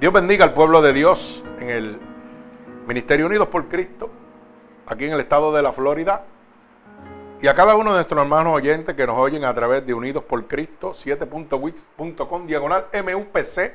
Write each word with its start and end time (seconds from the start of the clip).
Dios 0.00 0.14
bendiga 0.14 0.46
al 0.46 0.54
pueblo 0.54 0.80
de 0.80 0.94
Dios 0.94 1.44
en 1.60 1.68
el 1.68 2.00
Ministerio 2.86 3.26
Unidos 3.26 3.48
por 3.48 3.68
Cristo, 3.68 4.08
aquí 4.86 5.04
en 5.04 5.12
el 5.12 5.20
estado 5.20 5.52
de 5.52 5.60
la 5.60 5.72
Florida, 5.72 6.24
y 7.42 7.48
a 7.48 7.52
cada 7.52 7.76
uno 7.76 7.90
de 7.90 7.96
nuestros 7.96 8.18
hermanos 8.22 8.54
oyentes 8.54 8.94
que 8.94 9.06
nos 9.06 9.18
oyen 9.18 9.44
a 9.44 9.52
través 9.52 9.84
de 9.84 9.92
Unidos 9.92 10.24
por 10.24 10.46
Cristo, 10.46 10.94
7.wix.com, 10.94 12.46
diagonal 12.46 12.86
MUPC, 12.94 13.74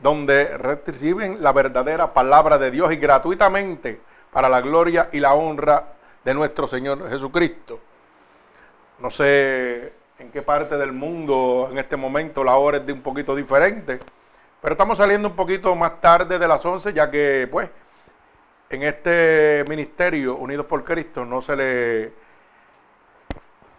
donde 0.00 0.56
reciben 0.56 1.42
la 1.42 1.52
verdadera 1.52 2.14
palabra 2.14 2.56
de 2.56 2.70
Dios 2.70 2.90
y 2.94 2.96
gratuitamente 2.96 4.00
para 4.32 4.48
la 4.48 4.62
gloria 4.62 5.10
y 5.12 5.20
la 5.20 5.34
honra 5.34 5.92
de 6.24 6.32
nuestro 6.32 6.66
Señor 6.68 7.06
Jesucristo. 7.10 7.78
No 8.98 9.10
sé 9.10 9.92
en 10.18 10.30
qué 10.32 10.40
parte 10.40 10.78
del 10.78 10.92
mundo 10.92 11.68
en 11.70 11.76
este 11.76 11.98
momento 11.98 12.42
la 12.42 12.56
hora 12.56 12.78
es 12.78 12.86
de 12.86 12.94
un 12.94 13.02
poquito 13.02 13.36
diferente 13.36 14.00
pero 14.60 14.74
estamos 14.74 14.98
saliendo 14.98 15.28
un 15.28 15.36
poquito 15.36 15.74
más 15.74 16.00
tarde 16.00 16.38
de 16.38 16.48
las 16.48 16.64
11, 16.64 16.92
ya 16.92 17.10
que, 17.10 17.48
pues, 17.50 17.70
en 18.68 18.82
este 18.82 19.64
ministerio, 19.68 20.36
Unidos 20.36 20.66
por 20.66 20.84
Cristo, 20.84 21.24
no 21.24 21.42
se 21.42 21.56
le 21.56 22.12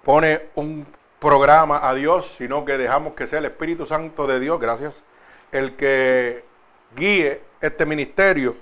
pone 0.03 0.49
un 0.55 0.85
programa 1.19 1.87
a 1.87 1.93
Dios, 1.93 2.33
sino 2.37 2.65
que 2.65 2.77
dejamos 2.77 3.13
que 3.13 3.27
sea 3.27 3.39
el 3.39 3.45
Espíritu 3.45 3.85
Santo 3.85 4.25
de 4.25 4.39
Dios, 4.39 4.59
gracias, 4.59 5.01
el 5.51 5.75
que 5.75 6.43
guíe 6.95 7.41
este 7.61 7.85
ministerio. 7.85 8.55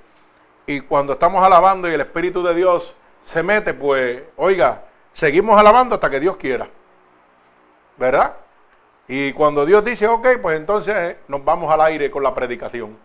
Y 0.67 0.81
cuando 0.81 1.13
estamos 1.13 1.43
alabando 1.43 1.89
y 1.89 1.93
el 1.93 2.01
Espíritu 2.01 2.43
de 2.43 2.53
Dios 2.53 2.93
se 3.23 3.41
mete, 3.41 3.73
pues, 3.73 4.21
oiga, 4.35 4.83
seguimos 5.13 5.57
alabando 5.57 5.95
hasta 5.95 6.09
que 6.09 6.19
Dios 6.19 6.35
quiera. 6.35 6.69
¿Verdad? 7.97 8.35
Y 9.11 9.33
cuando 9.33 9.65
Dios 9.65 9.83
dice, 9.83 10.07
ok, 10.07 10.37
pues 10.39 10.55
entonces 10.55 10.93
eh, 10.95 11.17
nos 11.27 11.43
vamos 11.43 11.71
al 11.71 11.81
aire 11.81 12.11
con 12.11 12.21
la 12.21 12.35
predicación. 12.35 12.95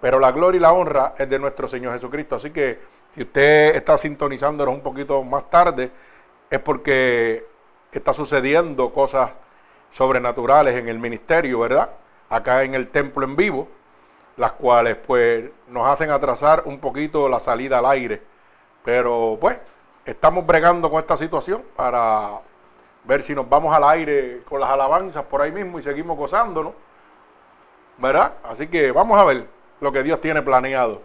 Pero 0.00 0.18
la 0.18 0.32
gloria 0.32 0.56
y 0.56 0.62
la 0.62 0.72
honra 0.72 1.12
es 1.18 1.28
de 1.28 1.38
nuestro 1.38 1.68
Señor 1.68 1.92
Jesucristo. 1.92 2.36
Así 2.36 2.50
que 2.50 2.80
si 3.10 3.20
usted 3.20 3.76
está 3.76 3.98
sintonizándonos 3.98 4.74
un 4.74 4.80
poquito 4.80 5.22
más 5.22 5.50
tarde, 5.50 5.90
es 6.48 6.58
porque 6.58 7.44
está 7.92 8.14
sucediendo 8.14 8.94
cosas 8.94 9.30
sobrenaturales 9.92 10.74
en 10.74 10.88
el 10.88 10.98
ministerio, 10.98 11.58
¿verdad? 11.58 11.90
Acá 12.30 12.62
en 12.62 12.74
el 12.74 12.88
templo 12.88 13.26
en 13.26 13.36
vivo, 13.36 13.68
las 14.38 14.52
cuales 14.52 14.96
pues 15.06 15.50
nos 15.68 15.86
hacen 15.86 16.10
atrasar 16.10 16.62
un 16.64 16.78
poquito 16.78 17.28
la 17.28 17.40
salida 17.40 17.80
al 17.80 17.86
aire. 17.86 18.22
Pero 18.82 19.36
pues 19.38 19.58
estamos 20.06 20.46
bregando 20.46 20.90
con 20.90 20.98
esta 20.98 21.18
situación 21.18 21.62
para 21.76 22.40
ver 23.04 23.22
si 23.22 23.34
nos 23.34 23.48
vamos 23.48 23.74
al 23.74 23.84
aire 23.84 24.42
con 24.48 24.60
las 24.60 24.70
alabanzas 24.70 25.24
por 25.24 25.42
ahí 25.42 25.52
mismo 25.52 25.78
y 25.78 25.82
seguimos 25.82 26.16
gozándonos. 26.16 26.72
¿Verdad? 27.98 28.34
Así 28.44 28.68
que 28.68 28.90
vamos 28.90 29.18
a 29.18 29.24
ver 29.24 29.46
lo 29.80 29.92
que 29.92 30.02
Dios 30.02 30.20
tiene 30.20 30.42
planeado 30.42 31.02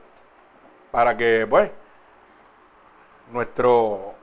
para 0.91 1.17
que, 1.17 1.45
pues, 1.49 1.69
nuestro 3.31 4.13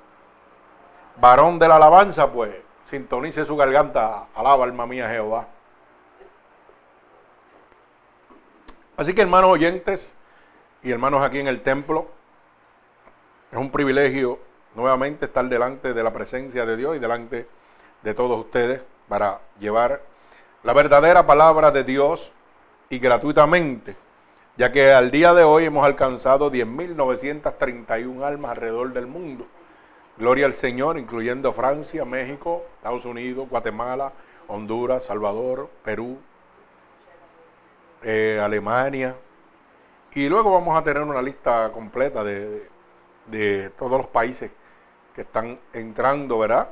varón 1.16 1.58
de 1.58 1.68
la 1.68 1.76
alabanza, 1.76 2.30
pues, 2.32 2.54
sintonice 2.86 3.44
su 3.44 3.56
garganta, 3.56 4.26
alaba 4.34 4.64
alma 4.64 4.86
mía 4.86 5.08
Jehová. 5.08 5.46
Así 8.96 9.14
que 9.14 9.22
hermanos 9.22 9.50
oyentes 9.50 10.16
y 10.82 10.91
hermanos 10.92 11.22
aquí 11.22 11.41
en 11.41 11.48
el 11.48 11.62
templo, 11.62 12.08
es 13.50 13.58
un 13.58 13.70
privilegio 13.70 14.38
nuevamente 14.74 15.26
estar 15.26 15.44
delante 15.46 15.94
de 15.94 16.02
la 16.02 16.12
presencia 16.12 16.66
de 16.66 16.76
Dios 16.76 16.96
y 16.96 16.98
delante 16.98 17.36
de 17.36 17.48
de 18.04 18.15
todos 18.15 18.38
ustedes 18.38 18.82
para 19.09 19.41
llevar 19.59 20.03
la 20.62 20.75
verdadera 20.75 21.26
palabra 21.26 21.70
de 21.70 21.84
Dios 21.84 22.32
y 22.91 22.98
gratuitamente, 22.98 23.97
ya 24.56 24.70
que 24.70 24.92
al 24.92 25.10
día 25.10 25.32
de 25.32 25.42
hoy 25.42 25.65
hemos 25.65 25.84
alcanzado 25.84 26.53
10.931 26.53 28.22
almas 28.22 28.50
alrededor 28.53 28.92
del 28.92 29.06
mundo. 29.06 29.47
Gloria 30.19 30.47
al 30.47 30.53
Señor, 30.53 30.98
incluyendo 30.98 31.53
Francia, 31.53 32.04
México, 32.04 32.65
Estados 32.76 33.06
Unidos, 33.06 33.48
Guatemala, 33.48 34.12
Honduras, 34.48 35.04
Salvador, 35.04 35.71
Perú, 35.83 36.18
eh, 38.03 38.39
Alemania. 38.41 39.16
Y 40.15 40.28
luego 40.28 40.53
vamos 40.53 40.78
a 40.78 40.84
tener 40.84 41.03
una 41.03 41.22
lista 41.22 41.72
completa 41.72 42.22
de, 42.22 42.68
de 43.27 43.71
todos 43.71 43.98
los 43.98 44.06
países 44.09 44.51
que 45.15 45.22
están 45.22 45.59
entrando, 45.72 46.39
¿verdad? 46.39 46.68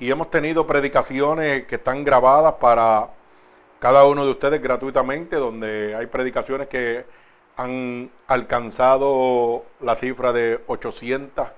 Y 0.00 0.10
hemos 0.10 0.30
tenido 0.30 0.66
predicaciones 0.66 1.66
que 1.66 1.74
están 1.76 2.04
grabadas 2.04 2.54
para 2.54 3.10
cada 3.78 4.06
uno 4.06 4.24
de 4.24 4.30
ustedes 4.30 4.60
gratuitamente, 4.60 5.36
donde 5.36 5.94
hay 5.94 6.06
predicaciones 6.06 6.68
que 6.68 7.04
han 7.56 8.10
alcanzado 8.26 9.64
la 9.80 9.94
cifra 9.94 10.32
de 10.32 10.58
800 10.66 11.48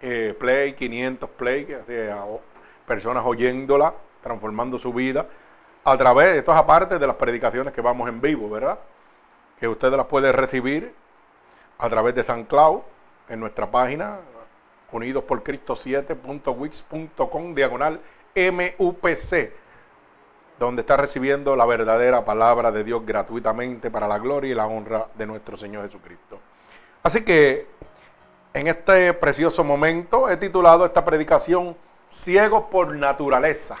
eh, 0.00 0.34
play, 0.38 0.72
500 0.72 1.30
play, 1.30 1.76
personas 2.86 3.24
oyéndola, 3.26 3.94
transformando 4.22 4.78
su 4.78 4.92
vida 4.92 5.26
a 5.84 5.96
través, 5.96 6.36
esto 6.36 6.52
es 6.52 6.58
aparte 6.58 6.98
de 6.98 7.06
las 7.06 7.16
predicaciones 7.16 7.72
que 7.72 7.80
vamos 7.80 8.08
en 8.08 8.20
vivo, 8.20 8.48
¿verdad? 8.48 8.78
Que 9.58 9.68
ustedes 9.68 9.96
las 9.96 10.06
pueden 10.06 10.32
recibir 10.32 10.94
a 11.78 11.88
través 11.88 12.14
de 12.14 12.22
San 12.22 12.44
Cloud 12.44 12.80
en 13.28 13.40
nuestra 13.40 13.70
página, 13.70 14.18
unidos 14.92 15.24
por 15.24 15.42
Cristo 15.42 15.74
7.wix.com 15.74 17.54
diagonal 17.54 18.00
MUPC, 18.34 19.52
donde 20.58 20.80
está 20.80 20.96
recibiendo 20.96 21.56
la 21.56 21.66
verdadera 21.66 22.24
palabra 22.24 22.72
de 22.72 22.84
Dios 22.84 23.04
gratuitamente 23.04 23.90
para 23.90 24.08
la 24.08 24.18
gloria 24.18 24.50
y 24.50 24.54
la 24.54 24.66
honra 24.66 25.08
de 25.14 25.26
nuestro 25.26 25.56
Señor 25.56 25.84
Jesucristo. 25.84 26.38
Así 27.02 27.22
que 27.22 27.66
en 28.54 28.66
este 28.66 29.12
precioso 29.14 29.62
momento 29.62 30.28
he 30.28 30.36
titulado 30.36 30.84
esta 30.84 31.04
predicación 31.04 31.76
Ciegos 32.10 32.64
por 32.70 32.94
naturaleza. 32.94 33.76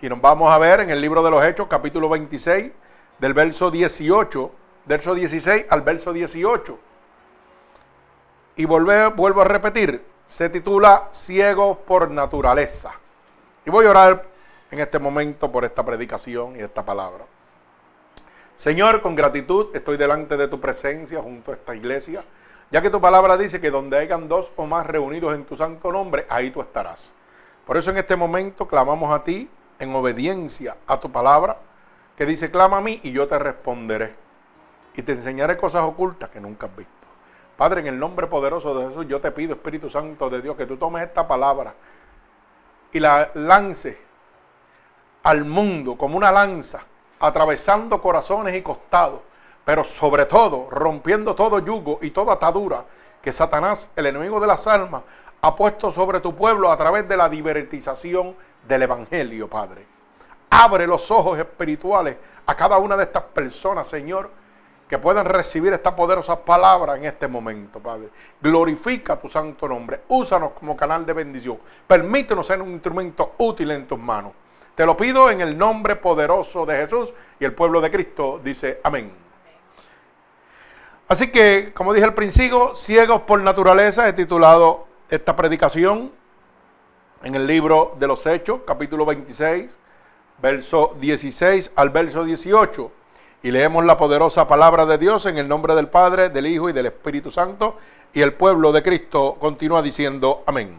Y 0.00 0.08
nos 0.08 0.20
vamos 0.20 0.52
a 0.52 0.58
ver 0.58 0.80
en 0.80 0.90
el 0.90 1.00
libro 1.00 1.22
de 1.22 1.30
los 1.30 1.44
Hechos, 1.44 1.66
capítulo 1.66 2.08
26, 2.08 2.70
del 3.18 3.34
verso 3.34 3.70
18, 3.70 4.52
verso 4.86 5.14
16 5.14 5.66
al 5.70 5.82
verso 5.82 6.12
18 6.12 6.87
y 8.58 8.64
vuelvo 8.64 9.40
a 9.40 9.44
repetir, 9.44 10.04
se 10.26 10.50
titula 10.50 11.08
Ciego 11.12 11.78
por 11.78 12.10
naturaleza. 12.10 12.90
Y 13.64 13.70
voy 13.70 13.86
a 13.86 13.90
orar 13.90 14.26
en 14.72 14.80
este 14.80 14.98
momento 14.98 15.50
por 15.50 15.64
esta 15.64 15.84
predicación 15.84 16.56
y 16.56 16.58
esta 16.58 16.84
palabra. 16.84 17.24
Señor, 18.56 19.00
con 19.00 19.14
gratitud 19.14 19.68
estoy 19.76 19.96
delante 19.96 20.36
de 20.36 20.48
tu 20.48 20.60
presencia 20.60 21.22
junto 21.22 21.52
a 21.52 21.54
esta 21.54 21.76
iglesia, 21.76 22.24
ya 22.72 22.82
que 22.82 22.90
tu 22.90 23.00
palabra 23.00 23.36
dice 23.36 23.60
que 23.60 23.70
donde 23.70 23.96
hayan 23.96 24.28
dos 24.28 24.50
o 24.56 24.66
más 24.66 24.84
reunidos 24.84 25.36
en 25.36 25.44
tu 25.44 25.54
santo 25.54 25.92
nombre, 25.92 26.26
ahí 26.28 26.50
tú 26.50 26.60
estarás. 26.60 27.12
Por 27.64 27.76
eso 27.76 27.90
en 27.92 27.98
este 27.98 28.16
momento 28.16 28.66
clamamos 28.66 29.14
a 29.14 29.22
ti 29.22 29.48
en 29.78 29.94
obediencia 29.94 30.76
a 30.88 30.98
tu 30.98 31.12
palabra, 31.12 31.58
que 32.16 32.26
dice, 32.26 32.50
clama 32.50 32.78
a 32.78 32.80
mí 32.80 32.98
y 33.04 33.12
yo 33.12 33.28
te 33.28 33.38
responderé. 33.38 34.16
Y 34.96 35.02
te 35.02 35.12
enseñaré 35.12 35.56
cosas 35.56 35.84
ocultas 35.84 36.28
que 36.30 36.40
nunca 36.40 36.66
has 36.66 36.76
visto. 36.76 36.97
Padre, 37.58 37.80
en 37.80 37.88
el 37.88 37.98
nombre 37.98 38.28
poderoso 38.28 38.72
de 38.72 38.86
Jesús, 38.86 39.06
yo 39.08 39.20
te 39.20 39.32
pido, 39.32 39.54
Espíritu 39.54 39.90
Santo 39.90 40.30
de 40.30 40.40
Dios, 40.40 40.56
que 40.56 40.64
tú 40.64 40.76
tomes 40.76 41.02
esta 41.02 41.26
palabra 41.26 41.74
y 42.92 43.00
la 43.00 43.32
lances 43.34 43.96
al 45.24 45.44
mundo 45.44 45.98
como 45.98 46.16
una 46.16 46.30
lanza, 46.30 46.84
atravesando 47.18 48.00
corazones 48.00 48.54
y 48.54 48.62
costados, 48.62 49.22
pero 49.64 49.82
sobre 49.82 50.26
todo 50.26 50.70
rompiendo 50.70 51.34
todo 51.34 51.58
yugo 51.58 51.98
y 52.00 52.10
toda 52.10 52.34
atadura 52.34 52.84
que 53.20 53.32
Satanás, 53.32 53.90
el 53.96 54.06
enemigo 54.06 54.38
de 54.38 54.46
las 54.46 54.68
almas, 54.68 55.02
ha 55.42 55.56
puesto 55.56 55.90
sobre 55.90 56.20
tu 56.20 56.36
pueblo 56.36 56.70
a 56.70 56.76
través 56.76 57.08
de 57.08 57.16
la 57.16 57.28
divertización 57.28 58.36
del 58.68 58.84
Evangelio, 58.84 59.50
Padre. 59.50 59.84
Abre 60.48 60.86
los 60.86 61.10
ojos 61.10 61.36
espirituales 61.36 62.18
a 62.46 62.54
cada 62.54 62.78
una 62.78 62.96
de 62.96 63.02
estas 63.02 63.24
personas, 63.24 63.88
Señor, 63.88 64.30
que 64.88 64.98
puedan 64.98 65.26
recibir 65.26 65.72
esta 65.72 65.94
poderosa 65.94 66.42
palabra 66.42 66.96
en 66.96 67.04
este 67.04 67.28
momento, 67.28 67.78
Padre. 67.78 68.08
Glorifica 68.40 69.20
tu 69.20 69.28
santo 69.28 69.68
nombre. 69.68 70.00
Úsanos 70.08 70.52
como 70.52 70.76
canal 70.76 71.04
de 71.04 71.12
bendición. 71.12 71.58
Permítenos 71.86 72.46
ser 72.46 72.62
un 72.62 72.70
instrumento 72.70 73.34
útil 73.38 73.70
en 73.70 73.86
tus 73.86 73.98
manos. 73.98 74.32
Te 74.74 74.86
lo 74.86 74.96
pido 74.96 75.30
en 75.30 75.42
el 75.42 75.58
nombre 75.58 75.96
poderoso 75.96 76.64
de 76.64 76.76
Jesús 76.76 77.12
y 77.38 77.44
el 77.44 77.52
pueblo 77.52 77.80
de 77.82 77.90
Cristo 77.90 78.40
dice 78.42 78.80
amén. 78.82 79.12
Así 81.06 81.30
que, 81.30 81.72
como 81.74 81.92
dije 81.92 82.06
al 82.06 82.14
principio, 82.14 82.74
ciegos 82.74 83.22
por 83.22 83.42
naturaleza, 83.42 84.08
he 84.08 84.12
titulado 84.12 84.86
esta 85.10 85.36
predicación 85.36 86.12
en 87.22 87.34
el 87.34 87.46
libro 87.46 87.96
de 87.98 88.06
los 88.06 88.24
Hechos, 88.26 88.60
capítulo 88.66 89.04
26, 89.04 89.76
verso 90.40 90.96
16 90.98 91.72
al 91.74 91.90
verso 91.90 92.24
18 92.24 92.97
y 93.42 93.50
leemos 93.50 93.84
la 93.84 93.96
poderosa 93.96 94.48
palabra 94.48 94.84
de 94.86 94.98
Dios 94.98 95.26
en 95.26 95.38
el 95.38 95.48
nombre 95.48 95.74
del 95.74 95.88
Padre, 95.88 96.28
del 96.28 96.46
Hijo 96.46 96.68
y 96.68 96.72
del 96.72 96.86
Espíritu 96.86 97.30
Santo. 97.30 97.76
Y 98.12 98.22
el 98.22 98.34
pueblo 98.34 98.72
de 98.72 98.82
Cristo 98.82 99.36
continúa 99.38 99.82
diciendo 99.82 100.42
amén. 100.46 100.78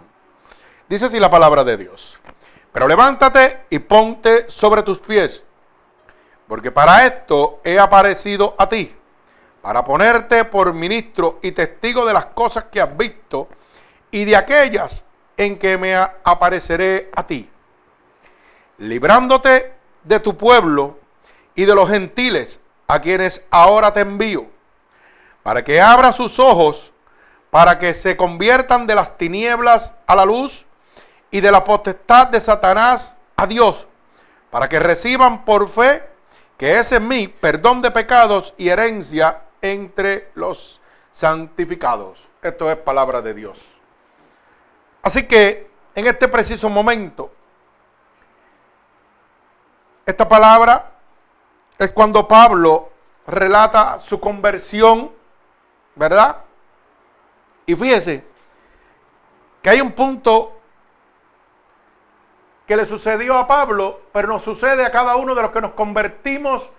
Dice 0.89 1.05
así 1.05 1.19
la 1.19 1.31
palabra 1.31 1.63
de 1.63 1.77
Dios. 1.77 2.17
Pero 2.73 2.87
levántate 2.87 3.61
y 3.69 3.79
ponte 3.79 4.49
sobre 4.49 4.83
tus 4.83 4.99
pies, 4.99 5.43
Porque 6.47 6.71
para 6.71 7.05
esto 7.05 7.61
he 7.63 7.77
aparecido 7.77 8.55
a 8.57 8.67
ti, 8.67 8.95
para 9.61 9.83
ponerte 9.83 10.45
por 10.45 10.73
ministro 10.73 11.39
y 11.41 11.51
testigo 11.51 12.05
de 12.05 12.13
las 12.13 12.25
cosas 12.27 12.65
que 12.65 12.81
has 12.81 12.95
visto 12.97 13.47
y 14.11 14.25
de 14.25 14.35
aquellas 14.35 15.05
en 15.37 15.57
que 15.57 15.77
me 15.77 15.95
apareceré 15.95 17.09
a 17.15 17.25
ti, 17.25 17.49
librándote 18.79 19.73
de 20.03 20.19
tu 20.19 20.35
pueblo 20.35 20.98
y 21.59 21.65
de 21.65 21.75
los 21.75 21.89
gentiles 21.89 22.61
a 22.87 23.01
quienes 23.01 23.43
ahora 23.51 23.91
te 23.91 23.99
envío, 23.99 24.45
para 25.43 25.61
que 25.61 25.81
abra 25.81 26.13
sus 26.13 26.39
ojos, 26.39 26.93
para 27.49 27.77
que 27.77 27.93
se 27.93 28.15
conviertan 28.15 28.87
de 28.87 28.95
las 28.95 29.17
tinieblas 29.17 29.93
a 30.07 30.15
la 30.15 30.23
luz 30.23 30.65
y 31.29 31.41
de 31.41 31.51
la 31.51 31.65
potestad 31.65 32.27
de 32.27 32.39
Satanás 32.39 33.17
a 33.35 33.45
Dios, 33.45 33.89
para 34.49 34.69
que 34.69 34.79
reciban 34.79 35.43
por 35.43 35.67
fe 35.67 36.01
que 36.57 36.79
es 36.79 36.93
en 36.93 37.09
mí 37.09 37.27
perdón 37.27 37.81
de 37.81 37.91
pecados 37.91 38.53
y 38.55 38.69
herencia 38.69 39.41
entre 39.61 40.31
los 40.35 40.79
santificados. 41.11 42.25
Esto 42.41 42.71
es 42.71 42.77
palabra 42.77 43.21
de 43.21 43.33
Dios. 43.33 43.59
Así 45.01 45.23
que 45.23 45.69
en 45.93 46.07
este 46.07 46.29
preciso 46.29 46.69
momento, 46.69 47.29
esta 50.05 50.25
palabra 50.25 50.93
es 51.79 51.91
cuando 51.91 52.27
Pablo 52.27 52.91
relata 53.25 53.97
su 53.97 54.19
conversión, 54.19 55.11
¿verdad? 55.95 56.43
Y 57.65 57.75
fíjese 57.75 58.25
que 59.61 59.69
hay 59.69 59.79
un 59.79 59.93
punto 59.93 60.57
que 62.67 62.75
le 62.75 62.85
sucedió 62.85 63.37
a 63.37 63.47
Pablo, 63.47 64.01
pero 64.11 64.27
nos 64.27 64.43
sucede 64.43 64.85
a 64.85 64.91
cada 64.91 65.15
uno 65.15 65.33
de 65.33 65.41
los 65.41 65.51
que 65.51 65.61
nos 65.61 65.71
convertimos 65.71 66.69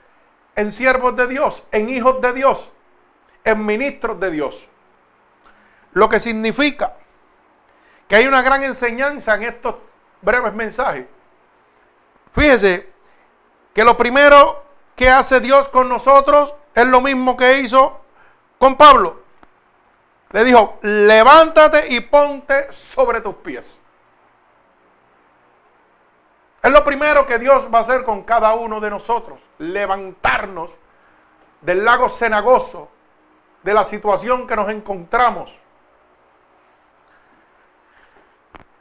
en 0.55 0.70
siervos 0.70 1.17
de 1.17 1.26
Dios, 1.26 1.64
en 1.73 1.88
hijos 1.88 2.20
de 2.20 2.32
Dios, 2.35 2.70
en 3.43 3.64
ministros 3.64 4.20
de 4.20 4.31
Dios. 4.31 4.67
Lo 5.93 6.08
que 6.08 6.20
significa 6.20 6.97
que 8.06 8.17
hay 8.17 8.26
una 8.26 8.43
gran 8.43 8.62
enseñanza 8.62 9.35
en 9.35 9.44
estos 9.44 9.76
breves 10.20 10.52
mensajes. 10.52 11.06
Fíjese 12.35 12.93
que 13.73 13.82
lo 13.82 13.97
primero 13.97 14.69
que 15.00 15.08
hace 15.08 15.41
Dios 15.41 15.70
con 15.70 15.88
nosotros 15.88 16.55
es 16.75 16.87
lo 16.87 17.00
mismo 17.00 17.35
que 17.35 17.61
hizo 17.61 18.02
con 18.58 18.76
Pablo. 18.76 19.23
Le 20.31 20.44
dijo, 20.44 20.79
levántate 20.82 21.88
y 21.88 22.00
ponte 22.00 22.70
sobre 22.70 23.23
tus 23.23 23.37
pies. 23.37 23.79
Es 26.62 26.70
lo 26.70 26.85
primero 26.85 27.26
que 27.26 27.38
Dios 27.38 27.66
va 27.73 27.78
a 27.78 27.80
hacer 27.80 28.04
con 28.04 28.25
cada 28.25 28.52
uno 28.52 28.78
de 28.78 28.90
nosotros. 28.90 29.40
Levantarnos 29.57 30.71
del 31.62 31.83
lago 31.83 32.11
cenagoso, 32.11 32.90
de 33.62 33.73
la 33.73 33.85
situación 33.85 34.47
que 34.47 34.54
nos 34.54 34.69
encontramos. 34.69 35.59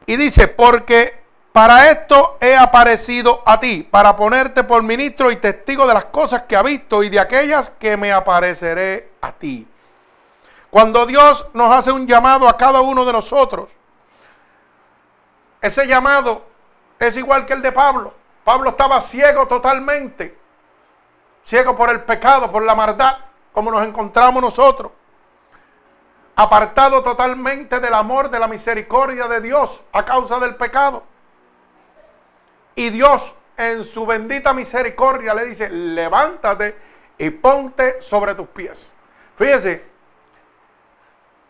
Y 0.06 0.18
dice, 0.18 0.50
porque 0.50 1.19
para 1.60 1.92
esto 1.92 2.38
he 2.40 2.56
aparecido 2.56 3.44
a 3.46 3.60
ti, 3.60 3.84
para 3.84 4.16
ponerte 4.16 4.64
por 4.64 4.82
ministro 4.82 5.30
y 5.30 5.36
testigo 5.36 5.86
de 5.86 5.94
las 5.94 6.06
cosas 6.06 6.44
que 6.44 6.56
ha 6.56 6.64
visto 6.64 7.04
y 7.04 7.10
de 7.10 7.20
aquellas 7.20 7.70
que 7.70 7.98
me 7.98 8.14
apareceré 8.14 9.12
a 9.20 9.34
ti. 9.34 9.68
Cuando 10.70 11.06
Dios 11.06 11.48
nos 11.54 11.70
hace 11.74 11.92
un 11.92 12.08
llamado 12.08 12.48
a 12.48 12.56
cada 12.56 12.80
uno 12.80 13.04
de 13.04 13.12
nosotros, 13.12 13.68
ese 15.60 15.86
llamado 15.86 16.46
es 16.98 17.18
igual 17.18 17.46
que 17.46 17.52
el 17.52 17.62
de 17.62 17.74
Pablo. 17.74 18.14
Pablo 18.46 18.70
estaba 18.70 19.02
ciego 19.02 19.46
totalmente, 19.46 20.40
ciego 21.44 21.76
por 21.76 21.90
el 21.90 22.00
pecado, 22.04 22.50
por 22.50 22.64
la 22.64 22.74
maldad, 22.74 23.18
como 23.52 23.70
nos 23.70 23.86
encontramos 23.86 24.42
nosotros 24.42 24.94
apartado 26.38 27.04
totalmente 27.04 27.82
del 27.82 27.96
amor, 27.96 28.30
de 28.30 28.40
la 28.40 28.48
misericordia 28.48 29.28
de 29.28 29.42
Dios 29.42 29.84
a 29.92 30.06
causa 30.06 30.40
del 30.40 30.56
pecado. 30.56 31.04
Y 32.80 32.92
Dios 32.92 33.36
en 33.58 33.84
su 33.84 34.06
bendita 34.06 34.54
misericordia 34.54 35.34
le 35.34 35.48
dice, 35.48 35.70
levántate 35.70 36.78
y 37.18 37.30
ponte 37.30 38.02
sobre 38.02 38.34
tus 38.36 38.48
pies. 38.48 38.90
Fíjese, 39.36 39.84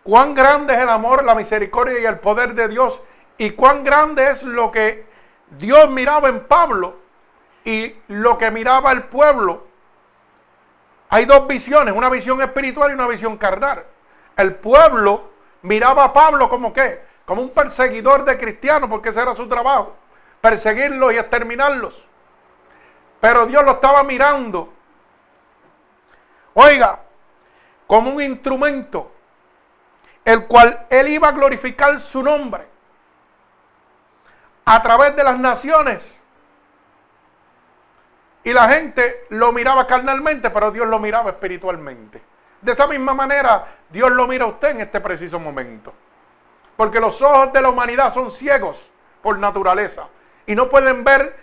cuán 0.02 0.34
grande 0.34 0.74
es 0.74 0.80
el 0.80 0.90
amor, 0.90 1.24
la 1.24 1.36
misericordia 1.36 2.00
y 2.00 2.06
el 2.06 2.18
poder 2.18 2.56
de 2.56 2.68
Dios 2.68 3.00
y 3.38 3.52
cuán 3.52 3.84
grande 3.84 4.28
es 4.32 4.42
lo 4.42 4.72
que 4.72 5.06
Dios 5.52 5.92
miraba 5.92 6.30
en 6.30 6.48
Pablo 6.48 6.98
y 7.64 7.96
lo 8.08 8.36
que 8.40 8.50
miraba 8.50 8.92
el 8.92 9.04
pueblo. 9.04 9.68
Hay 11.10 11.26
dos 11.26 11.48
visiones, 11.48 11.94
una 11.96 12.10
visión 12.10 12.42
espiritual 12.42 12.90
y 12.90 12.96
una 12.96 13.08
visión 13.08 13.38
carnal 13.38 13.86
el 14.36 14.56
pueblo 14.56 15.30
miraba 15.62 16.06
a 16.06 16.12
Pablo 16.12 16.50
como 16.50 16.74
qué? 16.74 17.04
Como 17.24 17.44
un 17.44 17.50
perseguidor 17.50 18.26
de 18.26 18.36
cristianos, 18.40 18.90
porque 18.90 19.10
ese 19.10 19.22
era 19.22 19.36
su 19.36 19.48
trabajo, 19.48 19.96
perseguirlos 20.41 21.13
y 21.13 21.17
exterminarlos. 21.17 22.05
Pero 23.19 23.46
Dios 23.46 23.63
lo 23.65 23.72
estaba 23.72 24.03
mirando, 24.03 24.74
oiga, 26.53 27.01
como 27.86 28.12
un 28.12 28.22
instrumento, 28.22 29.12
el 30.24 30.48
cual 30.48 30.88
él 30.89 31.10
iba 31.10 31.27
a 31.27 31.34
glorificar 31.34 32.00
su 32.00 32.24
nombre 32.24 32.65
a 34.63 34.81
través 34.81 35.15
de 35.15 35.24
las 35.24 35.38
naciones. 35.38 36.22
Y 38.43 38.53
la 38.53 38.69
gente 38.69 39.25
lo 39.29 39.51
miraba 39.51 39.86
carnalmente, 39.86 40.50
pero 40.50 40.72
Dios 40.72 40.88
lo 40.88 41.00
miraba 41.00 41.31
espiritualmente. 41.31 42.22
De 42.62 42.72
esa 42.72 42.88
misma 42.88 43.13
manera, 43.13 43.79
Dios 43.89 44.12
lo 44.12 44.27
mira 44.27 44.46
a 44.46 44.50
usted 44.50 44.69
en 44.69 44.81
este 44.81 45.01
preciso 45.01 45.39
momento. 45.39 45.93
Porque 46.77 47.01
los 47.01 47.22
ojos 47.22 47.51
de 47.51 47.62
la 47.62 47.69
humanidad 47.69 48.13
son 48.13 48.31
ciegos 48.31 48.89
por 49.22 49.38
naturaleza 49.38 50.08
y 50.50 50.56
no 50.56 50.68
pueden 50.68 51.03
ver 51.03 51.36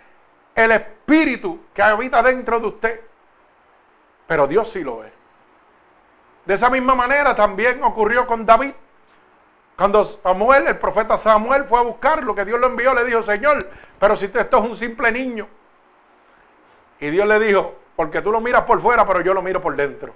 el 0.53 0.69
espíritu 0.69 1.61
que 1.73 1.81
habita 1.81 2.21
dentro 2.21 2.59
de 2.59 2.67
usted. 2.67 3.01
Pero 4.27 4.47
Dios 4.47 4.69
sí 4.69 4.83
lo 4.83 4.97
ve. 4.97 5.13
De 6.43 6.55
esa 6.55 6.69
misma 6.69 6.93
manera 6.93 7.33
también 7.33 7.81
ocurrió 7.85 8.27
con 8.27 8.45
David. 8.45 8.73
Cuando 9.77 10.03
Samuel, 10.03 10.67
el 10.67 10.77
profeta 10.77 11.17
Samuel, 11.17 11.63
fue 11.63 11.79
a 11.79 11.83
buscar 11.83 12.21
lo 12.21 12.35
que 12.35 12.43
Dios 12.43 12.59
lo 12.59 12.67
envió, 12.67 12.93
le 12.93 13.05
dijo, 13.05 13.23
Señor, 13.23 13.69
pero 13.97 14.17
si 14.17 14.25
esto 14.25 14.57
es 14.57 14.63
un 14.65 14.75
simple 14.75 15.09
niño. 15.09 15.47
Y 16.99 17.09
Dios 17.09 17.25
le 17.29 17.39
dijo, 17.39 17.75
porque 17.95 18.21
tú 18.21 18.29
lo 18.29 18.41
miras 18.41 18.65
por 18.65 18.81
fuera, 18.81 19.07
pero 19.07 19.21
yo 19.21 19.33
lo 19.33 19.41
miro 19.41 19.61
por 19.61 19.73
dentro. 19.77 20.13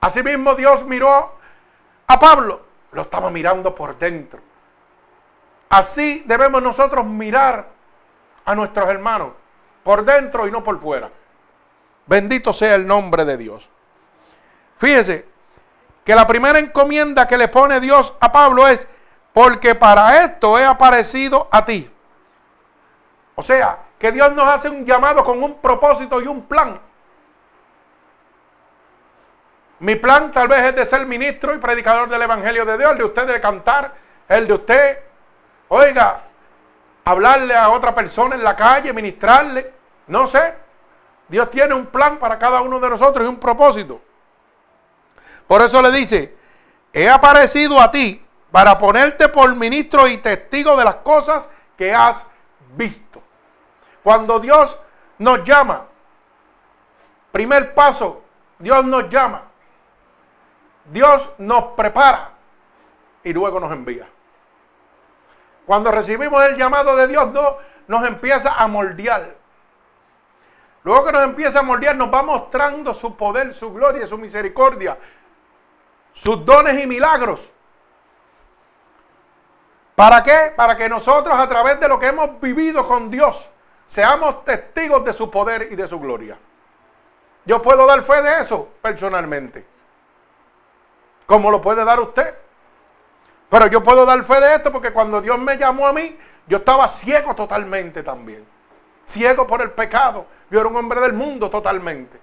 Asimismo 0.00 0.56
Dios 0.56 0.84
miró 0.84 1.38
a 2.08 2.18
Pablo, 2.18 2.60
lo 2.90 3.02
estaba 3.02 3.30
mirando 3.30 3.72
por 3.72 3.96
dentro. 3.96 4.40
Así 5.68 6.24
debemos 6.26 6.60
nosotros 6.60 7.06
mirar 7.06 7.73
a 8.44 8.54
nuestros 8.54 8.88
hermanos, 8.88 9.32
por 9.82 10.04
dentro 10.04 10.46
y 10.46 10.50
no 10.50 10.62
por 10.62 10.80
fuera. 10.80 11.10
Bendito 12.06 12.52
sea 12.52 12.74
el 12.74 12.86
nombre 12.86 13.24
de 13.24 13.36
Dios. 13.36 13.68
Fíjese 14.78 15.26
que 16.04 16.14
la 16.14 16.26
primera 16.26 16.58
encomienda 16.58 17.26
que 17.26 17.38
le 17.38 17.48
pone 17.48 17.80
Dios 17.80 18.14
a 18.20 18.30
Pablo 18.30 18.66
es, 18.68 18.86
porque 19.32 19.74
para 19.74 20.24
esto 20.24 20.58
he 20.58 20.64
aparecido 20.64 21.48
a 21.50 21.64
ti. 21.64 21.90
O 23.34 23.42
sea, 23.42 23.78
que 23.98 24.12
Dios 24.12 24.32
nos 24.34 24.46
hace 24.46 24.68
un 24.68 24.84
llamado 24.84 25.24
con 25.24 25.42
un 25.42 25.56
propósito 25.60 26.20
y 26.20 26.26
un 26.26 26.42
plan. 26.42 26.80
Mi 29.80 29.96
plan 29.96 30.30
tal 30.30 30.48
vez 30.48 30.62
es 30.62 30.76
de 30.76 30.86
ser 30.86 31.06
ministro 31.06 31.54
y 31.54 31.58
predicador 31.58 32.08
del 32.08 32.22
Evangelio 32.22 32.64
de 32.64 32.78
Dios, 32.78 32.92
el 32.92 32.98
de 32.98 33.04
usted 33.04 33.26
de 33.26 33.40
cantar, 33.40 33.94
el 34.28 34.46
de 34.46 34.52
usted, 34.52 34.98
oiga, 35.68 36.22
hablarle 37.04 37.54
a 37.54 37.70
otra 37.70 37.94
persona 37.94 38.34
en 38.34 38.44
la 38.44 38.56
calle, 38.56 38.92
ministrarle, 38.92 39.72
no 40.06 40.26
sé. 40.26 40.54
Dios 41.28 41.50
tiene 41.50 41.74
un 41.74 41.86
plan 41.86 42.18
para 42.18 42.38
cada 42.38 42.62
uno 42.62 42.80
de 42.80 42.90
nosotros 42.90 43.24
y 43.24 43.28
un 43.28 43.38
propósito. 43.38 44.00
Por 45.46 45.62
eso 45.62 45.80
le 45.82 45.90
dice, 45.90 46.36
he 46.92 47.08
aparecido 47.08 47.80
a 47.80 47.90
ti 47.90 48.24
para 48.50 48.78
ponerte 48.78 49.28
por 49.28 49.54
ministro 49.54 50.06
y 50.08 50.18
testigo 50.18 50.76
de 50.76 50.84
las 50.84 50.96
cosas 50.96 51.50
que 51.76 51.94
has 51.94 52.26
visto. 52.76 53.22
Cuando 54.02 54.38
Dios 54.38 54.78
nos 55.18 55.44
llama, 55.44 55.86
primer 57.32 57.74
paso, 57.74 58.22
Dios 58.58 58.84
nos 58.84 59.08
llama 59.08 59.42
Dios 60.84 61.28
nos 61.38 61.64
prepara 61.76 62.32
y 63.22 63.32
luego 63.32 63.58
nos 63.58 63.72
envía. 63.72 64.08
Cuando 65.66 65.90
recibimos 65.90 66.44
el 66.44 66.56
llamado 66.56 66.94
de 66.96 67.08
Dios, 67.08 67.32
no, 67.32 67.56
nos 67.86 68.06
empieza 68.06 68.54
a 68.54 68.66
moldear. 68.66 69.36
Luego 70.82 71.06
que 71.06 71.12
nos 71.12 71.24
empieza 71.24 71.60
a 71.60 71.62
moldear, 71.62 71.96
nos 71.96 72.12
va 72.12 72.22
mostrando 72.22 72.92
su 72.92 73.16
poder, 73.16 73.54
su 73.54 73.72
gloria, 73.72 74.06
su 74.06 74.18
misericordia, 74.18 74.98
sus 76.12 76.44
dones 76.44 76.78
y 76.78 76.86
milagros. 76.86 77.50
¿Para 79.94 80.22
qué? 80.22 80.52
Para 80.54 80.76
que 80.76 80.88
nosotros 80.88 81.38
a 81.38 81.48
través 81.48 81.80
de 81.80 81.88
lo 81.88 81.98
que 81.98 82.08
hemos 82.08 82.40
vivido 82.40 82.86
con 82.86 83.10
Dios, 83.10 83.48
seamos 83.86 84.44
testigos 84.44 85.04
de 85.04 85.12
su 85.12 85.30
poder 85.30 85.68
y 85.70 85.76
de 85.76 85.88
su 85.88 85.98
gloria. 85.98 86.38
Yo 87.46 87.62
puedo 87.62 87.86
dar 87.86 88.02
fe 88.02 88.20
de 88.22 88.40
eso 88.40 88.68
personalmente. 88.82 89.66
Como 91.26 91.50
lo 91.50 91.60
puede 91.60 91.84
dar 91.84 92.00
usted. 92.00 92.34
Pero 93.48 93.66
yo 93.66 93.82
puedo 93.82 94.04
dar 94.04 94.22
fe 94.24 94.40
de 94.40 94.56
esto 94.56 94.72
porque 94.72 94.92
cuando 94.92 95.20
Dios 95.20 95.38
me 95.38 95.56
llamó 95.56 95.86
a 95.86 95.92
mí, 95.92 96.16
yo 96.46 96.58
estaba 96.58 96.88
ciego 96.88 97.34
totalmente 97.34 98.02
también. 98.02 98.46
Ciego 99.04 99.46
por 99.46 99.62
el 99.62 99.70
pecado. 99.70 100.26
Yo 100.50 100.60
era 100.60 100.68
un 100.68 100.76
hombre 100.76 101.00
del 101.00 101.12
mundo 101.12 101.50
totalmente. 101.50 102.20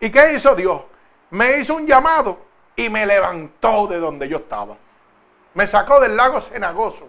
¿Y 0.00 0.10
qué 0.10 0.34
hizo 0.34 0.54
Dios? 0.54 0.82
Me 1.30 1.58
hizo 1.58 1.74
un 1.74 1.86
llamado 1.86 2.38
y 2.76 2.88
me 2.90 3.06
levantó 3.06 3.86
de 3.86 3.98
donde 3.98 4.28
yo 4.28 4.38
estaba. 4.38 4.76
Me 5.54 5.66
sacó 5.66 6.00
del 6.00 6.16
lago 6.16 6.40
cenagoso. 6.40 7.08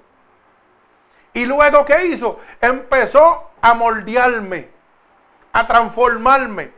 Y 1.34 1.46
luego, 1.46 1.86
¿qué 1.86 2.08
hizo? 2.08 2.40
Empezó 2.62 3.52
a 3.62 3.74
moldearme, 3.74 4.70
a 5.54 5.68
transformarme. 5.68 6.72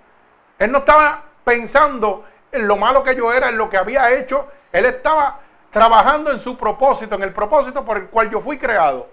Él 0.58 0.72
no 0.72 0.80
estaba 0.80 1.24
pensando 1.44 2.26
en 2.52 2.68
lo 2.68 2.76
malo 2.76 3.04
que 3.04 3.16
yo 3.16 3.32
era, 3.32 3.50
en 3.50 3.58
lo 3.58 3.70
que 3.70 3.78
había 3.78 4.12
hecho. 4.12 4.48
Él 4.72 4.86
estaba 4.86 5.40
trabajando 5.72 6.32
en 6.32 6.40
su 6.40 6.58
propósito, 6.58 7.16
en 7.16 7.24
el 7.24 7.34
propósito 7.34 7.86
por 7.86 7.98
el 7.98 8.08
cual 8.08 8.30
yo 8.30 8.42
fui 8.42 8.58
creado. 8.58 9.08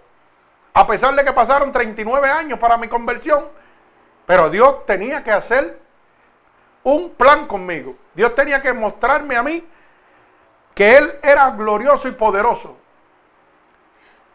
A 0.72 0.86
pesar 0.86 1.14
de 1.14 1.24
que 1.24 1.32
pasaron 1.32 1.72
39 1.72 2.28
años 2.28 2.58
para 2.58 2.76
mi 2.76 2.88
conversión, 2.88 3.48
pero 4.26 4.50
Dios 4.50 4.84
tenía 4.86 5.22
que 5.22 5.32
hacer 5.32 5.80
un 6.82 7.10
plan 7.10 7.46
conmigo. 7.46 7.96
Dios 8.14 8.34
tenía 8.34 8.60
que 8.60 8.72
mostrarme 8.72 9.36
a 9.36 9.42
mí 9.42 9.66
que 10.74 10.96
Él 10.96 11.18
era 11.22 11.50
glorioso 11.50 12.08
y 12.08 12.12
poderoso. 12.12 12.76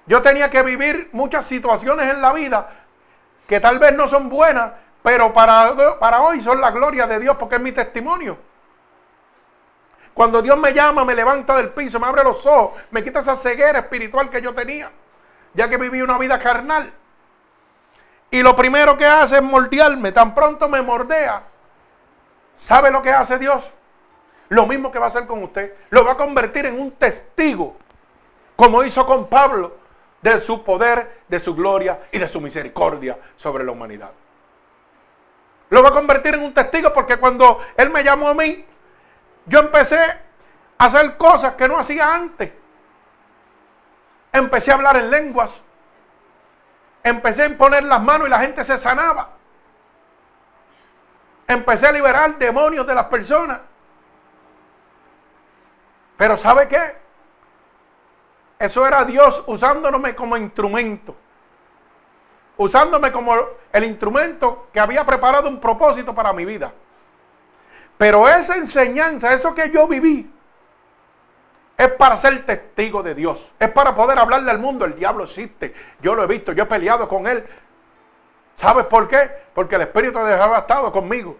Yo 0.07 0.21
tenía 0.21 0.49
que 0.49 0.63
vivir 0.63 1.09
muchas 1.13 1.45
situaciones 1.45 2.09
en 2.09 2.21
la 2.21 2.33
vida 2.33 2.69
que 3.47 3.59
tal 3.59 3.79
vez 3.79 3.95
no 3.95 4.07
son 4.07 4.29
buenas, 4.29 4.71
pero 5.03 5.33
para, 5.33 5.99
para 5.99 6.21
hoy 6.21 6.41
son 6.41 6.59
la 6.59 6.71
gloria 6.71 7.05
de 7.05 7.19
Dios 7.19 7.35
porque 7.37 7.55
es 7.55 7.61
mi 7.61 7.71
testimonio. 7.71 8.37
Cuando 10.13 10.41
Dios 10.41 10.57
me 10.57 10.73
llama, 10.73 11.05
me 11.05 11.15
levanta 11.15 11.55
del 11.55 11.69
piso, 11.69 11.99
me 11.99 12.07
abre 12.07 12.23
los 12.23 12.45
ojos, 12.45 12.79
me 12.91 13.03
quita 13.03 13.19
esa 13.19 13.35
ceguera 13.35 13.79
espiritual 13.79 14.29
que 14.29 14.41
yo 14.41 14.53
tenía, 14.53 14.91
ya 15.53 15.69
que 15.69 15.77
viví 15.77 16.01
una 16.01 16.17
vida 16.17 16.37
carnal. 16.37 16.93
Y 18.29 18.41
lo 18.41 18.55
primero 18.55 18.97
que 18.97 19.05
hace 19.05 19.37
es 19.37 19.43
moldearme, 19.43 20.11
tan 20.11 20.33
pronto 20.33 20.69
me 20.69 20.81
mordea. 20.81 21.43
¿Sabe 22.55 22.91
lo 22.91 23.01
que 23.01 23.11
hace 23.11 23.37
Dios? 23.39 23.71
Lo 24.49 24.65
mismo 24.65 24.91
que 24.91 24.99
va 24.99 25.05
a 25.05 25.09
hacer 25.09 25.25
con 25.25 25.43
usted. 25.43 25.73
Lo 25.89 26.05
va 26.05 26.13
a 26.13 26.17
convertir 26.17 26.65
en 26.65 26.79
un 26.79 26.91
testigo, 26.91 27.77
como 28.55 28.83
hizo 28.83 29.05
con 29.05 29.27
Pablo, 29.27 29.77
de 30.21 30.39
su 30.39 30.63
poder, 30.63 31.21
de 31.27 31.39
su 31.39 31.55
gloria 31.55 32.01
y 32.11 32.19
de 32.19 32.27
su 32.27 32.39
misericordia 32.39 33.17
sobre 33.37 33.63
la 33.63 33.71
humanidad. 33.71 34.11
Lo 35.69 35.81
va 35.81 35.89
a 35.89 35.93
convertir 35.93 36.35
en 36.35 36.43
un 36.43 36.53
testigo 36.53 36.93
porque 36.93 37.17
cuando 37.17 37.59
Él 37.77 37.89
me 37.89 38.03
llamó 38.03 38.29
a 38.29 38.33
mí, 38.33 38.65
yo 39.45 39.59
empecé 39.59 39.99
a 39.99 40.85
hacer 40.85 41.17
cosas 41.17 41.53
que 41.55 41.67
no 41.67 41.77
hacía 41.77 42.13
antes. 42.13 42.51
Empecé 44.31 44.71
a 44.71 44.75
hablar 44.75 44.97
en 44.97 45.09
lenguas. 45.09 45.61
Empecé 47.03 47.43
a 47.43 47.47
imponer 47.47 47.83
las 47.83 48.01
manos 48.01 48.27
y 48.27 48.31
la 48.31 48.39
gente 48.39 48.63
se 48.63 48.77
sanaba. 48.77 49.29
Empecé 51.47 51.87
a 51.87 51.91
liberar 51.91 52.37
demonios 52.37 52.85
de 52.87 52.95
las 52.95 53.05
personas. 53.05 53.59
Pero 56.17 56.37
¿sabe 56.37 56.67
qué? 56.67 56.97
Eso 58.59 58.85
era 58.85 59.03
Dios 59.03 59.43
usándome 59.47 60.15
como 60.15 60.37
instrumento. 60.37 61.15
Usándome 62.57 63.11
como 63.11 63.35
el 63.73 63.83
instrumento 63.83 64.67
que 64.71 64.79
había 64.79 65.03
preparado 65.03 65.49
un 65.49 65.59
propósito 65.59 66.13
para 66.13 66.31
mi 66.31 66.45
vida. 66.45 66.71
Pero 68.01 68.27
esa 68.27 68.57
enseñanza, 68.57 69.31
eso 69.31 69.53
que 69.53 69.69
yo 69.69 69.87
viví, 69.87 70.27
es 71.77 71.91
para 71.91 72.17
ser 72.17 72.43
testigo 72.47 73.03
de 73.03 73.13
Dios. 73.13 73.51
Es 73.59 73.69
para 73.69 73.93
poder 73.93 74.17
hablarle 74.17 74.49
al 74.49 74.57
mundo. 74.57 74.85
El 74.85 74.95
diablo 74.95 75.25
existe. 75.25 75.75
Yo 76.01 76.15
lo 76.15 76.23
he 76.23 76.25
visto. 76.25 76.51
Yo 76.51 76.63
he 76.63 76.65
peleado 76.65 77.07
con 77.07 77.27
él. 77.27 77.47
¿Sabes 78.55 78.85
por 78.85 79.07
qué? 79.07 79.29
Porque 79.53 79.75
el 79.75 79.81
Espíritu 79.81 80.17
de 80.17 80.35
Dios 80.35 80.47
ha 80.47 80.57
estado 80.57 80.91
conmigo. 80.91 81.37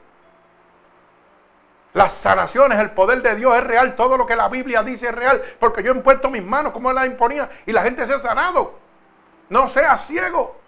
Las 1.94 2.14
sanaciones, 2.14 2.78
el 2.78 2.92
poder 2.92 3.24
de 3.24 3.38
Dios 3.38 3.56
es 3.56 3.64
real. 3.64 3.96
Todo 3.96 4.16
lo 4.16 4.28
que 4.28 4.36
la 4.36 4.48
Biblia 4.48 4.84
dice 4.84 5.08
es 5.08 5.16
real. 5.16 5.42
Porque 5.60 5.82
yo 5.82 5.94
he 5.94 5.96
puesto 5.96 6.30
mis 6.30 6.44
manos 6.44 6.74
como 6.74 6.92
Él 6.92 6.96
las 6.96 7.08
imponía. 7.08 7.50
Y 7.66 7.72
la 7.72 7.82
gente 7.82 8.06
se 8.06 8.14
ha 8.14 8.20
sanado. 8.20 8.78
No 9.50 9.68
sea 9.68 9.98
ciego. 9.98 10.62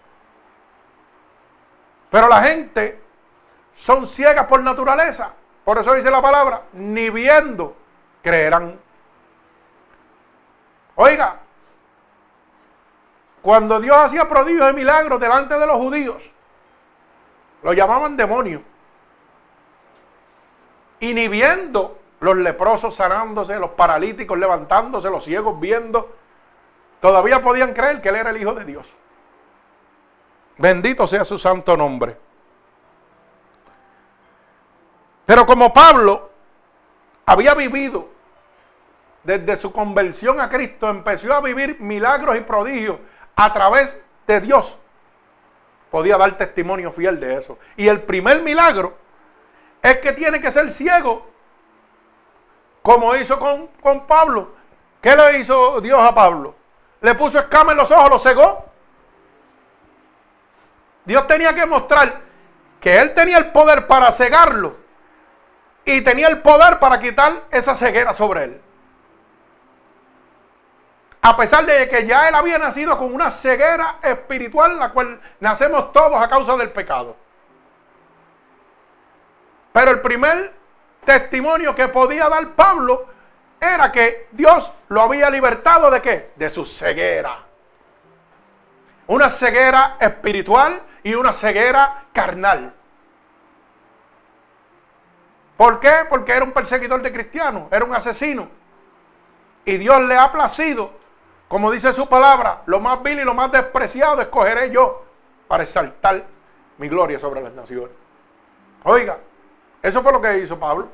Pero 2.10 2.28
la 2.28 2.42
gente 2.42 3.00
son 3.76 4.08
ciegas 4.08 4.48
por 4.48 4.64
naturaleza. 4.64 5.36
Por 5.63 5.77
eso 5.77 5.93
dice 5.93 6.12
la 6.12 6.22
palabra, 6.22 6.63
ni 6.74 7.10
viendo 7.10 7.75
creerán. 8.22 8.79
Oiga, 10.96 11.39
cuando 13.41 13.79
Dios 13.79 13.98
hacía 13.98 14.27
prodigios 14.27 14.72
y 14.72 14.74
milagros 14.74 15.20
delante 15.20 15.58
de 15.58 15.65
los 15.65 15.77
judíos, 15.77 16.29
lo 17.62 17.74
llamaban 17.74 18.17
demonio. 18.17 18.62
Y 21.00 21.13
ni 21.13 21.27
viendo 21.27 22.00
los 22.20 22.38
leprosos 22.38 22.96
sanándose, 22.96 23.60
los 23.60 23.72
paralíticos 23.72 24.38
levantándose, 24.38 25.10
los 25.10 25.25
ciegos 25.25 25.60
viendo, 25.60 26.15
todavía 27.01 27.41
podían 27.43 27.74
creer 27.74 28.01
que 28.01 28.10
Él 28.10 28.15
era 28.15 28.29
el 28.29 28.38
Hijo 28.38 28.53
de 28.53 28.63
Dios. 28.63 28.93
Bendito 30.58 31.08
sea 31.08 31.25
su 31.25 31.38
santo 31.38 31.75
nombre. 31.75 32.17
Pero 35.25 35.46
como 35.46 35.74
Pablo 35.74 36.30
había 37.25 37.53
vivido 37.53 38.10
desde 39.24 39.56
su 39.56 39.72
conversión 39.72 40.42
a 40.42 40.50
Cristo, 40.50 40.89
empezó 40.89 41.34
a 41.34 41.42
vivir 41.42 41.80
milagros 41.80 42.36
y 42.36 42.42
prodigios 42.42 42.98
a 43.36 43.53
través 43.53 43.98
de 44.27 44.42
Dios. 44.42 44.77
Podía 45.89 46.18
dar 46.18 46.36
testimonio 46.36 46.92
fiel 46.92 47.20
de 47.20 47.38
eso. 47.38 47.58
Y 47.77 47.88
el 47.88 48.01
primer 48.01 48.42
milagro 48.42 48.98
es 49.82 50.00
que 50.00 50.12
tiene 50.12 50.42
que 50.42 50.51
ser 50.51 50.70
ciego, 50.70 51.25
como 52.82 53.15
hizo 53.15 53.39
con, 53.39 53.68
con 53.82 54.06
Pablo. 54.06 54.56
¿Qué 55.01 55.15
le 55.15 55.39
hizo 55.39 55.80
Dios 55.80 56.01
a 56.01 56.13
Pablo? 56.13 56.56
Le 57.00 57.15
puso 57.15 57.39
escama 57.39 57.72
en 57.72 57.77
los 57.77 57.92
ojos, 57.92 58.10
lo 58.10 58.20
cegó. 58.20 58.65
Dios 61.06 61.27
tenía 61.27 61.53
que 61.53 61.65
mostrar 61.65 62.22
que 62.80 63.00
él 63.00 63.13
tenía 63.13 63.38
el 63.38 63.51
poder 63.51 63.88
para 63.88 64.12
cegarlo 64.12 64.83
y 65.86 66.02
tenía 66.02 66.28
el 66.28 66.42
poder 66.42 66.80
para 66.80 67.00
quitar 67.00 67.32
esa 67.52 67.75
ceguera 67.75 68.13
sobre 68.13 68.44
él. 68.44 68.62
A 71.22 71.38
pesar 71.38 71.66
de 71.66 71.88
que 71.88 72.06
ya 72.06 72.28
él 72.28 72.36
había 72.36 72.58
nacido 72.58 72.98
con 72.98 73.13
una 73.13 73.32
ceguera 73.32 73.98
espiritual, 74.04 74.78
la 74.78 74.92
cual 74.92 75.22
nacemos 75.40 75.94
todos 75.94 76.22
a 76.22 76.30
causa 76.30 76.58
del 76.58 76.72
pecado. 76.72 77.16
Pero 79.72 79.92
el 79.92 80.02
primer 80.02 80.54
testimonio 81.06 81.74
que 81.75 81.88
podía 81.88 82.28
dar 82.28 82.50
Pablo 82.56 83.08
era 83.60 83.92
que 83.92 84.28
Dios 84.32 84.72
lo 84.90 85.02
había 85.02 85.30
libertado 85.30 85.90
de 85.90 86.02
qué? 86.02 86.32
De 86.36 86.50
su 86.50 86.66
ceguera. 86.66 87.40
Una 89.08 89.30
ceguera 89.30 89.96
espiritual 90.00 90.82
y 91.04 91.13
una 91.13 91.32
ceguera 91.32 92.06
carnal. 92.12 92.74
¿Por 95.57 95.79
qué? 95.79 95.91
Porque 96.10 96.31
era 96.31 96.43
un 96.43 96.51
perseguidor 96.51 97.01
de 97.01 97.12
cristianos, 97.12 97.63
era 97.72 97.86
un 97.86 97.93
asesino. 97.93 98.48
Y 99.65 99.77
Dios 99.77 100.01
le 100.03 100.17
ha 100.17 100.31
placido, 100.31 100.91
como 101.48 101.72
dice 101.72 101.93
su 101.93 102.07
palabra, 102.07 102.63
lo 102.65 102.79
más 102.79 103.01
vil 103.03 103.19
y 103.19 103.24
lo 103.24 103.33
más 103.33 103.51
despreciado 103.51 104.22
escogeré 104.22 104.72
yo 104.72 105.05
para 105.48 105.63
exaltar 105.63 106.25
mi 106.77 106.89
gloria 106.89 107.19
sobre 107.19 107.41
las 107.41 107.53
naciones. 107.53 107.91
Oiga, 108.83 109.19
eso 109.81 110.01
fue 110.01 110.12
lo 110.12 110.22
que 110.22 110.39
hizo 110.39 110.60
Pablo. 110.60 110.89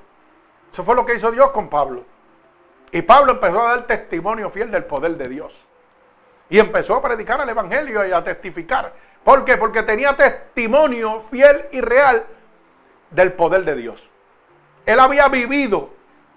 Eso 0.71 0.83
fue 0.83 0.95
lo 0.95 1.05
que 1.05 1.15
hizo 1.15 1.31
Dios 1.31 1.51
con 1.51 1.69
Pablo. 1.69 2.03
Y 2.91 3.01
Pablo 3.01 3.33
empezó 3.33 3.61
a 3.61 3.69
dar 3.69 3.87
testimonio 3.87 4.49
fiel 4.49 4.71
del 4.71 4.85
poder 4.85 5.15
de 5.17 5.29
Dios. 5.29 5.53
Y 6.49 6.59
empezó 6.59 6.95
a 6.95 7.01
predicar 7.01 7.39
el 7.41 7.49
Evangelio 7.49 8.05
y 8.05 8.11
a 8.11 8.23
testificar. 8.23 8.93
¿Por 9.23 9.45
qué? 9.45 9.57
Porque 9.57 9.83
tenía 9.83 10.15
testimonio 10.15 11.21
fiel 11.21 11.65
y 11.71 11.81
real 11.81 12.25
del 13.11 13.33
poder 13.33 13.63
de 13.63 13.75
Dios. 13.75 14.08
Él 14.85 14.99
había 14.99 15.27
vivido 15.27 15.89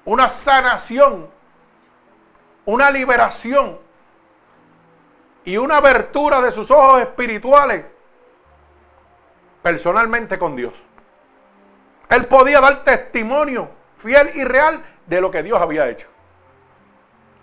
una 0.04 0.28
sanación, 0.28 1.30
una 2.64 2.90
liberación 2.90 3.78
y 5.44 5.56
una 5.56 5.78
abertura 5.78 6.40
de 6.40 6.52
sus 6.52 6.70
ojos 6.70 7.00
espirituales 7.00 7.84
personalmente 9.62 10.38
con 10.38 10.56
Dios. 10.56 10.74
Él 12.08 12.26
podía 12.26 12.60
dar 12.60 12.84
testimonio 12.84 13.70
fiel 13.96 14.30
y 14.34 14.44
real 14.44 14.84
de 15.06 15.20
lo 15.20 15.30
que 15.30 15.42
Dios 15.42 15.60
había 15.60 15.88
hecho. 15.88 16.08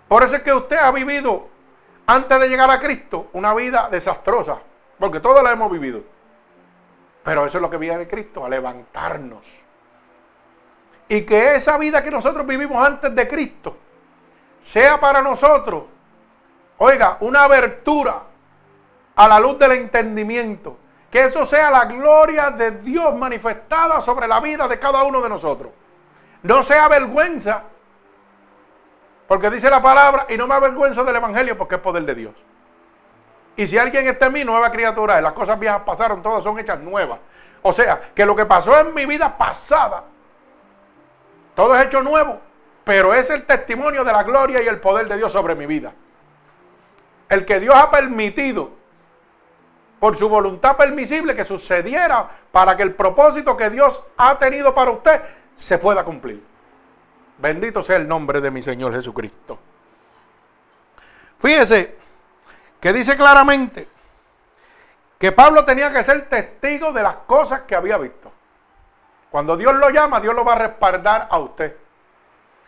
Por 0.06 0.22
eso 0.22 0.36
es 0.36 0.42
que 0.42 0.52
usted 0.52 0.76
ha 0.76 0.90
vivido, 0.90 1.48
antes 2.06 2.40
de 2.40 2.48
llegar 2.48 2.70
a 2.70 2.80
Cristo, 2.80 3.30
una 3.32 3.54
vida 3.54 3.88
desastrosa, 3.90 4.60
porque 4.98 5.20
todos 5.20 5.42
la 5.42 5.52
hemos 5.52 5.70
vivido. 5.70 6.02
Pero 7.24 7.46
eso 7.46 7.58
es 7.58 7.62
lo 7.62 7.70
que 7.70 7.76
viene 7.76 8.08
Cristo, 8.08 8.44
a 8.44 8.48
levantarnos. 8.48 9.44
Y 11.10 11.22
que 11.22 11.56
esa 11.56 11.76
vida 11.76 12.04
que 12.04 12.10
nosotros 12.10 12.46
vivimos 12.46 12.86
antes 12.86 13.12
de 13.12 13.26
Cristo 13.26 13.76
sea 14.62 15.00
para 15.00 15.20
nosotros, 15.20 15.82
oiga, 16.78 17.16
una 17.18 17.42
abertura 17.42 18.22
a 19.16 19.26
la 19.26 19.40
luz 19.40 19.58
del 19.58 19.72
entendimiento. 19.72 20.78
Que 21.10 21.22
eso 21.22 21.44
sea 21.44 21.68
la 21.68 21.86
gloria 21.86 22.52
de 22.52 22.70
Dios 22.70 23.12
manifestada 23.16 24.00
sobre 24.00 24.28
la 24.28 24.38
vida 24.38 24.68
de 24.68 24.78
cada 24.78 25.02
uno 25.02 25.20
de 25.20 25.28
nosotros. 25.28 25.72
No 26.44 26.62
sea 26.62 26.86
vergüenza, 26.86 27.64
porque 29.26 29.50
dice 29.50 29.68
la 29.68 29.82
palabra, 29.82 30.26
y 30.28 30.36
no 30.36 30.46
me 30.46 30.54
avergüenzo 30.54 31.02
del 31.02 31.16
Evangelio 31.16 31.58
porque 31.58 31.74
es 31.74 31.80
poder 31.80 32.04
de 32.04 32.14
Dios. 32.14 32.34
Y 33.56 33.66
si 33.66 33.78
alguien 33.78 34.06
está 34.06 34.26
en 34.26 34.34
mí, 34.34 34.44
nueva 34.44 34.70
criatura 34.70 35.20
Las 35.20 35.32
cosas 35.32 35.58
viejas 35.58 35.80
pasaron, 35.80 36.22
todas 36.22 36.44
son 36.44 36.56
hechas 36.60 36.78
nuevas. 36.78 37.18
O 37.62 37.72
sea, 37.72 38.12
que 38.14 38.24
lo 38.24 38.36
que 38.36 38.46
pasó 38.46 38.78
en 38.78 38.94
mi 38.94 39.06
vida 39.06 39.36
pasada, 39.36 40.04
todo 41.60 41.76
es 41.76 41.84
hecho 41.84 42.02
nuevo, 42.02 42.40
pero 42.84 43.12
es 43.12 43.28
el 43.28 43.44
testimonio 43.44 44.02
de 44.02 44.10
la 44.10 44.22
gloria 44.22 44.62
y 44.62 44.66
el 44.66 44.80
poder 44.80 45.06
de 45.08 45.18
Dios 45.18 45.30
sobre 45.30 45.54
mi 45.54 45.66
vida. 45.66 45.92
El 47.28 47.44
que 47.44 47.60
Dios 47.60 47.74
ha 47.76 47.90
permitido, 47.90 48.70
por 49.98 50.16
su 50.16 50.30
voluntad 50.30 50.78
permisible, 50.78 51.36
que 51.36 51.44
sucediera 51.44 52.30
para 52.50 52.78
que 52.78 52.82
el 52.82 52.94
propósito 52.94 53.58
que 53.58 53.68
Dios 53.68 54.02
ha 54.16 54.38
tenido 54.38 54.74
para 54.74 54.90
usted 54.90 55.20
se 55.54 55.76
pueda 55.76 56.02
cumplir. 56.02 56.42
Bendito 57.36 57.82
sea 57.82 57.96
el 57.96 58.08
nombre 58.08 58.40
de 58.40 58.50
mi 58.50 58.62
Señor 58.62 58.94
Jesucristo. 58.94 59.58
Fíjese, 61.40 61.94
que 62.80 62.90
dice 62.94 63.18
claramente 63.18 63.86
que 65.18 65.30
Pablo 65.30 65.66
tenía 65.66 65.92
que 65.92 66.02
ser 66.04 66.26
testigo 66.26 66.90
de 66.94 67.02
las 67.02 67.16
cosas 67.26 67.60
que 67.66 67.76
había 67.76 67.98
visto. 67.98 68.32
Cuando 69.30 69.56
Dios 69.56 69.74
lo 69.76 69.90
llama, 69.90 70.20
Dios 70.20 70.34
lo 70.34 70.44
va 70.44 70.54
a 70.54 70.58
respaldar 70.58 71.28
a 71.30 71.38
usted. 71.38 71.76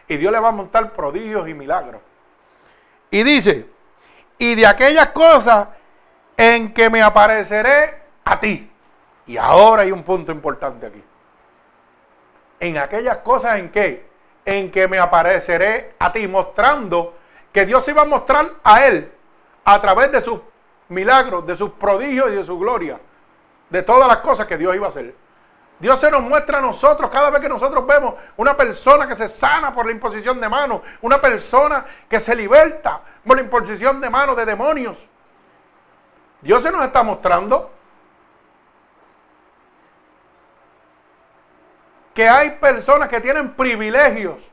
Y 0.09 0.17
Dios 0.17 0.33
le 0.33 0.39
va 0.39 0.49
a 0.49 0.53
montar 0.53 0.93
prodigios 0.93 1.49
y 1.49 1.55
milagros. 1.55 2.01
Y 3.11 3.23
dice, 3.25 3.69
y 4.39 4.55
de 4.55 4.67
aquellas 4.67 5.09
cosas 5.09 5.69
en 6.37 6.73
que 6.73 6.89
me 6.91 7.03
apareceré 7.03 8.03
a 8.25 8.39
ti. 8.39 8.71
Y 9.27 9.37
ahora 9.37 9.83
hay 9.83 9.93
un 9.93 10.03
punto 10.03 10.33
importante 10.33 10.87
aquí. 10.87 11.03
En 12.61 12.79
aquellas 12.79 13.19
cosas 13.19 13.59
en 13.59 13.71
que, 13.71 14.09
en 14.45 14.71
que 14.71 14.89
me 14.89 14.99
apareceré 14.99 15.95
a 15.99 16.13
ti, 16.13 16.27
mostrando 16.29 17.15
que 17.53 17.67
Dios 17.67 17.87
iba 17.89 18.03
a 18.03 18.07
mostrar 18.07 18.51
a 18.63 18.87
él 18.87 19.13
a 19.65 19.81
través 19.81 20.11
de 20.13 20.21
sus 20.21 20.41
milagros, 20.89 21.47
de 21.47 21.57
sus 21.57 21.71
prodigios 21.73 22.31
y 22.31 22.37
de 22.37 22.45
su 22.45 22.59
gloria, 22.59 23.01
de 23.69 23.83
todas 23.83 24.09
las 24.09 24.19
cosas 24.19 24.47
que 24.47 24.59
Dios 24.59 24.75
iba 24.75 24.87
a 24.87 24.91
hacer. 24.91 25.15
Dios 25.83 25.99
se 25.99 26.13
nos 26.13 26.23
muestra 26.23 26.59
a 26.59 26.61
nosotros 26.61 27.11
cada 27.11 27.29
vez 27.29 27.41
que 27.41 27.49
nosotros 27.49 27.85
vemos 27.85 28.15
una 28.37 28.57
persona 28.57 29.09
que 29.09 29.17
se 29.17 29.29
sana 29.29 29.75
por 29.75 29.85
la 29.85 29.91
imposición 29.91 30.41
de 30.41 30.49
manos, 30.49 30.81
una 31.01 31.21
persona 31.21 31.85
que 32.09 32.21
se 32.21 32.37
liberta 32.37 33.01
por 33.27 33.37
la 33.37 33.43
imposición 33.43 34.01
de 34.01 34.09
manos 34.09 34.37
de 34.37 34.47
demonios. 34.47 34.97
Dios 36.41 36.63
se 36.63 36.71
nos 36.71 36.85
está 36.85 37.03
mostrando 37.03 37.73
que 42.15 42.29
hay 42.29 42.53
personas 42.53 43.09
que 43.09 43.21
tienen 43.21 43.53
privilegios. 43.55 44.53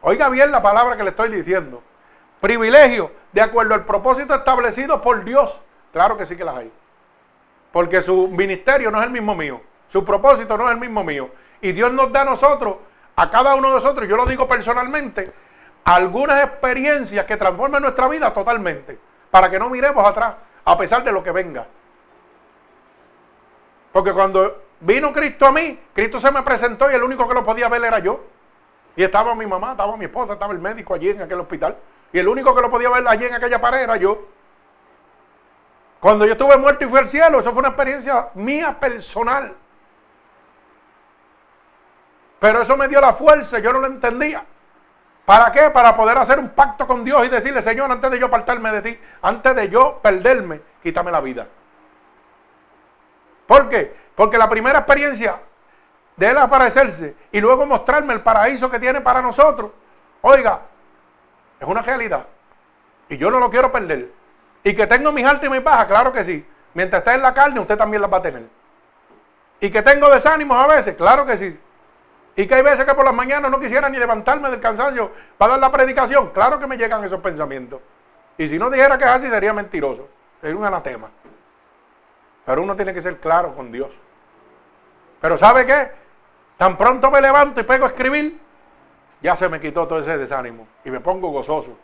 Oiga 0.00 0.28
bien 0.28 0.52
la 0.52 0.62
palabra 0.62 0.96
que 0.96 1.02
le 1.02 1.10
estoy 1.10 1.30
diciendo 1.30 1.82
privilegio 2.40 3.10
de 3.32 3.40
acuerdo 3.40 3.74
al 3.74 3.84
propósito 3.84 4.32
establecido 4.32 5.02
por 5.02 5.24
Dios. 5.24 5.60
Claro 5.92 6.16
que 6.16 6.24
sí 6.24 6.36
que 6.36 6.44
las 6.44 6.58
hay. 6.58 6.72
Porque 7.72 8.02
su 8.02 8.28
ministerio 8.28 8.90
no 8.90 8.98
es 8.98 9.04
el 9.04 9.10
mismo 9.10 9.34
mío. 9.34 9.60
Su 9.88 10.04
propósito 10.04 10.56
no 10.56 10.66
es 10.66 10.74
el 10.74 10.80
mismo 10.80 11.04
mío. 11.04 11.30
Y 11.60 11.72
Dios 11.72 11.92
nos 11.92 12.12
da 12.12 12.22
a 12.22 12.24
nosotros, 12.24 12.76
a 13.16 13.30
cada 13.30 13.54
uno 13.54 13.68
de 13.68 13.74
nosotros, 13.74 14.08
yo 14.08 14.16
lo 14.16 14.26
digo 14.26 14.46
personalmente, 14.46 15.32
algunas 15.84 16.42
experiencias 16.44 17.24
que 17.24 17.36
transforman 17.36 17.82
nuestra 17.82 18.08
vida 18.08 18.32
totalmente. 18.32 18.98
Para 19.30 19.50
que 19.50 19.58
no 19.58 19.68
miremos 19.68 20.04
atrás, 20.04 20.34
a 20.64 20.78
pesar 20.78 21.04
de 21.04 21.12
lo 21.12 21.22
que 21.22 21.32
venga. 21.32 21.66
Porque 23.92 24.12
cuando 24.12 24.62
vino 24.80 25.12
Cristo 25.12 25.46
a 25.46 25.52
mí, 25.52 25.78
Cristo 25.92 26.20
se 26.20 26.30
me 26.30 26.42
presentó 26.42 26.90
y 26.90 26.94
el 26.94 27.02
único 27.02 27.26
que 27.26 27.34
lo 27.34 27.44
podía 27.44 27.68
ver 27.68 27.84
era 27.84 27.98
yo. 27.98 28.20
Y 28.96 29.02
estaba 29.02 29.34
mi 29.34 29.46
mamá, 29.46 29.72
estaba 29.72 29.96
mi 29.96 30.06
esposa, 30.06 30.34
estaba 30.34 30.52
el 30.52 30.58
médico 30.58 30.94
allí 30.94 31.10
en 31.10 31.22
aquel 31.22 31.40
hospital. 31.40 31.76
Y 32.12 32.18
el 32.18 32.28
único 32.28 32.54
que 32.54 32.62
lo 32.62 32.70
podía 32.70 32.90
ver 32.90 33.06
allí 33.06 33.24
en 33.26 33.34
aquella 33.34 33.60
pared 33.60 33.80
era 33.80 33.96
yo. 33.96 34.26
Cuando 36.00 36.24
yo 36.24 36.32
estuve 36.32 36.56
muerto 36.56 36.84
y 36.84 36.88
fui 36.88 36.98
al 36.98 37.08
cielo, 37.08 37.40
eso 37.40 37.50
fue 37.50 37.60
una 37.60 37.68
experiencia 37.68 38.28
mía 38.34 38.78
personal. 38.78 39.54
Pero 42.38 42.62
eso 42.62 42.76
me 42.76 42.86
dio 42.86 43.00
la 43.00 43.12
fuerza, 43.12 43.58
yo 43.58 43.72
no 43.72 43.80
lo 43.80 43.88
entendía. 43.88 44.44
¿Para 45.24 45.52
qué? 45.52 45.70
Para 45.70 45.96
poder 45.96 46.16
hacer 46.16 46.38
un 46.38 46.50
pacto 46.50 46.86
con 46.86 47.04
Dios 47.04 47.26
y 47.26 47.28
decirle, 47.28 47.60
Señor, 47.60 47.90
antes 47.90 48.10
de 48.10 48.18
yo 48.18 48.26
apartarme 48.26 48.70
de 48.72 48.82
ti, 48.82 49.00
antes 49.20 49.54
de 49.54 49.68
yo 49.68 49.98
perderme, 50.00 50.62
quítame 50.82 51.10
la 51.10 51.20
vida. 51.20 51.46
¿Por 53.46 53.68
qué? 53.68 53.94
Porque 54.14 54.38
la 54.38 54.48
primera 54.48 54.78
experiencia 54.78 55.40
de 56.16 56.28
Él 56.30 56.38
aparecerse 56.38 57.14
y 57.32 57.40
luego 57.40 57.66
mostrarme 57.66 58.14
el 58.14 58.20
paraíso 58.22 58.70
que 58.70 58.78
tiene 58.78 59.00
para 59.00 59.20
nosotros, 59.20 59.70
oiga, 60.22 60.62
es 61.58 61.66
una 61.66 61.82
realidad. 61.82 62.26
Y 63.08 63.16
yo 63.16 63.30
no 63.30 63.40
lo 63.40 63.50
quiero 63.50 63.72
perder. 63.72 64.17
Y 64.68 64.74
que 64.74 64.86
tengo 64.86 65.12
mis 65.12 65.24
altas 65.24 65.46
y 65.46 65.48
mis 65.48 65.64
bajas, 65.64 65.86
claro 65.86 66.12
que 66.12 66.22
sí. 66.22 66.46
Mientras 66.74 67.00
esté 67.00 67.14
en 67.14 67.22
la 67.22 67.32
carne, 67.32 67.58
usted 67.58 67.78
también 67.78 68.02
las 68.02 68.12
va 68.12 68.18
a 68.18 68.22
tener. 68.22 68.46
Y 69.60 69.70
que 69.70 69.80
tengo 69.80 70.10
desánimos 70.10 70.58
a 70.58 70.66
veces, 70.66 70.94
claro 70.94 71.24
que 71.24 71.38
sí. 71.38 71.58
Y 72.36 72.46
que 72.46 72.54
hay 72.54 72.60
veces 72.60 72.84
que 72.84 72.92
por 72.92 73.02
las 73.02 73.14
mañanas 73.14 73.50
no 73.50 73.58
quisiera 73.58 73.88
ni 73.88 73.96
levantarme 73.96 74.50
del 74.50 74.60
cansancio 74.60 75.10
para 75.38 75.52
dar 75.52 75.60
la 75.60 75.72
predicación. 75.72 76.32
Claro 76.32 76.58
que 76.58 76.66
me 76.66 76.76
llegan 76.76 77.02
esos 77.02 77.18
pensamientos. 77.20 77.80
Y 78.36 78.46
si 78.46 78.58
no 78.58 78.68
dijera 78.68 78.98
que 78.98 79.04
es 79.04 79.10
así, 79.10 79.30
sería 79.30 79.54
mentiroso. 79.54 80.06
Es 80.42 80.52
un 80.52 80.62
anatema. 80.62 81.08
Pero 82.44 82.60
uno 82.60 82.76
tiene 82.76 82.92
que 82.92 83.00
ser 83.00 83.18
claro 83.20 83.54
con 83.54 83.72
Dios. 83.72 83.90
Pero 85.18 85.38
¿sabe 85.38 85.64
qué? 85.64 85.92
Tan 86.58 86.76
pronto 86.76 87.10
me 87.10 87.22
levanto 87.22 87.58
y 87.58 87.64
pego 87.64 87.86
a 87.86 87.88
escribir, 87.88 88.38
ya 89.22 89.34
se 89.34 89.48
me 89.48 89.60
quitó 89.60 89.88
todo 89.88 90.00
ese 90.00 90.18
desánimo 90.18 90.68
y 90.84 90.90
me 90.90 91.00
pongo 91.00 91.30
gozoso. 91.30 91.74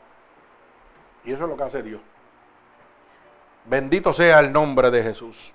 Y 1.24 1.32
eso 1.32 1.44
es 1.44 1.50
lo 1.50 1.56
que 1.56 1.62
hace 1.62 1.82
Dios. 1.82 2.02
Bendito 3.64 4.12
sea 4.12 4.40
el 4.40 4.52
nombre 4.52 4.90
de 4.90 5.02
Jesús. 5.02 5.52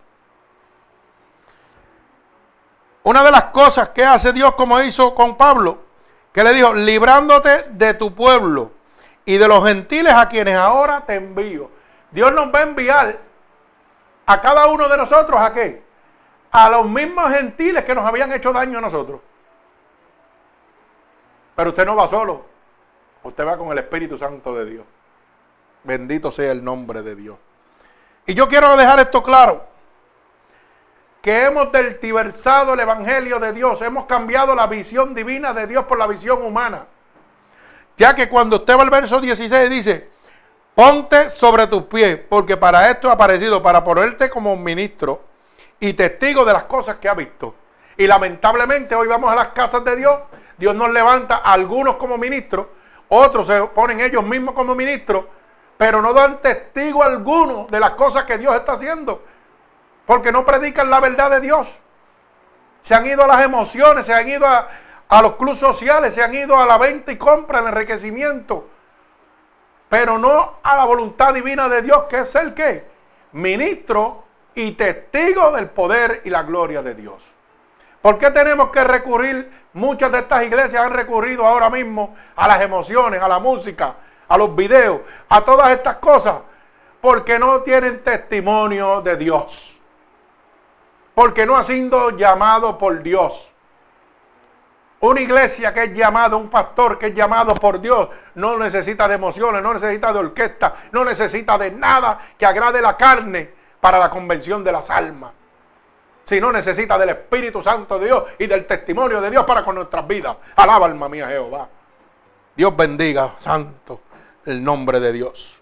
Una 3.04 3.24
de 3.24 3.32
las 3.32 3.46
cosas 3.46 3.90
que 3.90 4.04
hace 4.04 4.34
Dios 4.34 4.56
como 4.56 4.82
hizo 4.82 5.16
con 5.16 5.38
Pablo, 5.38 5.80
que 6.32 6.44
le 6.44 6.54
dijo, 6.54 6.74
librándote 6.74 7.64
de 7.70 7.94
tu 7.94 8.14
pueblo 8.14 8.72
y 9.26 9.38
de 9.38 9.48
los 9.48 9.66
gentiles 9.66 10.14
a 10.14 10.28
quienes 10.28 10.56
ahora 10.56 11.06
te 11.06 11.16
envío. 11.16 11.70
Dios 12.12 12.34
nos 12.34 12.54
va 12.54 12.60
a 12.60 12.64
enviar 12.64 13.20
a 14.26 14.42
cada 14.42 14.68
uno 14.68 14.88
de 14.90 14.98
nosotros 14.98 15.40
a 15.40 15.54
qué? 15.54 15.84
A 16.52 16.70
los 16.70 16.88
mismos 16.88 17.32
gentiles 17.32 17.84
que 17.84 17.96
nos 17.96 18.06
habían 18.06 18.32
hecho 18.32 18.52
daño 18.52 18.80
a 18.80 18.82
nosotros. 18.82 19.22
Pero 21.56 21.70
usted 21.70 21.86
no 21.86 21.96
va 21.96 22.08
solo. 22.08 22.46
Usted 23.24 23.46
va 23.46 23.58
con 23.58 23.72
el 23.72 23.78
Espíritu 23.80 24.18
Santo 24.18 24.56
de 24.56 24.66
Dios. 24.66 24.86
Bendito 25.84 26.32
sea 26.32 26.52
el 26.52 26.64
nombre 26.64 27.02
de 27.02 27.16
Dios. 27.16 27.38
Y 28.30 28.36
yo 28.36 28.48
quiero 28.48 28.78
dejar 28.78 29.00
esto 29.00 29.24
claro. 29.24 29.66
Que 31.20 31.46
hemos 31.46 31.72
deltiversado 31.72 32.76
el 32.76 32.80
Evangelio 32.80 33.40
de 33.40 33.54
Dios. 33.54 33.82
Hemos 33.82 34.06
cambiado 34.06 34.54
la 34.54 34.68
visión 34.68 35.16
divina 35.16 35.52
de 35.52 35.66
Dios 35.66 35.86
por 35.86 35.98
la 35.98 36.06
visión 36.06 36.44
humana. 36.44 36.86
Ya 37.98 38.14
que 38.14 38.30
cuando 38.30 38.58
usted 38.58 38.78
va 38.78 38.84
al 38.84 38.92
verso 38.92 39.20
16 39.20 39.68
dice, 39.72 40.10
ponte 40.76 41.28
sobre 41.28 41.66
tus 41.66 41.86
pies, 41.86 42.20
porque 42.30 42.56
para 42.56 42.92
esto 42.92 43.10
ha 43.10 43.14
aparecido, 43.14 43.64
para 43.64 43.84
ponerte 43.84 44.30
como 44.30 44.56
ministro 44.56 45.24
y 45.80 45.94
testigo 45.94 46.46
de 46.46 46.54
las 46.54 46.66
cosas 46.66 46.98
que 46.98 47.10
ha 47.10 47.16
visto. 47.16 47.56
Y 47.98 48.06
lamentablemente 48.06 48.94
hoy 48.94 49.08
vamos 49.08 49.32
a 49.32 49.36
las 49.36 49.48
casas 49.48 49.84
de 49.84 49.96
Dios 49.96 50.20
Dios 50.60 50.76
nos 50.76 50.92
levanta 50.92 51.38
a 51.38 51.54
algunos 51.54 51.96
como 51.96 52.18
ministros, 52.18 52.68
otros 53.08 53.48
se 53.48 53.60
ponen 53.68 54.02
ellos 54.02 54.24
mismos 54.26 54.54
como 54.54 54.76
ministros, 54.76 55.24
pero 55.80 56.02
no 56.02 56.14
dan 56.14 56.42
testigo 56.42 57.02
alguno 57.04 57.66
de 57.70 57.80
las 57.80 57.92
cosas 57.92 58.26
que 58.26 58.38
Dios 58.38 58.54
está 58.54 58.74
haciendo, 58.74 59.24
porque 60.06 60.30
no 60.30 60.44
predican 60.44 60.90
la 60.90 61.00
verdad 61.00 61.32
de 61.32 61.40
Dios. 61.40 61.78
Se 62.82 62.96
han 62.96 63.06
ido 63.06 63.24
a 63.24 63.28
las 63.28 63.42
emociones, 63.46 64.06
se 64.06 64.14
han 64.14 64.28
ido 64.28 64.46
a, 64.46 65.22
los 65.22 65.38
clubes 65.38 65.58
sociales, 65.58 66.14
se 66.14 66.22
han 66.22 66.34
ido 66.34 66.60
a 66.60 66.66
la 66.66 66.78
venta 66.78 67.14
y 67.14 67.18
compra, 67.18 67.60
al 67.60 67.68
enriquecimiento, 67.68 68.68
pero 69.88 70.18
no 70.18 70.56
a 70.64 70.76
la 70.76 70.84
voluntad 70.84 71.34
divina 71.34 71.70
de 71.70 71.82
Dios, 71.82 72.04
que 72.10 72.20
es 72.20 72.36
el 72.36 72.54
que 72.54 72.86
ministro 73.32 74.26
y 74.56 74.74
testigo 74.74 75.54
del 75.54 75.70
poder 75.70 76.24
y 76.26 76.30
la 76.30 76.44
gloria 76.44 76.82
de 76.82 76.94
Dios. 76.94 77.26
¿Por 78.02 78.18
qué 78.18 78.32
tenemos 78.32 78.70
que 78.72 78.84
recurrir 78.84 79.60
Muchas 79.74 80.12
de 80.12 80.20
estas 80.20 80.44
iglesias 80.44 80.84
han 80.84 80.94
recurrido 80.94 81.46
ahora 81.46 81.70
mismo 81.70 82.16
a 82.36 82.48
las 82.48 82.60
emociones, 82.62 83.22
a 83.22 83.28
la 83.28 83.40
música, 83.40 83.96
a 84.30 84.38
los 84.38 84.56
videos, 84.56 85.02
a 85.28 85.42
todas 85.42 85.72
estas 85.72 85.98
cosas, 85.98 86.36
porque 87.02 87.38
no 87.38 87.62
tienen 87.64 88.02
testimonio 88.04 89.02
de 89.02 89.18
Dios. 89.18 89.76
porque 91.20 91.46
no 91.46 91.58
ha 91.58 91.64
sido 91.64 92.12
llamado 92.12 92.78
por 92.78 93.04
Dios. 93.04 93.52
Una 95.02 95.20
iglesia 95.20 95.74
que 95.74 95.84
es 95.84 95.94
llamada, 95.94 96.38
un 96.38 96.50
pastor 96.50 96.98
que 96.98 97.08
es 97.08 97.14
llamado 97.14 97.54
por 97.56 97.82
Dios, 97.82 98.08
no 98.36 98.58
necesita 98.58 99.06
de 99.06 99.16
emociones, 99.16 99.62
no 99.62 99.74
necesita 99.74 100.14
de 100.14 100.20
orquesta, 100.20 100.76
no 100.94 101.04
necesita 101.04 101.58
de 101.58 101.72
nada 101.72 102.28
que 102.38 102.46
agrade 102.46 102.82
la 102.82 102.96
carne 102.96 103.50
para 103.82 104.00
la 104.00 104.10
convención 104.10 104.64
de 104.64 104.72
las 104.72 104.90
almas. 104.90 105.32
Sino 106.24 106.54
necesita 106.54 106.98
del 106.98 107.10
Espíritu 107.10 107.62
Santo 107.62 108.00
de 108.00 108.06
Dios 108.06 108.24
y 108.38 108.48
del 108.48 108.66
testimonio 108.66 109.20
de 109.20 109.30
Dios 109.30 109.44
para 109.46 109.66
con 109.66 109.76
nuestras 109.76 110.08
vidas. 110.08 110.38
Alaba 110.56 110.86
alma 110.86 111.10
mía 111.10 111.28
Jehová. 111.28 111.68
Dios 112.56 112.74
bendiga, 112.78 113.36
santo, 113.40 114.04
el 114.50 114.64
nombre 114.64 115.00
de 115.00 115.12
Dios. 115.14 115.56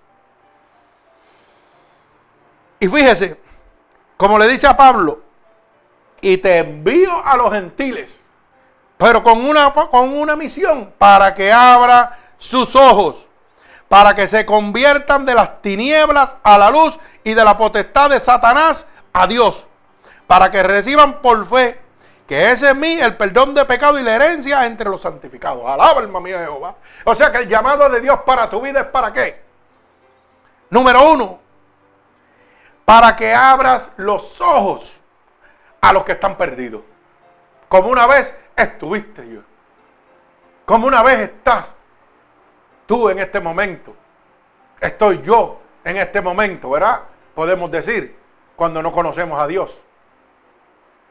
Y 2.80 2.88
fíjese, 2.88 3.40
como 4.18 4.38
le 4.38 4.48
dice 4.48 4.68
a 4.68 4.78
Pablo, 4.78 5.22
y 6.22 6.38
te 6.38 6.58
envío 6.58 7.26
a 7.26 7.38
los 7.38 7.52
gentiles 7.52 8.20
pero 8.98 9.24
con 9.24 9.46
una, 9.46 9.72
con 9.74 10.10
una 10.10 10.36
misión, 10.36 10.94
para 10.98 11.34
que 11.34 11.52
abra 11.52 12.18
sus 12.40 12.76
ojos, 12.76 13.28
para 13.88 14.16
que 14.16 14.28
se 14.28 14.46
conviertan 14.46 15.26
de 15.26 15.36
las 15.36 15.62
tinieblas 15.62 16.36
a 16.44 16.58
la 16.58 16.72
luz 16.72 17.00
y 17.24 17.34
de 17.34 17.46
la 17.46 17.58
potestad 17.58 18.10
de 18.10 18.20
Satanás 18.20 18.88
a 19.14 19.28
Dios, 19.28 19.68
para 20.26 20.50
que 20.50 20.64
reciban 20.64 21.22
por 21.22 21.48
fe 21.48 21.80
que 22.28 22.52
ese 22.52 22.72
es 22.72 22.76
mí 22.76 23.00
el 23.00 23.16
perdón 23.16 23.54
de 23.54 23.64
pecado 23.66 23.98
y 23.98 24.04
la 24.04 24.16
herencia 24.16 24.66
entre 24.66 24.90
los 24.90 25.02
santificados. 25.02 25.66
Alaba 25.66 26.02
alma 26.02 26.20
mía 26.20 26.40
Jehová. 26.40 26.76
O 27.06 27.16
sea 27.16 27.32
que 27.32 27.38
el 27.38 27.48
llamado 27.48 27.90
de 27.90 28.02
Dios 28.02 28.20
para 28.26 28.50
tu 28.50 28.60
vida 28.60 28.82
es 28.82 28.88
para 28.88 29.14
qué? 29.14 29.42
Número 30.70 31.10
uno, 31.10 31.40
para 32.84 33.16
que 33.16 33.34
abras 33.34 33.94
los 33.96 34.42
ojos 34.42 35.00
a 35.80 35.94
los 35.94 36.04
que 36.04 36.12
están 36.12 36.36
perdidos. 36.36 36.82
Como 37.70 37.88
una 37.88 38.06
vez 38.08 38.38
estuviste 38.56 39.28
yo. 39.30 39.42
Como 40.66 40.88
una 40.88 41.02
vez 41.04 41.20
estás 41.20 41.74
tú 42.86 43.10
en 43.10 43.20
este 43.20 43.40
momento. 43.40 43.96
Estoy 44.82 45.22
yo 45.22 45.62
en 45.86 45.96
este 45.96 46.20
momento, 46.20 46.72
¿verdad? 46.72 47.04
Podemos 47.34 47.72
decir, 47.72 48.18
cuando 48.58 48.82
no 48.82 48.92
conocemos 48.92 49.40
a 49.40 49.48
Dios. 49.48 49.80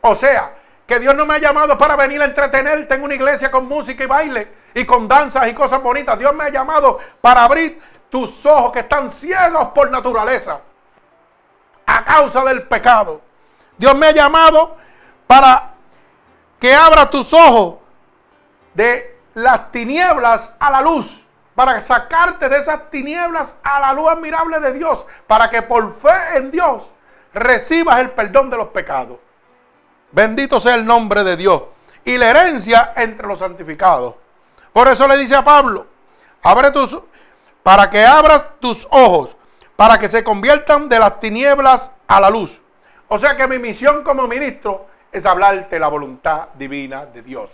O 0.03 0.15
sea, 0.15 0.56
que 0.87 1.01
Dios 1.01 1.15
no 1.15 1.27
me 1.27 1.35
ha 1.35 1.39
llamado 1.39 1.77
para 1.77 1.97
venir 1.97 2.23
a 2.23 2.27
entretenerte 2.27 2.95
en 2.95 3.03
una 3.03 3.15
iglesia 3.15 3.51
con 3.51 3.67
música 3.67 4.05
y 4.05 4.07
baile 4.07 4.49
y 4.75 4.85
con 4.85 5.09
danzas 5.09 5.49
y 5.49 5.55
cosas 5.55 5.83
bonitas. 5.83 6.19
Dios 6.19 6.35
me 6.35 6.45
ha 6.45 6.49
llamado 6.49 7.01
para 7.21 7.45
abrir 7.45 7.81
tus 8.09 8.47
ojos 8.47 8.73
que 8.73 8.81
están 8.81 9.11
ciegos 9.11 9.69
por 9.75 9.91
naturaleza 9.91 10.61
a 11.85 12.05
causa 12.05 12.45
del 12.45 12.63
pecado. 12.63 13.21
Dios 13.77 13.97
me 13.97 14.07
ha 14.07 14.13
llamado 14.13 14.77
para 15.27 15.75
que 16.61 16.75
abra 16.75 17.11
tus 17.11 17.33
ojos 17.33 17.77
de 18.75 19.19
las 19.35 19.71
tinieblas 19.71 20.55
a 20.59 20.71
la 20.71 20.81
luz, 20.81 21.25
para 21.55 21.81
sacarte 21.81 22.49
de 22.49 22.59
esas 22.59 22.91
tinieblas 22.91 23.57
a 23.63 23.81
la 23.81 23.93
luz 23.93 24.09
admirable 24.09 24.61
de 24.61 24.73
Dios, 24.75 25.05
para 25.27 25.51
que 25.51 25.63
por 25.63 25.93
fe 25.95 26.37
en 26.37 26.51
Dios 26.51 26.91
recibas 27.35 27.99
el 28.01 28.11
perdón 28.11 28.51
de 28.51 28.57
los 28.57 28.69
pecados. 28.69 29.19
Bendito 30.17 30.59
sea 30.59 30.77
el 30.77 30.87
nombre 30.87 31.23
de 31.25 31.37
Dios. 31.37 31.65
Y 32.03 32.17
la 32.17 32.31
herencia 32.31 32.95
entre 32.97 33.29
los 33.29 33.39
santificados. 33.39 34.15
Por 34.73 34.89
eso 34.89 35.07
le 35.07 35.19
dice 35.19 35.37
a 35.37 35.45
Pablo, 35.45 35.87
abre 36.43 36.71
tus, 36.71 36.99
para 37.63 37.91
que 37.91 38.03
abras 38.03 38.47
tus 38.59 38.89
ojos, 38.91 39.37
para 39.77 39.99
que 39.99 40.09
se 40.09 40.25
conviertan 40.25 40.89
de 40.89 40.99
las 40.99 41.21
tinieblas 41.21 41.93
a 42.07 42.19
la 42.19 42.31
luz. 42.31 42.63
O 43.09 43.19
sea 43.19 43.37
que 43.37 43.47
mi 43.47 43.59
misión 43.59 44.03
como 44.03 44.27
ministro 44.27 44.87
es 45.13 45.27
hablarte 45.27 45.79
la 45.79 45.89
voluntad 45.89 46.49
divina 46.55 47.05
de 47.05 47.21
Dios. 47.21 47.51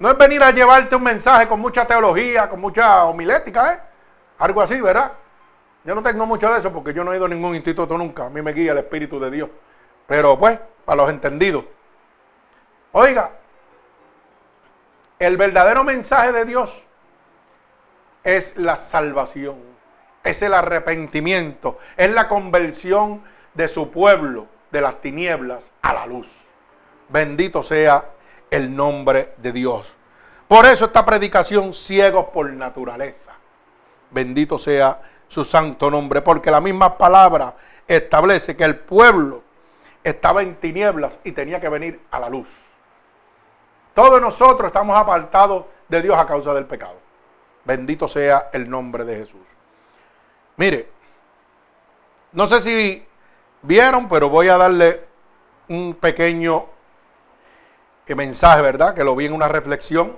No 0.00 0.10
es 0.10 0.18
venir 0.18 0.42
a 0.42 0.50
llevarte 0.50 0.96
un 0.96 1.04
mensaje 1.04 1.46
con 1.46 1.60
mucha 1.60 1.86
teología, 1.86 2.48
con 2.48 2.60
mucha 2.60 3.04
homilética, 3.04 3.72
¿eh? 3.72 3.80
Algo 4.38 4.60
así, 4.60 4.80
¿verdad? 4.80 5.12
Yo 5.84 5.94
no 5.94 6.02
tengo 6.02 6.26
mucho 6.26 6.52
de 6.52 6.58
eso 6.58 6.72
porque 6.72 6.92
yo 6.92 7.04
no 7.04 7.12
he 7.12 7.16
ido 7.18 7.26
a 7.26 7.28
ningún 7.28 7.54
instituto 7.54 7.96
nunca. 7.96 8.26
A 8.26 8.30
mí 8.30 8.42
me 8.42 8.52
guía 8.52 8.72
el 8.72 8.78
Espíritu 8.78 9.20
de 9.20 9.30
Dios. 9.30 9.48
Pero 10.08 10.36
pues, 10.36 10.58
para 10.84 10.96
los 10.96 11.10
entendidos. 11.10 11.64
Oiga, 12.92 13.32
el 15.18 15.36
verdadero 15.36 15.84
mensaje 15.84 16.32
de 16.32 16.44
Dios 16.44 16.84
es 18.22 18.56
la 18.56 18.76
salvación, 18.76 19.56
es 20.22 20.42
el 20.42 20.54
arrepentimiento, 20.54 21.78
es 21.96 22.10
la 22.12 22.28
conversión 22.28 23.22
de 23.54 23.68
su 23.68 23.90
pueblo 23.90 24.46
de 24.70 24.80
las 24.80 25.00
tinieblas 25.00 25.72
a 25.82 25.92
la 25.92 26.06
luz. 26.06 26.44
Bendito 27.08 27.62
sea 27.62 28.10
el 28.50 28.74
nombre 28.74 29.34
de 29.38 29.52
Dios. 29.52 29.94
Por 30.48 30.66
eso 30.66 30.86
esta 30.86 31.04
predicación 31.04 31.72
ciegos 31.72 32.26
por 32.26 32.50
naturaleza. 32.52 33.32
Bendito 34.10 34.58
sea 34.58 35.00
su 35.28 35.44
santo 35.44 35.90
nombre, 35.90 36.22
porque 36.22 36.50
la 36.50 36.60
misma 36.60 36.96
palabra 36.96 37.56
establece 37.86 38.56
que 38.56 38.64
el 38.64 38.76
pueblo 38.76 39.42
estaba 40.04 40.42
en 40.42 40.54
tinieblas 40.56 41.18
y 41.24 41.32
tenía 41.32 41.60
que 41.60 41.68
venir 41.68 42.00
a 42.10 42.20
la 42.20 42.28
luz. 42.28 42.48
Todos 43.94 44.20
nosotros 44.20 44.68
estamos 44.68 44.96
apartados 44.96 45.64
de 45.88 46.02
Dios 46.02 46.16
a 46.16 46.26
causa 46.26 46.52
del 46.52 46.66
pecado. 46.66 46.96
Bendito 47.64 48.06
sea 48.06 48.50
el 48.52 48.68
nombre 48.68 49.04
de 49.04 49.16
Jesús. 49.16 49.40
Mire, 50.56 50.88
no 52.32 52.46
sé 52.46 52.60
si 52.60 53.06
vieron, 53.62 54.08
pero 54.08 54.28
voy 54.28 54.48
a 54.48 54.56
darle 54.56 55.04
un 55.68 55.94
pequeño 55.94 56.66
eh, 58.06 58.14
mensaje, 58.14 58.60
¿verdad? 58.60 58.94
Que 58.94 59.04
lo 59.04 59.16
vi 59.16 59.26
en 59.26 59.32
una 59.32 59.48
reflexión. 59.48 60.16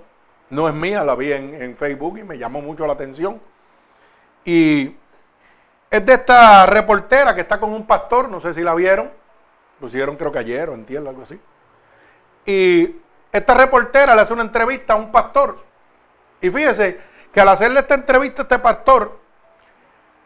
No 0.51 0.69
es 0.69 0.75
mía, 0.75 1.05
la 1.05 1.15
vi 1.15 1.33
en, 1.33 1.77
Facebook 1.77 2.19
y 2.19 2.25
me 2.25 2.39
llamó 2.39 2.61
mucho 2.61 2.87
la 2.87 2.93
atención. 2.93 3.41
Y 4.45 4.97
es 5.91 6.07
de 6.07 6.15
esta 6.15 6.67
reportera 6.67 7.35
que 7.35 7.41
está 7.41 7.59
con 7.59 7.73
un 7.73 7.87
pastor, 7.87 8.29
no 8.29 8.41
sé 8.41 8.55
si 8.55 8.63
la 8.63 8.75
vieron. 8.75 9.11
Lo 9.81 9.89
hicieron 9.89 10.17
creo 10.17 10.33
que 10.33 10.39
ayer 10.39 10.69
o 10.69 10.75
entiendo 10.75 11.11
algo 11.11 11.23
así. 11.23 11.41
Y 12.45 12.97
esta 13.33 13.55
reportera 13.55 14.15
le 14.15 14.23
hace 14.23 14.33
una 14.33 14.43
entrevista 14.43 14.95
a 14.95 14.97
un 14.97 15.13
pastor. 15.13 15.63
Y 16.41 16.51
fíjese 16.51 17.01
que 17.33 17.41
al 17.41 17.49
hacerle 17.49 17.81
esta 17.81 17.95
entrevista 17.95 18.43
a 18.43 18.45
este 18.45 18.59
pastor, 18.59 19.19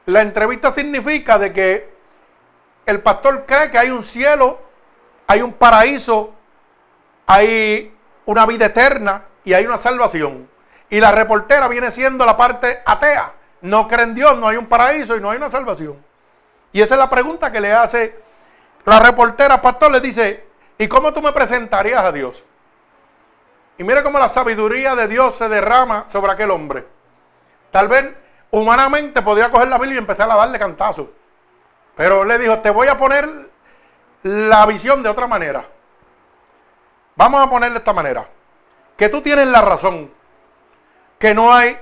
la 0.07 0.23
entrevista 0.23 0.71
significa 0.71 1.39
de 1.39 1.53
que 1.53 1.93
el 2.87 3.01
pastor 3.01 3.45
cree 3.47 3.71
que 3.71 3.79
hay 3.79 3.91
un 3.91 4.05
cielo, 4.05 4.61
hay 5.27 5.43
un 5.43 5.53
paraíso, 5.53 6.33
hay 7.27 7.95
una 8.27 8.47
vida 8.47 8.67
eterna 8.67 9.25
y 9.45 9.53
hay 9.55 9.67
una 9.67 9.79
salvación. 9.79 10.49
Y 10.89 11.01
la 11.01 11.13
reportera 11.13 11.69
viene 11.69 11.91
siendo 11.91 12.27
la 12.27 12.37
parte 12.37 12.83
atea. 12.85 13.33
No 13.63 13.87
cree 13.87 14.05
en 14.05 14.15
Dios, 14.15 14.37
no 14.39 14.49
hay 14.49 14.57
un 14.57 14.67
paraíso 14.67 15.17
y 15.17 15.21
no 15.21 15.31
hay 15.31 15.37
una 15.37 15.51
salvación. 15.51 15.97
Y 16.73 16.81
esa 16.81 16.95
es 16.95 16.99
la 16.99 17.11
pregunta 17.11 17.53
que 17.53 17.61
le 17.61 17.73
hace 17.73 18.17
la 18.85 18.99
reportera, 19.01 19.61
pastor, 19.61 19.91
le 19.91 20.01
dice, 20.01 20.47
¿y 20.79 20.89
cómo 20.89 21.13
tú 21.13 21.21
me 21.21 21.33
presentarías 21.33 22.05
a 22.05 22.13
Dios? 22.13 22.43
Y 23.79 23.85
mira 23.85 24.03
cómo 24.03 24.19
la 24.19 24.29
sabiduría 24.29 24.95
de 24.95 25.09
Dios 25.09 25.35
se 25.35 25.49
derrama 25.49 26.05
sobre 26.09 26.33
aquel 26.33 26.51
hombre. 26.51 26.87
Tal 27.71 27.89
vez 27.89 28.15
humanamente 28.51 29.23
podría 29.23 29.51
coger 29.51 29.69
la 29.69 29.79
Biblia 29.79 29.97
y 29.97 29.99
empezar 29.99 30.31
a 30.31 30.37
darle 30.37 30.59
cantazos. 30.59 31.09
Pero 31.97 32.25
le 32.25 32.39
dijo, 32.39 32.59
te 32.61 32.71
voy 32.71 32.89
a 32.89 32.97
poner 32.97 33.51
la 34.23 34.67
visión 34.67 35.03
de 35.03 35.09
otra 35.09 35.27
manera. 35.27 35.67
Vamos 37.17 37.43
a 37.43 37.51
ponerle 37.51 37.75
de 37.75 37.79
esta 37.79 37.93
manera. 37.93 38.29
Que 38.97 39.09
tú 39.09 39.21
tienes 39.21 39.47
la 39.49 39.63
razón. 39.63 40.13
Que 41.19 41.35
no 41.35 41.53
hay 41.53 41.79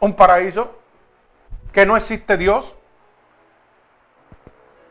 un 0.00 0.14
paraíso. 0.14 0.78
Que 1.72 1.86
no 1.86 1.96
existe 1.96 2.36
Dios. 2.36 2.74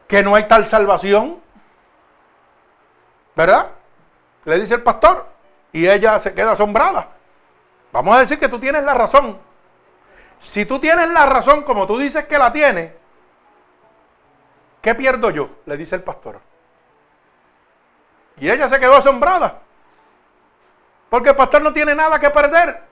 Que 0.09 0.21
no 0.21 0.35
hay 0.35 0.43
tal 0.43 0.65
salvación. 0.65 1.39
¿Verdad? 3.33 3.69
Le 4.43 4.59
dice 4.59 4.75
el 4.75 4.83
pastor. 4.83 5.25
Y 5.71 5.87
ella 5.87 6.19
se 6.19 6.33
queda 6.33 6.51
asombrada. 6.51 7.07
Vamos 7.93 8.13
a 8.13 8.19
decir 8.19 8.37
que 8.37 8.49
tú 8.49 8.59
tienes 8.59 8.83
la 8.83 8.93
razón. 8.93 9.39
Si 10.41 10.65
tú 10.65 10.79
tienes 10.79 11.07
la 11.09 11.25
razón 11.25 11.63
como 11.63 11.87
tú 11.87 11.97
dices 11.97 12.25
que 12.25 12.37
la 12.37 12.51
tienes, 12.51 12.91
¿Qué 14.81 14.95
pierdo 14.95 15.29
yo? 15.29 15.49
Le 15.65 15.77
dice 15.77 15.95
el 15.95 16.03
pastor. 16.03 16.39
Y 18.37 18.49
ella 18.49 18.69
se 18.69 18.79
quedó 18.79 18.95
asombrada. 18.95 19.59
Porque 21.09 21.29
el 21.29 21.35
pastor 21.35 21.61
no 21.61 21.73
tiene 21.73 21.93
nada 21.95 22.19
que 22.19 22.29
perder. 22.29 22.83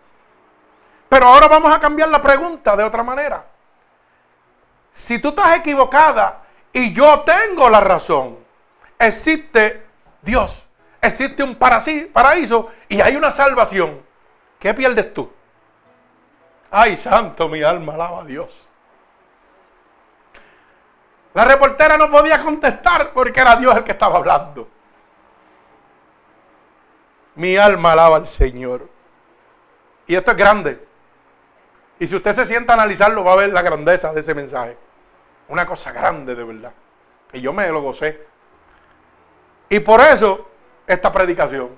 Pero 1.07 1.27
ahora 1.27 1.47
vamos 1.47 1.73
a 1.73 1.79
cambiar 1.79 2.09
la 2.09 2.21
pregunta 2.21 2.75
de 2.75 2.83
otra 2.83 3.03
manera. 3.03 3.45
Si 4.93 5.19
tú 5.19 5.29
estás 5.29 5.55
equivocada 5.55 6.41
y 6.77 6.93
yo 6.93 7.21
tengo 7.21 7.71
la 7.71 7.79
razón, 7.79 8.37
existe 8.99 9.83
Dios, 10.21 10.63
existe 11.01 11.41
un 11.41 11.55
paraíso 11.55 12.69
y 12.87 13.01
hay 13.01 13.15
una 13.15 13.31
salvación. 13.31 13.99
¿Qué 14.59 14.75
pierdes 14.75 15.11
tú? 15.11 15.27
Ay, 16.69 16.95
santo, 16.95 17.49
mi 17.49 17.63
alma 17.63 17.95
alaba 17.95 18.21
a 18.21 18.25
Dios. 18.25 18.69
La 21.33 21.45
reportera 21.45 21.97
no 21.97 22.11
podía 22.11 22.43
contestar 22.43 23.11
porque 23.11 23.39
era 23.39 23.55
Dios 23.55 23.75
el 23.75 23.83
que 23.83 23.93
estaba 23.93 24.17
hablando. 24.17 24.67
Mi 27.33 27.57
alma 27.57 27.93
alaba 27.93 28.17
al 28.17 28.27
Señor. 28.27 28.87
Y 30.05 30.13
esto 30.13 30.29
es 30.29 30.37
grande. 30.37 30.87
Y 31.97 32.05
si 32.05 32.15
usted 32.15 32.33
se 32.33 32.45
sienta 32.45 32.73
a 32.73 32.75
analizarlo, 32.75 33.23
va 33.23 33.33
a 33.33 33.37
ver 33.37 33.49
la 33.49 33.63
grandeza 33.63 34.13
de 34.13 34.19
ese 34.19 34.35
mensaje. 34.35 34.77
Una 35.49 35.65
cosa 35.65 35.91
grande 35.91 36.35
de 36.35 36.43
verdad. 36.43 36.73
Y 37.33 37.41
yo 37.41 37.53
me 37.53 37.67
lo 37.67 37.81
gocé. 37.81 38.27
Y 39.69 39.79
por 39.79 40.01
eso, 40.01 40.49
esta 40.85 41.11
predicación. 41.11 41.69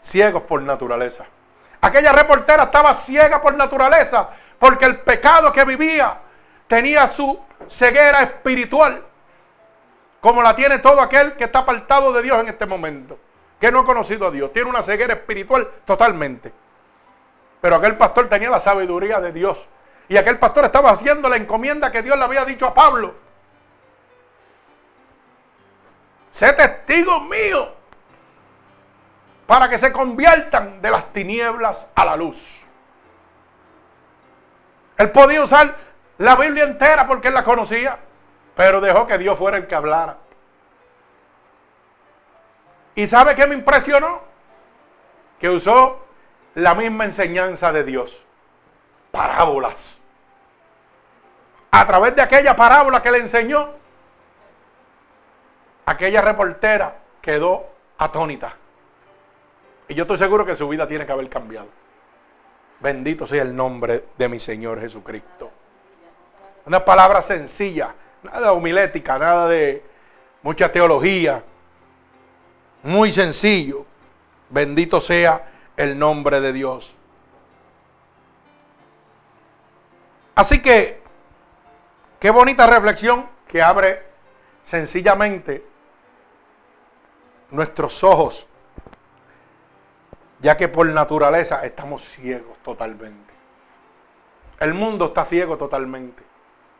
Ciegos 0.00 0.42
por 0.42 0.62
naturaleza. 0.62 1.24
Aquella 1.80 2.12
reportera 2.12 2.64
estaba 2.64 2.94
ciega 2.94 3.40
por 3.40 3.54
naturaleza. 3.54 4.30
Porque 4.58 4.84
el 4.84 5.00
pecado 5.00 5.52
que 5.52 5.64
vivía 5.64 6.18
tenía 6.66 7.06
su 7.08 7.38
ceguera 7.68 8.22
espiritual. 8.22 9.04
Como 10.20 10.42
la 10.42 10.54
tiene 10.54 10.78
todo 10.78 11.00
aquel 11.00 11.34
que 11.34 11.44
está 11.44 11.60
apartado 11.60 12.12
de 12.12 12.22
Dios 12.22 12.38
en 12.40 12.48
este 12.48 12.66
momento. 12.66 13.18
Que 13.60 13.70
no 13.72 13.80
ha 13.80 13.84
conocido 13.84 14.28
a 14.28 14.30
Dios. 14.30 14.52
Tiene 14.52 14.70
una 14.70 14.82
ceguera 14.82 15.14
espiritual 15.14 15.68
totalmente. 15.84 16.52
Pero 17.60 17.76
aquel 17.76 17.96
pastor 17.96 18.28
tenía 18.28 18.50
la 18.50 18.60
sabiduría 18.60 19.20
de 19.20 19.32
Dios. 19.32 19.66
Y 20.12 20.16
aquel 20.18 20.38
pastor 20.38 20.66
estaba 20.66 20.90
haciendo 20.90 21.26
la 21.26 21.36
encomienda 21.36 21.90
que 21.90 22.02
Dios 22.02 22.18
le 22.18 22.24
había 22.24 22.44
dicho 22.44 22.66
a 22.66 22.74
Pablo. 22.74 23.14
Sé 26.30 26.52
testigo 26.52 27.18
mío 27.20 27.72
para 29.46 29.70
que 29.70 29.78
se 29.78 29.90
conviertan 29.90 30.82
de 30.82 30.90
las 30.90 31.10
tinieblas 31.14 31.90
a 31.94 32.04
la 32.04 32.16
luz. 32.16 32.60
Él 34.98 35.10
podía 35.12 35.44
usar 35.44 35.78
la 36.18 36.36
Biblia 36.36 36.64
entera 36.64 37.06
porque 37.06 37.28
él 37.28 37.34
la 37.34 37.42
conocía, 37.42 37.98
pero 38.54 38.82
dejó 38.82 39.06
que 39.06 39.16
Dios 39.16 39.38
fuera 39.38 39.56
el 39.56 39.66
que 39.66 39.74
hablara. 39.74 40.18
¿Y 42.96 43.06
sabe 43.06 43.34
qué 43.34 43.46
me 43.46 43.54
impresionó? 43.54 44.20
Que 45.40 45.48
usó 45.48 46.04
la 46.54 46.74
misma 46.74 47.06
enseñanza 47.06 47.72
de 47.72 47.84
Dios. 47.84 48.22
Parábolas. 49.10 50.01
A 51.72 51.86
través 51.86 52.14
de 52.14 52.22
aquella 52.22 52.54
parábola 52.54 53.02
que 53.02 53.10
le 53.10 53.18
enseñó, 53.18 53.70
aquella 55.86 56.20
reportera 56.20 56.98
quedó 57.20 57.66
atónita. 57.98 58.54
Y 59.88 59.94
yo 59.94 60.02
estoy 60.02 60.18
seguro 60.18 60.44
que 60.44 60.54
su 60.54 60.68
vida 60.68 60.86
tiene 60.86 61.06
que 61.06 61.12
haber 61.12 61.28
cambiado. 61.28 61.68
Bendito 62.80 63.26
sea 63.26 63.42
el 63.42 63.56
nombre 63.56 64.04
de 64.18 64.28
mi 64.28 64.38
Señor 64.38 64.80
Jesucristo. 64.80 65.50
Una 66.66 66.84
palabra 66.84 67.22
sencilla, 67.22 67.94
nada 68.22 68.52
humilética, 68.52 69.18
nada 69.18 69.48
de 69.48 69.82
mucha 70.42 70.70
teología. 70.70 71.42
Muy 72.82 73.12
sencillo. 73.12 73.86
Bendito 74.50 75.00
sea 75.00 75.50
el 75.76 75.98
nombre 75.98 76.40
de 76.40 76.52
Dios. 76.52 76.94
Así 80.34 80.60
que, 80.60 81.01
qué 82.22 82.30
bonita 82.30 82.68
reflexión 82.68 83.28
que 83.48 83.60
abre 83.60 84.00
sencillamente 84.62 85.66
nuestros 87.50 88.04
ojos, 88.04 88.46
ya 90.38 90.56
que 90.56 90.68
por 90.68 90.86
naturaleza 90.86 91.64
estamos 91.64 92.04
ciegos 92.04 92.56
totalmente. 92.62 93.34
El 94.60 94.72
mundo 94.72 95.06
está 95.06 95.24
ciego 95.24 95.58
totalmente. 95.58 96.22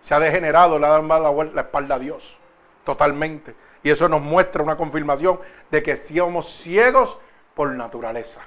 Se 0.01 0.15
ha 0.15 0.21
degenerado, 0.21 0.79
le 0.79 0.87
ha 0.87 0.91
dado 0.91 1.43
la 1.43 1.63
espalda 1.63 1.97
a 1.97 1.99
Dios 1.99 2.39
totalmente. 2.85 3.57
Y 3.83 3.91
eso 3.91 4.09
nos 4.09 4.21
muestra 4.21 4.63
una 4.63 4.77
confirmación 4.77 5.41
de 5.73 5.83
que 5.83 5.97
somos 5.97 6.53
ciegos 6.53 7.19
por 7.57 7.75
naturaleza. 7.75 8.43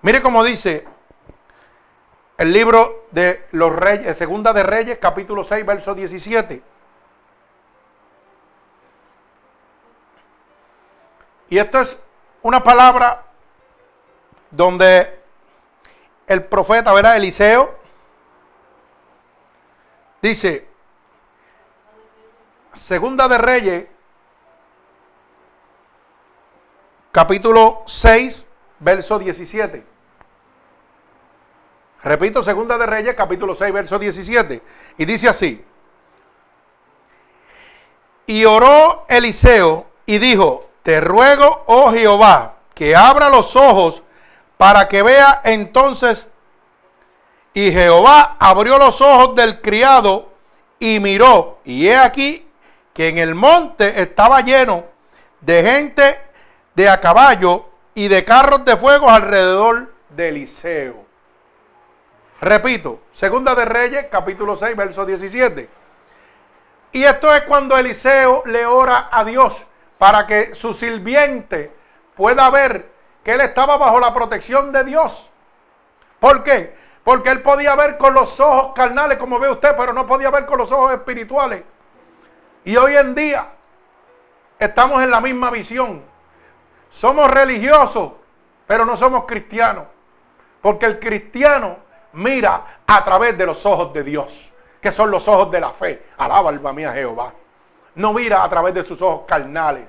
Mire 0.00 0.22
cómo 0.22 0.44
dice 0.44 0.86
el 2.42 2.52
libro 2.52 3.06
de 3.12 3.46
los 3.52 3.72
Reyes, 3.72 4.18
Segunda 4.18 4.52
de 4.52 4.64
Reyes, 4.64 4.98
capítulo 5.00 5.44
6, 5.44 5.64
verso 5.64 5.94
17. 5.94 6.60
Y 11.50 11.56
esto 11.56 11.78
es 11.78 11.96
una 12.42 12.64
palabra 12.64 13.26
donde 14.50 15.20
el 16.26 16.44
profeta, 16.44 16.92
¿verdad? 16.92 17.16
Eliseo, 17.16 17.78
dice, 20.20 20.66
Segunda 22.72 23.28
de 23.28 23.38
Reyes, 23.38 23.86
capítulo 27.12 27.84
6, 27.86 28.48
verso 28.80 29.20
17. 29.20 29.91
Repito, 32.04 32.42
Segunda 32.42 32.76
de 32.78 32.86
Reyes, 32.86 33.14
capítulo 33.14 33.54
6, 33.54 33.72
verso 33.72 33.98
17. 33.98 34.60
Y 34.98 35.04
dice 35.04 35.28
así. 35.28 35.64
Y 38.26 38.44
oró 38.44 39.04
Eliseo 39.08 39.86
y 40.06 40.18
dijo, 40.18 40.68
te 40.82 41.00
ruego, 41.00 41.64
oh 41.66 41.92
Jehová, 41.92 42.54
que 42.74 42.96
abra 42.96 43.28
los 43.28 43.54
ojos 43.54 44.02
para 44.56 44.88
que 44.88 45.02
vea 45.02 45.42
entonces. 45.44 46.28
Y 47.54 47.70
Jehová 47.70 48.36
abrió 48.40 48.78
los 48.78 49.00
ojos 49.00 49.36
del 49.36 49.60
criado 49.60 50.32
y 50.78 50.98
miró. 50.98 51.58
Y 51.64 51.86
he 51.86 51.96
aquí 51.96 52.48
que 52.94 53.08
en 53.08 53.18
el 53.18 53.34
monte 53.34 54.00
estaba 54.00 54.40
lleno 54.40 54.84
de 55.40 55.62
gente 55.62 56.20
de 56.74 56.88
a 56.88 57.00
caballo 57.00 57.66
y 57.94 58.08
de 58.08 58.24
carros 58.24 58.64
de 58.64 58.76
fuego 58.76 59.08
alrededor 59.08 59.92
de 60.10 60.28
Eliseo. 60.28 61.01
Repito, 62.42 63.02
Segunda 63.12 63.54
de 63.54 63.64
Reyes, 63.64 64.06
capítulo 64.10 64.56
6, 64.56 64.74
verso 64.74 65.06
17. 65.06 65.68
Y 66.90 67.04
esto 67.04 67.32
es 67.32 67.42
cuando 67.42 67.78
Eliseo 67.78 68.42
le 68.46 68.66
ora 68.66 69.08
a 69.12 69.24
Dios 69.24 69.64
para 69.96 70.26
que 70.26 70.52
su 70.52 70.74
sirviente 70.74 71.72
pueda 72.16 72.50
ver 72.50 72.90
que 73.22 73.34
él 73.34 73.42
estaba 73.42 73.76
bajo 73.76 74.00
la 74.00 74.12
protección 74.12 74.72
de 74.72 74.82
Dios. 74.82 75.30
¿Por 76.18 76.42
qué? 76.42 76.76
Porque 77.04 77.30
él 77.30 77.42
podía 77.42 77.76
ver 77.76 77.96
con 77.96 78.12
los 78.12 78.40
ojos 78.40 78.72
carnales, 78.74 79.18
como 79.18 79.38
ve 79.38 79.48
usted, 79.48 79.76
pero 79.76 79.92
no 79.92 80.04
podía 80.04 80.30
ver 80.30 80.44
con 80.44 80.58
los 80.58 80.72
ojos 80.72 80.92
espirituales. 80.94 81.62
Y 82.64 82.76
hoy 82.76 82.96
en 82.96 83.14
día 83.14 83.52
estamos 84.58 85.00
en 85.00 85.12
la 85.12 85.20
misma 85.20 85.48
visión. 85.52 86.02
Somos 86.90 87.30
religiosos, 87.30 88.14
pero 88.66 88.84
no 88.84 88.96
somos 88.96 89.26
cristianos. 89.26 89.84
Porque 90.60 90.86
el 90.86 90.98
cristiano 90.98 91.91
mira 92.12 92.80
a 92.86 93.04
través 93.04 93.36
de 93.36 93.46
los 93.46 93.64
ojos 93.66 93.92
de 93.92 94.02
Dios, 94.02 94.52
que 94.80 94.90
son 94.90 95.10
los 95.10 95.26
ojos 95.28 95.50
de 95.50 95.60
la 95.60 95.70
fe. 95.70 96.06
Alaba 96.18 96.50
alma 96.50 96.72
mía 96.72 96.92
Jehová. 96.92 97.32
No 97.94 98.12
mira 98.12 98.42
a 98.42 98.48
través 98.48 98.74
de 98.74 98.84
sus 98.84 99.00
ojos 99.02 99.22
carnales, 99.26 99.84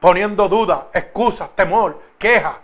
poniendo 0.00 0.48
duda, 0.48 0.88
excusas, 0.92 1.50
temor, 1.56 2.00
queja 2.18 2.58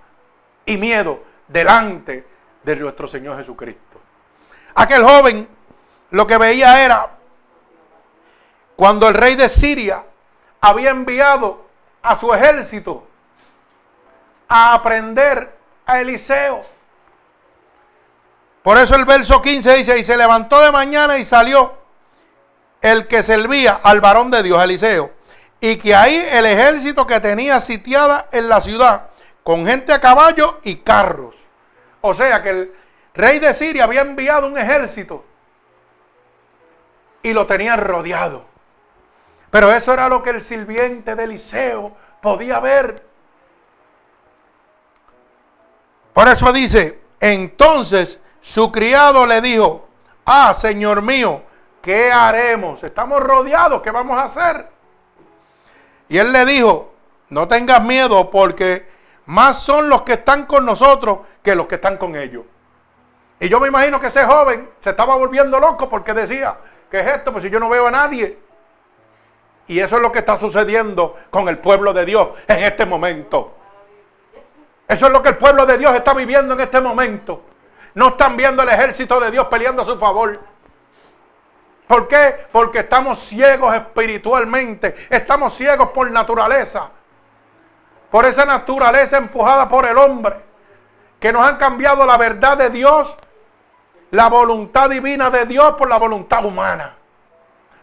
y 0.67 0.77
miedo 0.77 1.21
delante 1.49 2.27
de 2.63 2.77
nuestro 2.77 3.09
Señor 3.09 3.39
Jesucristo. 3.39 4.01
Aquel 4.75 5.05
joven 5.05 5.49
lo 6.11 6.27
que 6.27 6.39
veía 6.39 6.85
era 6.85 7.11
cuando 8.77 9.09
el 9.09 9.15
rey 9.15 9.35
de 9.35 9.49
Siria 9.49 10.05
había 10.61 10.91
enviado 10.91 11.65
a 12.03 12.17
su 12.17 12.33
ejército 12.33 13.07
a 14.49 14.75
aprender 14.75 15.57
a 15.87 16.01
Eliseo 16.01 16.61
por 18.65 18.79
eso 18.79 18.97
el 18.97 19.05
verso 19.05 19.43
15 19.43 19.77
dice, 19.77 19.99
y 19.99 20.05
se 20.05 20.17
levantó 20.17 20.59
de 20.63 20.73
mañana 20.73 21.19
y 21.19 21.25
salió 21.27 21.75
el 22.81 23.07
que 23.07 23.23
servía 23.23 23.79
al 23.83 24.01
varón 24.01 24.31
de 24.31 24.43
Dios, 24.43 24.65
Eliseo, 24.65 25.13
y 25.61 25.77
que 25.77 25.95
ahí 25.95 26.17
el 26.31 26.47
ejército 26.47 27.07
que 27.07 27.21
tenía 27.21 27.61
sitiada 27.61 28.27
en 28.33 28.49
la 28.49 28.63
ciudad, 28.63 29.11
con 29.43 29.67
gente 29.67 29.93
a 29.93 30.01
caballo 30.01 30.61
y 30.63 30.77
carros. 30.77 31.35
O 32.01 32.15
sea 32.15 32.43
que 32.43 32.49
el 32.49 32.75
rey 33.13 33.39
de 33.39 33.53
Siria 33.53 33.85
había 33.85 34.01
enviado 34.01 34.47
un 34.47 34.57
ejército 34.57 35.27
y 37.23 37.35
lo 37.35 37.47
tenían 37.47 37.79
rodeado. 37.81 38.47
Pero 39.51 39.71
eso 39.71 39.93
era 39.93 40.09
lo 40.09 40.23
que 40.23 40.31
el 40.31 40.41
sirviente 40.41 41.15
de 41.15 41.25
Eliseo 41.25 41.95
podía 42.23 42.61
ver. 42.61 43.05
Por 46.15 46.29
eso 46.29 46.51
dice, 46.51 47.03
entonces 47.21 48.21
su 48.45 48.71
criado 48.71 49.25
le 49.25 49.41
dijo, 49.41 49.89
ah, 50.27 50.53
Señor 50.53 51.01
mío, 51.01 51.41
¿qué 51.81 52.13
haremos? 52.13 52.85
Estamos 52.85 53.21
rodeados, 53.21 53.81
¿qué 53.81 53.91
vamos 53.91 54.19
a 54.19 54.25
hacer? 54.25 54.69
Y 56.11 56.19
él 56.19 56.31
le 56.31 56.45
dijo, 56.45 56.93
no 57.31 57.49
tengas 57.49 57.83
miedo 57.83 58.31
porque 58.31 58.87
más 59.25 59.63
son 59.63 59.89
los 59.89 60.03
que 60.03 60.13
están 60.13 60.45
con 60.45 60.67
nosotros 60.67 61.21
que 61.43 61.55
los 61.55 61.67
que 61.67 61.77
están 61.77 61.97
con 61.97 62.17
ellos. 62.17 62.45
Y 63.41 63.49
yo 63.49 63.59
me 63.61 63.69
imagino 63.69 63.99
que 63.99 64.09
ese 64.09 64.27
joven 64.27 64.69
se 64.79 64.91
estaba 64.91 65.17
volviendo 65.17 65.59
loco 65.59 65.89
porque 65.89 66.13
decía 66.13 66.59
¿qué 66.91 67.01
es 67.01 67.07
esto? 67.07 67.33
Pues 67.33 67.45
si 67.45 67.51
yo 67.51 67.59
no 67.59 67.71
veo 67.71 67.87
a 67.87 67.91
nadie. 67.91 68.39
Y 69.69 69.81
eso 69.81 69.97
es 69.97 70.03
lo 70.03 70.13
que 70.13 70.19
está 70.19 70.37
sucediendo 70.37 71.17
con 71.31 71.49
el 71.49 71.57
pueblo 71.57 71.95
de 71.95 72.05
Dios 72.05 72.29
en 72.47 72.63
este 72.63 72.85
momento. 72.85 73.55
Eso 74.87 75.07
es 75.07 75.13
lo 75.13 75.23
que 75.23 75.31
el 75.31 75.39
pueblo 75.39 75.65
de 75.65 75.79
Dios 75.79 75.95
está 75.95 76.13
viviendo 76.13 76.53
en 76.53 76.61
este 76.61 76.79
momento. 76.79 77.54
No 77.95 78.09
están 78.09 78.37
viendo 78.37 78.63
el 78.63 78.69
ejército 78.69 79.21
de 79.21 79.31
Dios 79.31 79.47
peleando 79.47 79.83
a 79.83 79.85
su 79.85 79.99
favor. 79.99 80.41
¿Por 81.87 82.09
qué? 82.09 82.47
Porque 82.51 82.81
estamos 82.81 83.19
ciegos 83.21 83.75
espiritualmente. 83.75 85.07
Estamos 85.11 85.55
ciegos 85.55 85.91
por 85.91 86.11
naturaleza. 86.11 86.91
Por 88.11 88.25
esa 88.25 88.45
naturaleza 88.45 89.17
empujada 89.17 89.69
por 89.69 89.87
el 89.87 89.97
hombre. 89.97 90.37
Que 91.21 91.33
nos 91.33 91.47
han 91.47 91.57
cambiado 91.57 92.05
la 92.05 92.17
verdad 92.17 92.59
de 92.59 92.71
Dios, 92.71 93.17
la 94.11 94.29
voluntad 94.29 94.91
divina 94.91 95.31
de 95.31 95.47
Dios 95.47 95.75
por 95.75 95.89
la 95.89 95.97
voluntad 95.97 96.45
humana. 96.45 96.95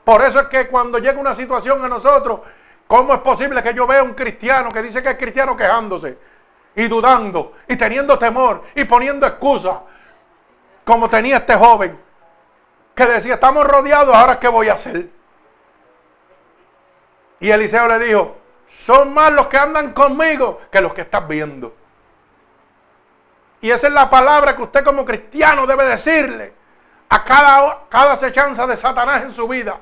Por 0.03 0.21
eso 0.21 0.41
es 0.41 0.47
que 0.47 0.67
cuando 0.67 0.97
llega 0.99 1.19
una 1.19 1.33
situación 1.33 1.83
a 1.85 1.87
nosotros, 1.87 2.41
¿cómo 2.87 3.13
es 3.13 3.21
posible 3.21 3.63
que 3.63 3.73
yo 3.73 3.87
vea 3.87 4.03
un 4.03 4.13
cristiano 4.13 4.69
que 4.69 4.81
dice 4.81 5.01
que 5.01 5.11
es 5.11 5.17
cristiano 5.17 5.55
quejándose 5.55 6.17
y 6.75 6.87
dudando 6.87 7.53
y 7.67 7.75
teniendo 7.75 8.17
temor 8.19 8.63
y 8.75 8.83
poniendo 8.83 9.25
excusas? 9.25 9.75
Como 10.83 11.09
tenía 11.09 11.37
este 11.37 11.55
joven 11.55 11.99
que 12.95 13.05
decía, 13.05 13.35
estamos 13.35 13.65
rodeados, 13.65 14.13
ahora 14.13 14.39
qué 14.39 14.47
voy 14.47 14.69
a 14.69 14.73
hacer. 14.73 15.09
Y 17.39 17.49
Eliseo 17.49 17.87
le 17.87 17.99
dijo, 17.99 18.37
son 18.69 19.13
más 19.13 19.31
los 19.31 19.47
que 19.47 19.57
andan 19.57 19.93
conmigo 19.93 20.61
que 20.71 20.81
los 20.81 20.93
que 20.93 21.01
estás 21.01 21.27
viendo. 21.27 21.75
Y 23.61 23.69
esa 23.69 23.87
es 23.87 23.93
la 23.93 24.09
palabra 24.09 24.55
que 24.55 24.63
usted 24.63 24.83
como 24.83 25.05
cristiano 25.05 25.67
debe 25.67 25.85
decirle 25.85 26.53
a 27.09 27.23
cada, 27.23 27.79
cada 27.89 28.15
de 28.15 28.77
Satanás 28.77 29.23
en 29.23 29.33
su 29.33 29.47
vida. 29.47 29.77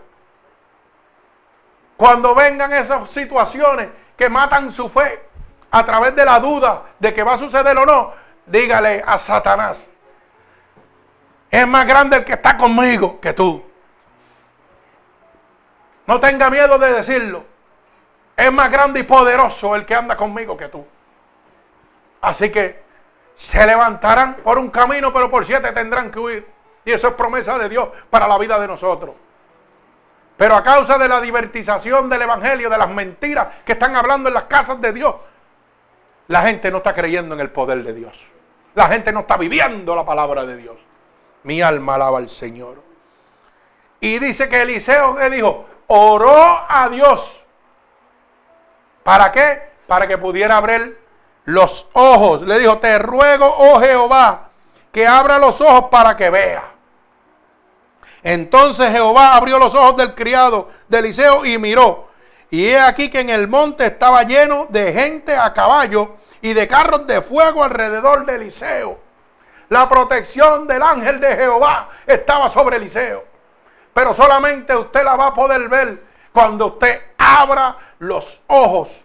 Cuando 1.95 2.33
vengan 2.33 2.71
esas 2.71 3.09
situaciones 3.09 3.89
que 4.15 4.29
matan 4.29 4.71
su 4.71 4.87
fe 4.89 5.27
a 5.71 5.85
través 5.85 6.15
de 6.15 6.23
la 6.25 6.39
duda 6.39 6.83
de 6.97 7.13
que 7.13 7.23
va 7.23 7.33
a 7.33 7.37
suceder 7.37 7.77
o 7.77 7.85
no, 7.85 8.13
dígale 8.45 9.03
a 9.05 9.17
Satanás, 9.17 9.88
es 11.51 11.67
más 11.67 11.87
grande 11.87 12.17
el 12.17 12.25
que 12.25 12.33
está 12.33 12.57
conmigo 12.57 13.19
que 13.19 13.33
tú. 13.33 13.63
No 16.05 16.19
tenga 16.19 16.49
miedo 16.49 16.77
de 16.77 16.93
decirlo. 16.93 17.45
Es 18.35 18.51
más 18.51 18.71
grande 18.71 19.01
y 19.01 19.03
poderoso 19.03 19.75
el 19.75 19.85
que 19.85 19.95
anda 19.95 20.15
conmigo 20.15 20.55
que 20.55 20.69
tú. 20.69 20.85
Así 22.21 22.51
que 22.51 22.83
se 23.35 23.65
levantarán 23.65 24.35
por 24.35 24.57
un 24.57 24.69
camino, 24.69 25.13
pero 25.13 25.29
por 25.29 25.45
siete 25.45 25.71
tendrán 25.71 26.11
que 26.11 26.19
huir. 26.19 26.47
Y 26.85 26.91
eso 26.91 27.09
es 27.09 27.13
promesa 27.13 27.57
de 27.57 27.69
Dios 27.69 27.89
para 28.09 28.27
la 28.27 28.37
vida 28.37 28.59
de 28.59 28.67
nosotros. 28.67 29.15
Pero 30.37 30.55
a 30.55 30.63
causa 30.63 30.97
de 30.97 31.07
la 31.07 31.19
divertización 31.19 32.09
del 32.09 32.21
Evangelio, 32.21 32.69
de 32.69 32.77
las 32.77 32.89
mentiras 32.89 33.47
que 33.65 33.73
están 33.73 33.95
hablando 33.95 34.29
en 34.29 34.35
las 34.35 34.43
casas 34.43 34.79
de 34.79 34.93
Dios, 34.93 35.15
la 36.27 36.43
gente 36.43 36.71
no 36.71 36.77
está 36.77 36.93
creyendo 36.93 37.35
en 37.35 37.41
el 37.41 37.49
poder 37.49 37.83
de 37.83 37.93
Dios. 37.93 38.25
La 38.75 38.87
gente 38.87 39.11
no 39.11 39.21
está 39.21 39.35
viviendo 39.35 39.95
la 39.95 40.05
palabra 40.05 40.45
de 40.45 40.55
Dios. 40.57 40.77
Mi 41.43 41.61
alma 41.61 41.95
alaba 41.95 42.17
al 42.17 42.29
Señor. 42.29 42.81
Y 43.99 44.19
dice 44.19 44.47
que 44.49 44.61
Eliseo 44.61 45.15
que 45.15 45.29
dijo, 45.29 45.65
oró 45.87 46.65
a 46.67 46.89
Dios. 46.89 47.41
¿Para 49.03 49.31
qué? 49.31 49.69
Para 49.87 50.07
que 50.07 50.17
pudiera 50.17 50.57
abrir 50.57 50.99
los 51.45 51.87
ojos. 51.93 52.41
Le 52.43 52.59
dijo, 52.59 52.77
te 52.77 52.99
ruego, 52.99 53.45
oh 53.57 53.79
Jehová, 53.79 54.49
que 54.91 55.07
abra 55.07 55.39
los 55.39 55.59
ojos 55.61 55.85
para 55.89 56.15
que 56.15 56.29
vea. 56.29 56.63
Entonces 58.23 58.91
Jehová 58.91 59.35
abrió 59.35 59.57
los 59.59 59.73
ojos 59.75 59.97
del 59.97 60.13
criado 60.13 60.69
de 60.87 60.99
Eliseo 60.99 61.45
y 61.45 61.57
miró. 61.57 62.09
Y 62.51 62.67
he 62.67 62.79
aquí 62.79 63.09
que 63.09 63.19
en 63.19 63.29
el 63.29 63.47
monte 63.47 63.85
estaba 63.85 64.23
lleno 64.23 64.67
de 64.69 64.91
gente 64.91 65.35
a 65.35 65.53
caballo 65.53 66.15
y 66.41 66.53
de 66.53 66.67
carros 66.67 67.05
de 67.05 67.21
fuego 67.21 67.63
alrededor 67.63 68.25
de 68.25 68.35
Eliseo. 68.35 69.08
La 69.69 69.87
protección 69.87 70.67
del 70.67 70.81
ángel 70.81 71.19
de 71.19 71.35
Jehová 71.35 71.89
estaba 72.05 72.49
sobre 72.49 72.77
Eliseo. 72.77 73.23
Pero 73.93 74.13
solamente 74.13 74.75
usted 74.75 75.03
la 75.03 75.15
va 75.15 75.27
a 75.27 75.33
poder 75.33 75.67
ver 75.69 76.03
cuando 76.33 76.67
usted 76.67 77.01
abra 77.17 77.77
los 77.99 78.41
ojos 78.47 79.03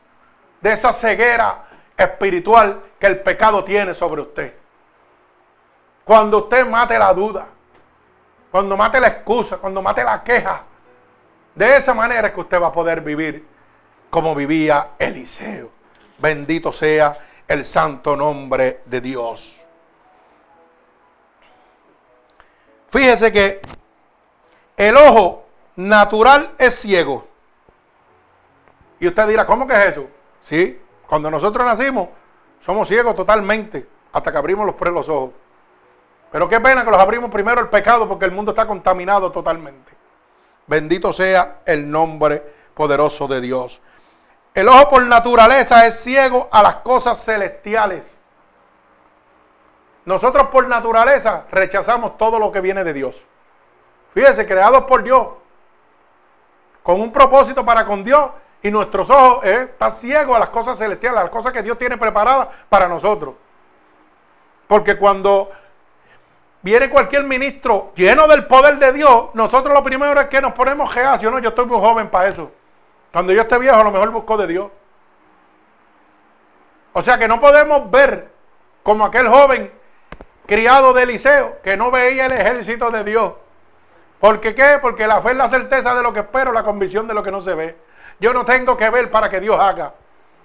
de 0.60 0.72
esa 0.72 0.92
ceguera 0.92 1.64
espiritual 1.96 2.80
que 2.98 3.06
el 3.06 3.20
pecado 3.20 3.62
tiene 3.62 3.92
sobre 3.92 4.22
usted. 4.22 4.54
Cuando 6.04 6.38
usted 6.38 6.66
mate 6.66 6.98
la 6.98 7.12
duda, 7.12 7.46
cuando 8.50 8.76
mate 8.76 9.00
la 9.00 9.08
excusa, 9.08 9.56
cuando 9.58 9.82
mate 9.82 10.04
la 10.04 10.22
queja. 10.22 10.62
De 11.54 11.76
esa 11.76 11.92
manera 11.94 12.28
es 12.28 12.34
que 12.34 12.40
usted 12.40 12.60
va 12.60 12.68
a 12.68 12.72
poder 12.72 13.00
vivir 13.00 13.46
como 14.10 14.34
vivía 14.34 14.90
Eliseo. 14.98 15.70
Bendito 16.18 16.72
sea 16.72 17.16
el 17.48 17.64
santo 17.64 18.16
nombre 18.16 18.82
de 18.86 19.00
Dios. 19.00 19.63
Fíjese 22.94 23.32
que 23.32 23.60
el 24.76 24.96
ojo 24.96 25.42
natural 25.74 26.52
es 26.56 26.76
ciego. 26.76 27.26
Y 29.00 29.08
usted 29.08 29.26
dirá, 29.26 29.44
¿cómo 29.44 29.66
que 29.66 29.74
es 29.74 29.86
eso? 29.86 30.06
Sí, 30.40 30.80
cuando 31.08 31.28
nosotros 31.28 31.66
nacimos, 31.66 32.10
somos 32.60 32.86
ciegos 32.86 33.16
totalmente, 33.16 33.84
hasta 34.12 34.30
que 34.30 34.38
abrimos 34.38 34.64
los, 34.64 34.94
los 34.94 35.08
ojos. 35.08 35.30
Pero 36.30 36.48
qué 36.48 36.60
pena 36.60 36.84
que 36.84 36.90
los 36.92 37.00
abrimos 37.00 37.32
primero 37.32 37.60
el 37.60 37.68
pecado, 37.68 38.06
porque 38.08 38.26
el 38.26 38.30
mundo 38.30 38.52
está 38.52 38.64
contaminado 38.64 39.32
totalmente. 39.32 39.90
Bendito 40.68 41.12
sea 41.12 41.62
el 41.66 41.90
nombre 41.90 42.40
poderoso 42.74 43.26
de 43.26 43.40
Dios. 43.40 43.80
El 44.54 44.68
ojo 44.68 44.90
por 44.90 45.02
naturaleza 45.02 45.84
es 45.84 45.98
ciego 45.98 46.48
a 46.52 46.62
las 46.62 46.76
cosas 46.76 47.24
celestiales. 47.24 48.20
Nosotros 50.04 50.48
por 50.48 50.68
naturaleza 50.68 51.44
rechazamos 51.50 52.18
todo 52.18 52.38
lo 52.38 52.52
que 52.52 52.60
viene 52.60 52.84
de 52.84 52.92
Dios. 52.92 53.24
Fíjese, 54.12 54.46
creados 54.46 54.84
por 54.84 55.02
Dios, 55.02 55.28
con 56.82 57.00
un 57.00 57.10
propósito 57.10 57.64
para 57.64 57.84
con 57.84 58.04
Dios, 58.04 58.30
y 58.64 58.70
nuestros 58.70 59.10
ojos 59.10 59.44
eh, 59.44 59.68
están 59.72 59.92
ciegos 59.92 60.36
a 60.36 60.38
las 60.38 60.48
cosas 60.48 60.78
celestiales, 60.78 61.20
a 61.20 61.24
las 61.24 61.30
cosas 61.30 61.52
que 61.52 61.62
Dios 61.62 61.76
tiene 61.76 61.98
preparadas 61.98 62.48
para 62.70 62.88
nosotros. 62.88 63.34
Porque 64.66 64.96
cuando 64.96 65.50
viene 66.62 66.88
cualquier 66.88 67.24
ministro 67.24 67.92
lleno 67.94 68.26
del 68.26 68.46
poder 68.46 68.78
de 68.78 68.92
Dios, 68.92 69.26
nosotros 69.34 69.74
lo 69.74 69.84
primero 69.84 70.18
es 70.18 70.28
que 70.28 70.40
nos 70.40 70.54
ponemos 70.54 70.94
reacios, 70.94 71.30
no, 71.30 71.38
yo 71.40 71.50
estoy 71.50 71.66
muy 71.66 71.78
joven 71.78 72.08
para 72.08 72.28
eso. 72.28 72.50
Cuando 73.12 73.34
yo 73.34 73.42
esté 73.42 73.58
viejo, 73.58 73.76
a 73.76 73.84
lo 73.84 73.90
mejor 73.90 74.10
busco 74.10 74.36
de 74.38 74.46
Dios. 74.46 74.70
O 76.94 77.02
sea 77.02 77.18
que 77.18 77.28
no 77.28 77.38
podemos 77.40 77.90
ver 77.90 78.32
como 78.82 79.04
aquel 79.04 79.28
joven 79.28 79.70
criado 80.46 80.92
de 80.92 81.02
Eliseo, 81.02 81.60
que 81.62 81.76
no 81.76 81.90
veía 81.90 82.26
el 82.26 82.32
ejército 82.32 82.90
de 82.90 83.04
Dios. 83.04 83.32
¿Por 84.20 84.40
qué 84.40 84.54
qué? 84.54 84.78
Porque 84.80 85.06
la 85.06 85.20
fe 85.20 85.30
es 85.30 85.36
la 85.36 85.48
certeza 85.48 85.94
de 85.94 86.02
lo 86.02 86.12
que 86.12 86.20
espero, 86.20 86.52
la 86.52 86.62
convicción 86.62 87.06
de 87.06 87.14
lo 87.14 87.22
que 87.22 87.30
no 87.30 87.40
se 87.40 87.54
ve. 87.54 87.76
Yo 88.20 88.32
no 88.32 88.44
tengo 88.44 88.76
que 88.76 88.88
ver 88.90 89.10
para 89.10 89.28
que 89.28 89.40
Dios 89.40 89.58
haga. 89.58 89.94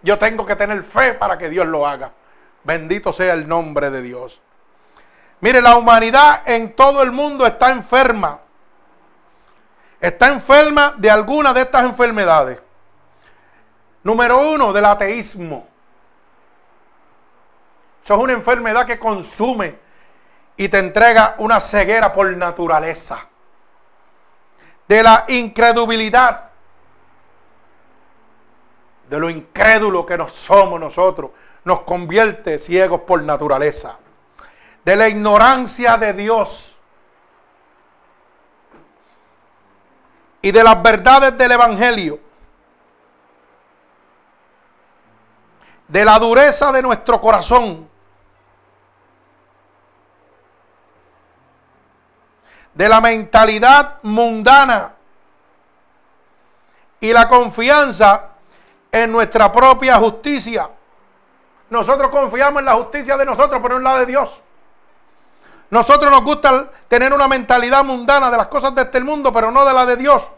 Yo 0.02 0.18
tengo 0.18 0.45
que 0.45 0.56
tener 0.56 0.84
fe 0.84 1.14
para 1.14 1.38
que 1.38 1.50
Dios 1.50 1.68
lo 1.68 1.86
haga. 1.86 2.12
Bendito 2.64 3.14
sea 3.14 3.34
el 3.34 3.47
nombre 3.47 3.89
de 3.89 4.02
Dios. 4.02 4.41
Mire, 5.41 5.62
la 5.62 5.78
humanidad 5.78 6.41
en 6.45 6.76
todo 6.76 7.02
el 7.02 7.12
mundo 7.12 7.45
está 7.45 7.70
enferma. 7.70 8.39
Está 10.02 10.28
enferma 10.28 10.93
de 10.97 11.10
alguna 11.10 11.54
de 11.54 11.62
estas 11.62 11.84
enfermedades. 11.84 12.60
Número 14.04 14.39
uno, 14.39 14.72
del 14.74 14.86
ateísmo. 14.86 15.68
Eso 18.04 18.16
es 18.16 18.20
una 18.20 18.34
enfermedad 18.34 18.86
que 18.86 18.97
consume 18.97 19.78
y 20.60 20.68
te 20.68 20.78
entrega 20.78 21.36
una 21.38 21.62
ceguera 21.62 22.12
por 22.12 22.36
naturaleza. 22.36 23.30
De 24.89 25.01
la 25.01 25.24
incredulidad. 25.30 26.49
De 29.10 29.18
lo 29.18 29.30
incrédulo 29.30 30.05
que 30.05 30.18
nos 30.18 30.34
somos 30.34 30.78
nosotros. 30.78 31.32
Nos 31.64 31.80
convierte 31.84 32.60
ciegos 32.60 32.99
por 33.07 33.24
naturaleza. 33.24 33.99
De 34.84 34.97
la 34.97 35.07
ignorancia 35.07 35.95
de 35.95 36.12
Dios. 36.12 36.76
Y 40.41 40.51
de 40.51 40.62
las 40.62 40.84
verdades 40.84 41.38
del 41.38 41.53
Evangelio. 41.53 42.20
De 45.88 46.03
la 46.03 46.20
dureza 46.20 46.74
de 46.74 46.82
nuestro 46.82 47.22
corazón 47.22 47.89
de 52.80 52.88
la 52.88 53.01
mentalidad 53.01 53.95
mundana 54.03 54.93
y 57.01 57.11
la 57.11 57.27
confianza 57.27 58.30
en 58.89 59.11
nuestra 59.11 59.51
propia 59.51 59.97
justicia. 59.97 60.69
Nosotros 61.69 62.09
confiamos 62.09 62.61
en 62.61 62.65
la 62.65 62.75
justicia 62.75 63.17
de 63.17 63.25
nosotros, 63.25 63.59
pero 63.61 63.77
no 63.77 63.80
en 63.80 63.84
la 63.84 63.99
de 63.99 64.05
Dios. 64.05 64.41
Nosotros 65.69 66.09
nos 66.09 66.23
gusta 66.23 66.71
tener 66.88 67.11
una 67.11 67.27
mentalidad 67.27 67.84
mundana 67.84 68.32
de 68.32 68.38
las 68.38 68.47
cosas 68.47 68.73
de 68.73 68.84
este 68.84 69.01
mundo, 69.01 69.34
pero 69.34 69.51
no 69.51 69.65
de 69.65 69.73
la 69.73 69.86
de 69.86 69.97
Dios. 69.97 70.32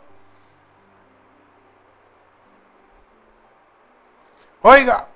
Oiga, 4.63 5.09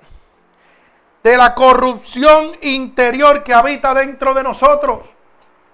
de 1.24 1.38
la 1.38 1.56
corrupción 1.56 2.52
interior 2.62 3.44
que 3.44 3.52
habita 3.52 3.96
dentro 3.96 4.36
de 4.36 4.44
nosotros. 4.44 5.15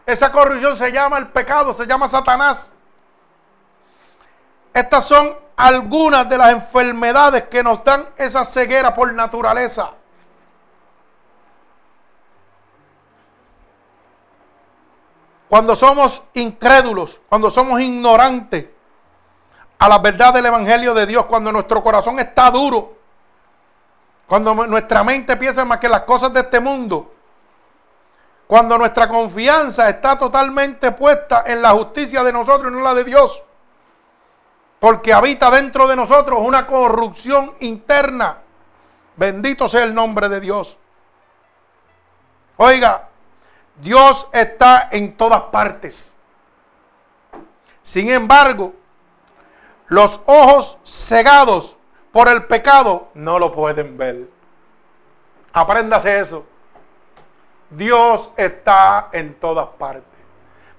Esa 0.05 0.31
corrupción 0.31 0.75
se 0.75 0.91
llama 0.91 1.17
el 1.17 1.27
pecado, 1.27 1.73
se 1.73 1.85
llama 1.85 2.07
Satanás. 2.07 2.73
Estas 4.73 5.05
son 5.05 5.35
algunas 5.55 6.27
de 6.27 6.37
las 6.37 6.51
enfermedades 6.51 7.43
que 7.43 7.63
nos 7.63 7.83
dan 7.83 8.07
esa 8.17 8.43
ceguera 8.43 8.93
por 8.93 9.13
naturaleza. 9.13 9.93
Cuando 15.49 15.75
somos 15.75 16.23
incrédulos, 16.33 17.19
cuando 17.27 17.51
somos 17.51 17.81
ignorantes 17.81 18.67
a 19.77 19.89
la 19.89 19.97
verdad 19.97 20.33
del 20.33 20.45
Evangelio 20.45 20.93
de 20.93 21.05
Dios, 21.05 21.25
cuando 21.25 21.51
nuestro 21.51 21.83
corazón 21.83 22.19
está 22.19 22.49
duro, 22.49 22.95
cuando 24.27 24.53
nuestra 24.55 25.03
mente 25.03 25.35
piensa 25.35 25.65
más 25.65 25.79
que 25.79 25.89
las 25.89 26.01
cosas 26.03 26.31
de 26.31 26.39
este 26.39 26.61
mundo, 26.61 27.13
cuando 28.51 28.77
nuestra 28.77 29.07
confianza 29.07 29.87
está 29.87 30.17
totalmente 30.17 30.91
puesta 30.91 31.45
en 31.47 31.61
la 31.61 31.69
justicia 31.69 32.21
de 32.21 32.33
nosotros 32.33 32.69
y 32.69 32.75
no 32.75 32.81
la 32.81 32.93
de 32.93 33.05
Dios, 33.05 33.41
porque 34.77 35.13
habita 35.13 35.49
dentro 35.49 35.87
de 35.87 35.95
nosotros 35.95 36.37
una 36.41 36.67
corrupción 36.67 37.55
interna. 37.61 38.39
Bendito 39.15 39.69
sea 39.69 39.83
el 39.83 39.95
nombre 39.95 40.27
de 40.27 40.41
Dios. 40.41 40.77
Oiga, 42.57 43.07
Dios 43.77 44.27
está 44.33 44.89
en 44.91 45.15
todas 45.15 45.43
partes. 45.43 46.13
Sin 47.81 48.09
embargo, 48.09 48.73
los 49.87 50.19
ojos 50.25 50.77
cegados 50.83 51.77
por 52.11 52.27
el 52.27 52.47
pecado 52.47 53.11
no 53.13 53.39
lo 53.39 53.53
pueden 53.53 53.97
ver. 53.97 54.29
Apréndase 55.53 56.19
eso. 56.19 56.45
Dios 57.71 58.29
está 58.37 59.09
en 59.13 59.33
todas 59.35 59.67
partes. 59.77 60.03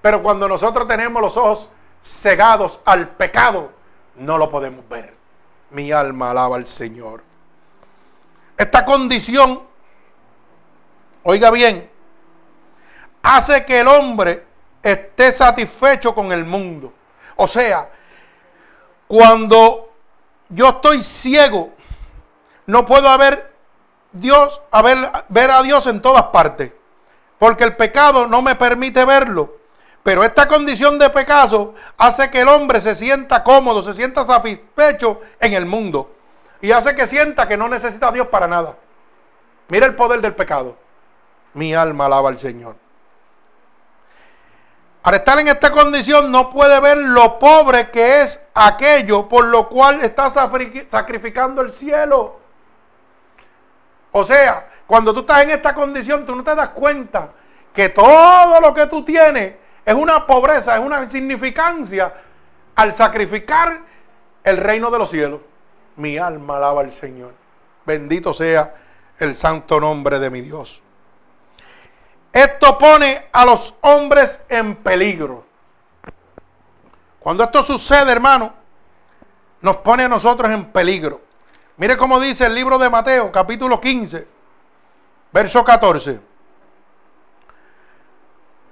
Pero 0.01 0.21
cuando 0.21 0.47
nosotros 0.47 0.87
tenemos 0.87 1.21
los 1.21 1.35
ojos 1.37 1.69
cegados 2.03 2.79
al 2.85 3.09
pecado, 3.09 3.71
no 4.15 4.37
lo 4.37 4.49
podemos 4.49 4.87
ver. 4.87 5.15
Mi 5.71 5.91
alma 5.91 6.31
alaba 6.31 6.55
al 6.55 6.67
Señor. 6.67 7.23
Esta 8.55 8.85
condición, 8.85 9.63
oiga 11.23 11.49
bien, 11.49 11.89
hace 13.23 13.65
que 13.65 13.79
el 13.79 13.87
hombre 13.87 14.45
esté 14.83 15.31
satisfecho 15.31 16.13
con 16.13 16.31
el 16.31 16.45
mundo. 16.45 16.93
O 17.35 17.47
sea, 17.47 17.89
cuando 19.07 19.93
yo 20.49 20.69
estoy 20.69 21.01
ciego, 21.01 21.71
no 22.67 22.85
puedo 22.85 23.17
ver 23.17 23.51
Dios, 24.11 24.61
a 24.69 24.81
ver, 24.83 24.97
ver 25.29 25.49
a 25.49 25.63
Dios 25.63 25.87
en 25.87 26.01
todas 26.01 26.25
partes, 26.25 26.71
porque 27.43 27.65
el 27.65 27.75
pecado 27.75 28.25
no 28.25 28.41
me 28.41 28.55
permite 28.55 29.03
verlo. 29.03 29.57
Pero 30.01 30.23
esta 30.23 30.47
condición 30.47 30.97
de 30.97 31.09
pecado 31.09 31.75
hace 31.97 32.31
que 32.31 32.39
el 32.39 32.47
hombre 32.47 32.79
se 32.79 32.95
sienta 32.95 33.43
cómodo, 33.43 33.83
se 33.83 33.93
sienta 33.93 34.23
satisfecho 34.23 35.19
en 35.41 35.51
el 35.51 35.65
mundo. 35.65 36.09
Y 36.61 36.71
hace 36.71 36.95
que 36.95 37.05
sienta 37.05 37.45
que 37.45 37.57
no 37.57 37.67
necesita 37.67 38.07
a 38.07 38.11
Dios 38.13 38.27
para 38.29 38.47
nada. 38.47 38.77
Mira 39.67 39.85
el 39.85 39.93
poder 39.93 40.21
del 40.21 40.33
pecado. 40.33 40.77
Mi 41.53 41.75
alma 41.75 42.05
alaba 42.05 42.29
al 42.29 42.39
Señor. 42.39 42.77
Al 45.03 45.15
estar 45.15 45.37
en 45.37 45.49
esta 45.49 45.69
condición 45.69 46.31
no 46.31 46.49
puede 46.49 46.79
ver 46.79 46.97
lo 46.97 47.39
pobre 47.39 47.91
que 47.91 48.21
es 48.21 48.41
aquello 48.53 49.27
por 49.27 49.43
lo 49.47 49.67
cual 49.67 49.99
está 50.01 50.29
sacrificando 50.29 51.61
el 51.61 51.73
cielo. 51.73 52.39
O 54.13 54.23
sea, 54.23 54.69
cuando 54.93 55.11
tú 55.11 55.21
estás 55.21 55.41
en 55.41 55.49
esta 55.49 55.73
condición, 55.73 56.23
tú 56.23 56.35
no 56.35 56.43
te 56.43 56.53
das 56.53 56.69
cuenta 56.69 57.31
que 57.73 57.89
todo 57.89 58.61
lo 58.61 58.75
que 58.75 58.85
tú 58.85 59.03
tienes 59.03 59.55
es 59.83 59.93
una 59.95 60.27
pobreza, 60.27 60.75
es 60.75 60.81
una 60.81 61.01
insignificancia 61.01 62.13
al 62.75 62.93
sacrificar 62.93 63.81
el 64.43 64.57
reino 64.57 64.91
de 64.91 64.99
los 64.99 65.09
cielos. 65.09 65.41
Mi 65.95 66.19
alma 66.19 66.57
alaba 66.57 66.81
al 66.81 66.91
Señor. 66.91 67.33
Bendito 67.83 68.35
sea 68.35 68.75
el 69.17 69.33
santo 69.33 69.79
nombre 69.79 70.19
de 70.19 70.29
mi 70.29 70.41
Dios. 70.41 70.79
Esto 72.31 72.77
pone 72.77 73.29
a 73.31 73.45
los 73.45 73.73
hombres 73.81 74.43
en 74.47 74.75
peligro. 74.75 75.43
Cuando 77.19 77.45
esto 77.45 77.63
sucede, 77.63 78.11
hermano, 78.11 78.53
nos 79.59 79.77
pone 79.77 80.03
a 80.03 80.07
nosotros 80.07 80.51
en 80.51 80.65
peligro. 80.65 81.19
Mire 81.77 81.97
cómo 81.97 82.19
dice 82.19 82.45
el 82.45 82.53
libro 82.53 82.77
de 82.77 82.91
Mateo, 82.91 83.31
capítulo 83.31 83.79
15, 83.79 84.42
verso 85.33 85.63
14. 85.63 86.21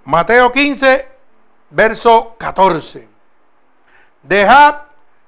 Mateo 0.05 0.51
15, 0.51 1.07
verso 1.71 2.35
14. 2.37 3.09
Dejad, 4.21 4.75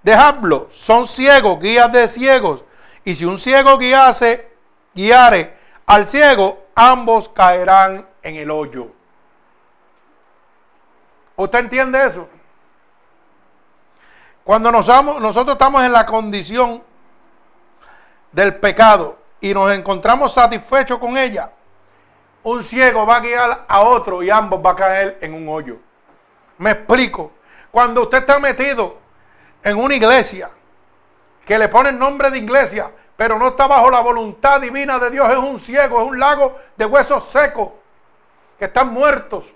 dejadlo, 0.03 0.67
son 0.71 1.07
ciegos, 1.07 1.59
guías 1.59 1.91
de 1.91 2.07
ciegos. 2.07 2.63
Y 3.03 3.15
si 3.15 3.25
un 3.25 3.39
ciego 3.39 3.77
guiase, 3.77 4.47
guiare 4.93 5.57
al 5.86 6.07
ciego, 6.07 6.67
ambos 6.75 7.27
caerán 7.29 8.07
en 8.21 8.36
el 8.36 8.51
hoyo. 8.51 8.88
¿Usted 11.36 11.59
entiende 11.59 12.05
eso? 12.05 12.29
Cuando 14.43 14.71
nosotros 14.71 15.53
estamos 15.53 15.84
en 15.84 15.91
la 15.91 16.05
condición 16.05 16.84
del 18.31 18.55
pecado 18.55 19.22
y 19.44 19.54
nos 19.54 19.70
encontramos 19.74 20.34
satisfechos 20.34 20.98
con 21.00 21.18
ella, 21.18 21.52
un 22.44 22.64
ciego 22.64 23.06
va 23.06 23.18
a 23.18 23.20
guiar 23.20 23.66
a 23.68 23.82
otro 23.82 24.24
y 24.24 24.30
ambos 24.30 24.62
van 24.62 24.74
a 24.74 24.78
caer 24.78 25.18
en 25.20 25.34
un 25.34 25.50
hoyo. 25.50 25.80
Me 26.60 26.72
explico. 26.72 27.34
Cuando 27.70 28.04
usted 28.04 28.20
está 28.20 28.39
metido 28.39 29.00
en 29.62 29.78
una 29.78 29.96
iglesia 29.96 30.50
que 31.44 31.58
le 31.58 31.68
pone 31.68 31.89
el 31.89 32.00
nombre 32.00 32.32
de 32.32 32.38
iglesia, 32.38 32.89
pero 33.18 33.38
no 33.38 33.50
está 33.50 33.68
bajo 33.68 33.89
la 33.89 34.00
voluntad 34.00 34.62
divina 34.62 34.98
de 34.98 35.10
Dios, 35.10 35.30
es 35.30 35.36
un 35.36 35.60
ciego, 35.60 36.02
es 36.02 36.08
un 36.08 36.18
lago 36.18 36.58
de 36.78 36.86
huesos 36.86 37.26
secos 37.26 37.68
que 38.58 38.66
están 38.66 38.94
muertos. 38.94 39.54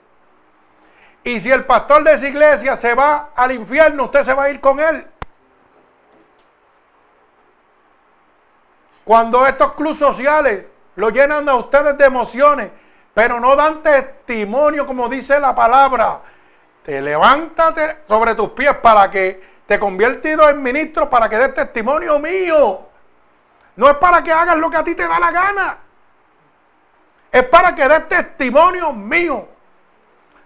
Y 1.24 1.40
si 1.40 1.50
el 1.50 1.64
pastor 1.64 2.04
de 2.04 2.12
esa 2.12 2.28
iglesia 2.28 2.76
se 2.76 2.94
va 2.94 3.30
al 3.34 3.54
infierno, 3.54 4.04
usted 4.04 4.26
se 4.26 4.34
va 4.34 4.44
a 4.44 4.50
ir 4.50 4.60
con 4.60 4.82
él. 4.82 5.08
Cuando 9.08 9.48
estos 9.48 9.72
clubes 9.72 9.98
sociales 9.98 10.66
lo 10.98 11.10
llenan 11.10 11.50
a 11.50 11.56
ustedes 11.56 11.98
de 11.98 12.06
emociones, 12.06 12.70
pero 13.14 13.40
no 13.40 13.56
dan 13.56 13.82
testimonio 13.82 14.86
como 14.86 15.10
dice 15.10 15.40
la 15.40 15.56
palabra, 15.56 16.20
te 16.84 17.02
levántate 17.02 18.00
sobre 18.08 18.36
tus 18.36 18.50
pies 18.50 18.76
para 18.76 19.10
que 19.10 19.42
te 19.66 19.80
conviertas 19.80 20.50
en 20.50 20.62
ministro, 20.62 21.10
para 21.10 21.28
que 21.28 21.38
des 21.38 21.54
testimonio 21.54 22.20
mío. 22.20 22.82
No 23.78 23.90
es 23.90 23.96
para 23.96 24.22
que 24.22 24.32
hagas 24.32 24.58
lo 24.58 24.70
que 24.70 24.78
a 24.78 24.84
ti 24.84 24.94
te 24.94 25.08
da 25.08 25.20
la 25.20 25.32
gana 25.32 25.78
es 27.32 27.44
para 27.44 27.76
que 27.76 27.88
dé 27.88 28.00
testimonio 28.02 28.94
mío 28.94 29.48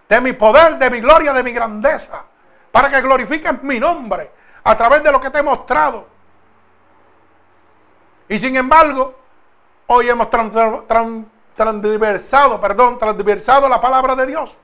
de 0.08 0.20
mi 0.20 0.32
poder, 0.32 0.78
de 0.78 0.90
mi 0.90 1.00
gloria, 1.00 1.32
de 1.32 1.42
mi 1.42 1.52
grandeza, 1.52 2.24
para 2.70 2.90
que 2.90 3.00
glorifiquen 3.00 3.60
mi 3.62 3.80
nombre 3.80 4.30
a 4.64 4.76
través 4.76 5.02
de 5.02 5.10
lo 5.10 5.20
que 5.20 5.30
te 5.30 5.38
he 5.38 5.42
mostrado. 5.42 6.06
Y 8.32 8.38
sin 8.38 8.56
embargo, 8.56 9.12
hoy 9.88 10.08
hemos 10.08 10.30
transversado, 10.30 10.86
perdón, 12.58 12.96
transversado 12.98 13.68
la 13.68 13.78
palabra 13.78 14.16
de 14.16 14.24
Dios. 14.24 14.56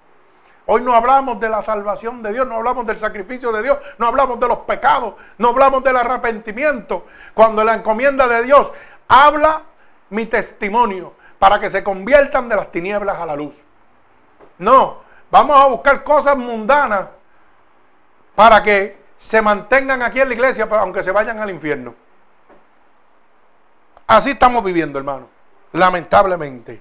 Hoy 0.65 0.81
no 0.81 0.95
hablamos 0.95 1.39
de 1.39 1.51
la 1.51 1.63
salvación 1.63 2.23
de 2.23 2.33
Dios, 2.33 2.47
no 2.47 2.55
hablamos 2.55 2.87
del 2.87 2.97
sacrificio 2.97 3.53
de 3.53 3.63
Dios, 3.63 3.77
no 3.99 4.07
hablamos 4.07 4.41
de 4.41 4.49
los 4.49 4.61
pecados, 4.61 5.17
no 5.37 5.49
hablamos 5.51 5.85
del 5.85 5.99
arrepentimiento. 5.99 7.05
Cuando 7.35 7.63
la 7.63 7.75
encomienda 7.75 8.27
de 8.27 8.43
Dios 8.43 8.73
habla 9.07 9.65
mi 10.09 10.25
testimonio, 10.25 11.13
para 11.39 11.61
que 11.61 11.69
se 11.69 11.85
conviertan 11.85 12.49
de 12.49 12.57
las 12.57 12.73
tinieblas 12.73 13.19
a 13.19 13.27
la 13.27 13.37
luz. 13.37 13.55
No, 14.57 15.03
vamos 15.31 15.63
a 15.63 15.67
buscar 15.67 16.03
cosas 16.05 16.39
mundanas 16.39 17.09
para 18.35 18.63
que 18.63 18.97
se 19.19 19.43
mantengan 19.43 20.01
aquí 20.01 20.23
en 20.23 20.29
la 20.29 20.35
iglesia, 20.35 20.67
aunque 20.71 21.03
se 21.03 21.11
vayan 21.11 21.39
al 21.39 21.51
infierno. 21.51 22.08
Así 24.09 24.31
estamos 24.31 24.65
viviendo, 24.65 24.99
hermano, 24.99 25.29
lamentablemente. 25.73 26.81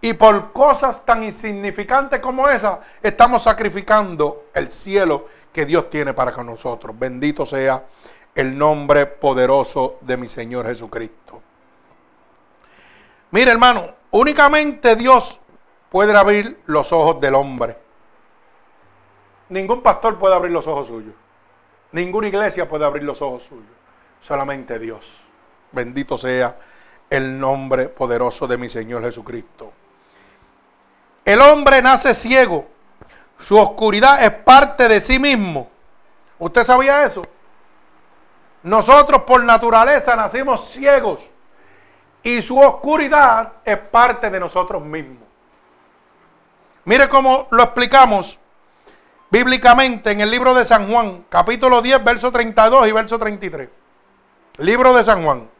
Y 0.00 0.12
por 0.14 0.52
cosas 0.52 1.04
tan 1.06 1.22
insignificantes 1.22 2.18
como 2.18 2.48
esa, 2.48 2.80
estamos 3.00 3.44
sacrificando 3.44 4.46
el 4.52 4.70
cielo 4.72 5.28
que 5.52 5.64
Dios 5.64 5.88
tiene 5.88 6.12
para 6.12 6.32
con 6.32 6.46
nosotros. 6.46 6.98
Bendito 6.98 7.46
sea 7.46 7.84
el 8.34 8.58
nombre 8.58 9.06
poderoso 9.06 9.98
de 10.00 10.16
mi 10.16 10.26
Señor 10.26 10.66
Jesucristo. 10.66 11.40
Mire, 13.30 13.52
hermano, 13.52 13.94
únicamente 14.10 14.96
Dios 14.96 15.40
puede 15.88 16.16
abrir 16.16 16.62
los 16.66 16.92
ojos 16.92 17.20
del 17.20 17.36
hombre. 17.36 17.78
Ningún 19.50 19.82
pastor 19.82 20.18
puede 20.18 20.34
abrir 20.34 20.50
los 20.50 20.66
ojos 20.66 20.88
suyos. 20.88 21.14
Ninguna 21.92 22.26
iglesia 22.26 22.68
puede 22.68 22.84
abrir 22.84 23.04
los 23.04 23.22
ojos 23.22 23.44
suyos. 23.44 23.64
Solamente 24.20 24.80
Dios. 24.80 25.24
Bendito 25.74 26.16
sea 26.16 26.56
el 27.10 27.38
nombre 27.38 27.88
poderoso 27.88 28.46
de 28.46 28.56
mi 28.56 28.68
Señor 28.68 29.02
Jesucristo. 29.02 29.72
El 31.24 31.40
hombre 31.40 31.82
nace 31.82 32.14
ciego. 32.14 32.66
Su 33.38 33.58
oscuridad 33.58 34.22
es 34.22 34.30
parte 34.30 34.88
de 34.88 35.00
sí 35.00 35.18
mismo. 35.18 35.68
¿Usted 36.38 36.64
sabía 36.64 37.04
eso? 37.04 37.22
Nosotros 38.62 39.22
por 39.22 39.44
naturaleza 39.44 40.16
nacimos 40.16 40.70
ciegos 40.70 41.28
y 42.22 42.40
su 42.40 42.58
oscuridad 42.58 43.52
es 43.64 43.78
parte 43.78 44.30
de 44.30 44.40
nosotros 44.40 44.82
mismos. 44.82 45.28
Mire 46.86 47.08
cómo 47.08 47.46
lo 47.50 47.62
explicamos 47.62 48.38
bíblicamente 49.30 50.10
en 50.10 50.20
el 50.20 50.30
libro 50.30 50.54
de 50.54 50.64
San 50.64 50.90
Juan, 50.90 51.26
capítulo 51.28 51.82
10, 51.82 52.04
verso 52.04 52.30
32 52.30 52.88
y 52.88 52.92
verso 52.92 53.18
33. 53.18 53.68
Libro 54.58 54.94
de 54.94 55.04
San 55.04 55.22
Juan, 55.24 55.50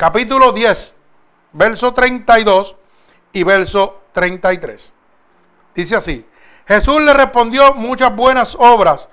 capítulo 0.00 0.52
10, 0.52 0.94
verso 1.52 1.92
32 1.92 2.74
y 3.34 3.42
verso 3.42 4.00
33. 4.12 4.94
Dice 5.74 5.94
así, 5.94 6.26
Jesús 6.66 7.02
le 7.02 7.12
respondió 7.12 7.74
muchas 7.74 8.16
buenas 8.16 8.56
obras 8.58 9.10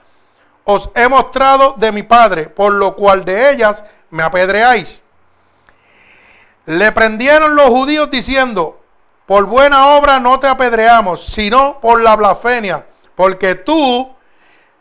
os 0.64 0.90
he 0.96 1.10
mostrado 1.10 1.76
de 1.78 1.92
mi 1.92 2.04
Padre, 2.04 2.48
por 2.48 2.74
lo 2.74 2.96
cual 2.96 3.26
de 3.26 3.52
ellas 3.52 3.84
me 4.10 4.24
apedreáis. 4.24 5.04
Le 6.66 6.94
prendieron 6.94 7.56
los 7.58 7.68
judíos 7.68 8.10
diciendo, 8.10 8.82
por 9.26 9.46
buena 9.46 9.88
obra 9.98 10.22
no 10.22 10.40
te 10.40 10.48
apedreamos, 10.48 11.26
sino 11.26 11.82
por 11.82 12.02
la 12.02 12.16
blasfemia, 12.16 12.86
porque 13.16 13.56
tú, 13.56 14.10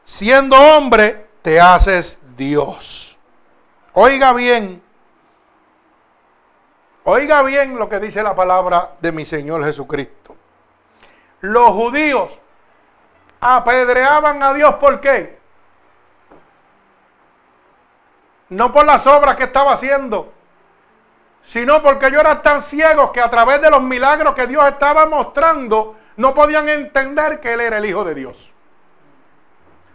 siendo 0.04 0.56
hombre, 0.56 1.26
te 1.42 1.60
haces 1.60 2.20
Dios. 2.36 3.16
Oiga 3.92 4.32
bien, 4.32 4.82
oiga 7.06 7.42
bien 7.42 7.78
lo 7.78 7.88
que 7.88 8.00
dice 8.00 8.22
la 8.22 8.34
palabra 8.34 8.92
de 9.00 9.12
mi 9.12 9.24
Señor 9.24 9.64
Jesucristo. 9.64 10.36
Los 11.40 11.70
judíos 11.70 12.38
apedreaban 13.40 14.42
a 14.42 14.52
Dios, 14.52 14.74
¿por 14.76 15.00
qué? 15.00 15.38
No 18.48 18.72
por 18.72 18.84
las 18.84 19.06
obras 19.06 19.36
que 19.36 19.44
estaba 19.44 19.72
haciendo, 19.72 20.32
sino 21.44 21.80
porque 21.80 22.06
ellos 22.06 22.20
eran 22.20 22.42
tan 22.42 22.60
ciegos 22.60 23.12
que 23.12 23.20
a 23.20 23.30
través 23.30 23.60
de 23.60 23.70
los 23.70 23.82
milagros 23.82 24.34
que 24.34 24.48
Dios 24.48 24.66
estaba 24.66 25.06
mostrando, 25.06 25.96
no 26.16 26.34
podían 26.34 26.68
entender 26.68 27.40
que 27.40 27.52
Él 27.52 27.60
era 27.60 27.78
el 27.78 27.84
Hijo 27.84 28.04
de 28.04 28.14
Dios. 28.16 28.50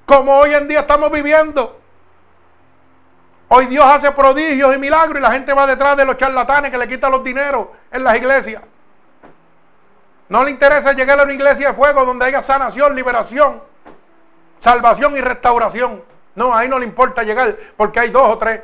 Como 0.05 0.37
hoy 0.37 0.53
en 0.53 0.67
día 0.69 0.81
estamos 0.81 1.11
viviendo. 1.11 1.80
Hoy 3.53 3.65
Dios 3.65 3.83
hace 3.85 4.09
prodigios 4.13 4.73
y 4.73 4.79
milagros 4.79 5.19
y 5.19 5.21
la 5.21 5.29
gente 5.29 5.53
va 5.53 5.67
detrás 5.67 5.97
de 5.97 6.05
los 6.05 6.15
charlatanes 6.15 6.71
que 6.71 6.77
le 6.77 6.87
quitan 6.87 7.11
los 7.11 7.21
dineros 7.21 7.67
en 7.91 8.01
las 8.01 8.15
iglesias. 8.15 8.61
No 10.29 10.45
le 10.45 10.51
interesa 10.51 10.93
llegar 10.93 11.19
a 11.19 11.23
una 11.23 11.33
iglesia 11.33 11.67
de 11.67 11.73
fuego 11.73 12.05
donde 12.05 12.23
haya 12.23 12.41
sanación, 12.41 12.95
liberación, 12.95 13.61
salvación 14.57 15.17
y 15.17 15.19
restauración. 15.19 16.01
No, 16.33 16.55
ahí 16.55 16.69
no 16.69 16.79
le 16.79 16.85
importa 16.85 17.23
llegar 17.23 17.57
porque 17.75 17.99
hay 17.99 18.09
dos 18.09 18.29
o 18.29 18.37
tres, 18.37 18.61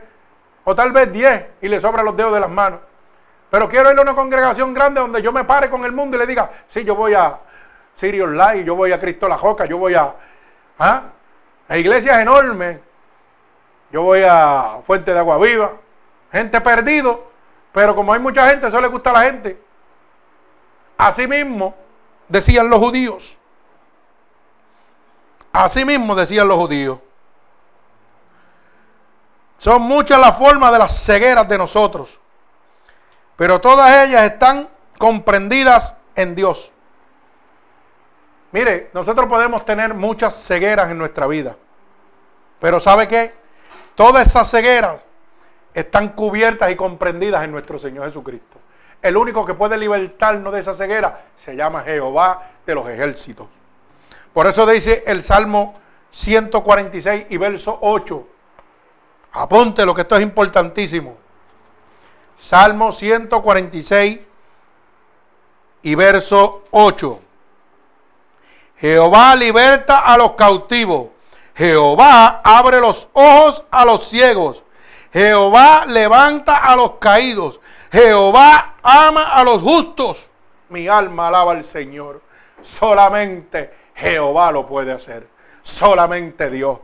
o 0.64 0.74
tal 0.74 0.94
vez 0.94 1.12
diez 1.12 1.48
y 1.60 1.68
le 1.68 1.82
sobran 1.82 2.06
los 2.06 2.16
dedos 2.16 2.34
de 2.34 2.40
las 2.40 2.50
manos. 2.50 2.80
Pero 3.50 3.68
quiero 3.68 3.92
ir 3.92 4.00
a 4.00 4.02
una 4.02 4.16
congregación 4.16 4.74
grande 4.74 5.02
donde 5.02 5.22
yo 5.22 5.34
me 5.34 5.44
pare 5.44 5.70
con 5.70 5.84
el 5.84 5.92
mundo 5.92 6.16
y 6.16 6.20
le 6.22 6.26
diga, 6.26 6.50
sí, 6.70 6.86
yo 6.86 6.96
voy 6.96 7.14
a 7.14 7.38
Sirius 7.94 8.30
Light, 8.30 8.66
yo 8.66 8.74
voy 8.74 8.94
a 8.94 9.02
Cristo 9.02 9.28
la 9.28 9.38
Joca, 9.38 9.66
yo 9.66 9.78
voy 9.78 9.96
a, 9.96 10.16
¿ah? 10.80 11.04
a 11.68 11.78
iglesias 11.78 12.20
enormes, 12.20 12.87
yo 13.92 14.04
voy 14.04 14.24
a 14.28 14.80
Fuente 14.86 15.14
de 15.14 15.20
Agua 15.20 15.38
Viva, 15.38 15.74
gente 16.32 16.60
perdido, 16.62 17.32
pero 17.74 17.96
como 17.96 18.14
hay 18.14 18.20
mucha 18.20 18.50
gente, 18.50 18.68
eso 18.68 18.82
le 18.82 18.88
gusta 18.88 19.12
a 19.12 19.14
la 19.14 19.24
gente. 19.24 19.62
Así 20.98 21.28
mismo 21.28 21.76
decían 22.28 22.70
los 22.70 22.80
judíos. 22.80 23.38
Así 25.54 25.86
mismo 25.86 26.16
decían 26.16 26.48
los 26.48 26.58
judíos. 26.58 27.00
Son 29.58 29.82
muchas 29.82 30.20
las 30.20 30.38
formas 30.38 30.72
de 30.72 30.80
las 30.80 31.04
cegueras 31.04 31.48
de 31.48 31.58
nosotros, 31.58 32.20
pero 33.36 33.60
todas 33.60 34.08
ellas 34.08 34.24
están 34.24 34.70
comprendidas 34.98 35.96
en 36.16 36.36
Dios. 36.36 36.72
Mire, 38.52 38.90
nosotros 38.94 39.28
podemos 39.28 39.66
tener 39.66 39.94
muchas 39.94 40.36
cegueras 40.36 40.92
en 40.92 40.98
nuestra 40.98 41.26
vida, 41.26 41.56
pero 42.60 42.80
¿sabe 42.80 43.08
qué? 43.08 43.47
Todas 43.98 44.28
esas 44.28 44.52
cegueras 44.52 45.08
están 45.74 46.10
cubiertas 46.10 46.70
y 46.70 46.76
comprendidas 46.76 47.44
en 47.44 47.52
nuestro 47.52 47.80
Señor 47.80 48.06
Jesucristo. 48.06 48.60
El 49.02 49.18
único 49.18 49.44
que 49.44 49.56
puede 49.56 49.76
libertarnos 49.76 50.54
de 50.54 50.60
esa 50.60 50.76
ceguera 50.76 51.26
se 51.44 51.56
llama 51.56 51.82
Jehová 51.82 52.48
de 52.64 52.76
los 52.76 52.88
ejércitos. 52.88 53.48
Por 54.34 54.46
eso 54.46 54.68
dice 54.68 55.04
el 55.08 55.24
Salmo 55.24 55.74
146 56.12 57.26
y 57.28 57.38
verso 57.38 57.80
8. 57.82 58.28
Apunte 59.32 59.84
lo 59.84 59.96
que 59.96 60.02
esto 60.02 60.16
es 60.16 60.22
importantísimo. 60.22 61.18
Salmo 62.38 62.92
146 62.92 64.20
y 65.82 65.96
verso 65.96 66.66
8. 66.70 67.20
Jehová 68.78 69.36
liberta 69.36 70.02
a 70.02 70.16
los 70.20 70.34
cautivos. 70.34 71.17
Jehová 71.58 72.42
abre 72.44 72.80
los 72.80 73.10
ojos 73.14 73.64
a 73.72 73.84
los 73.84 74.08
ciegos. 74.08 74.64
Jehová 75.12 75.86
levanta 75.88 76.58
a 76.58 76.76
los 76.76 76.92
caídos. 76.94 77.60
Jehová 77.92 78.76
ama 78.84 79.34
a 79.34 79.44
los 79.44 79.62
justos. 79.64 80.30
Mi 80.70 80.88
alma 80.88 81.30
alaba 81.30 81.54
al 81.54 81.64
Señor. 81.64 82.22
Solamente 82.62 83.74
Jehová 83.96 84.52
lo 84.52 84.68
puede 84.68 84.92
hacer. 84.92 85.28
Solamente 85.64 86.52
Dios. 86.52 86.80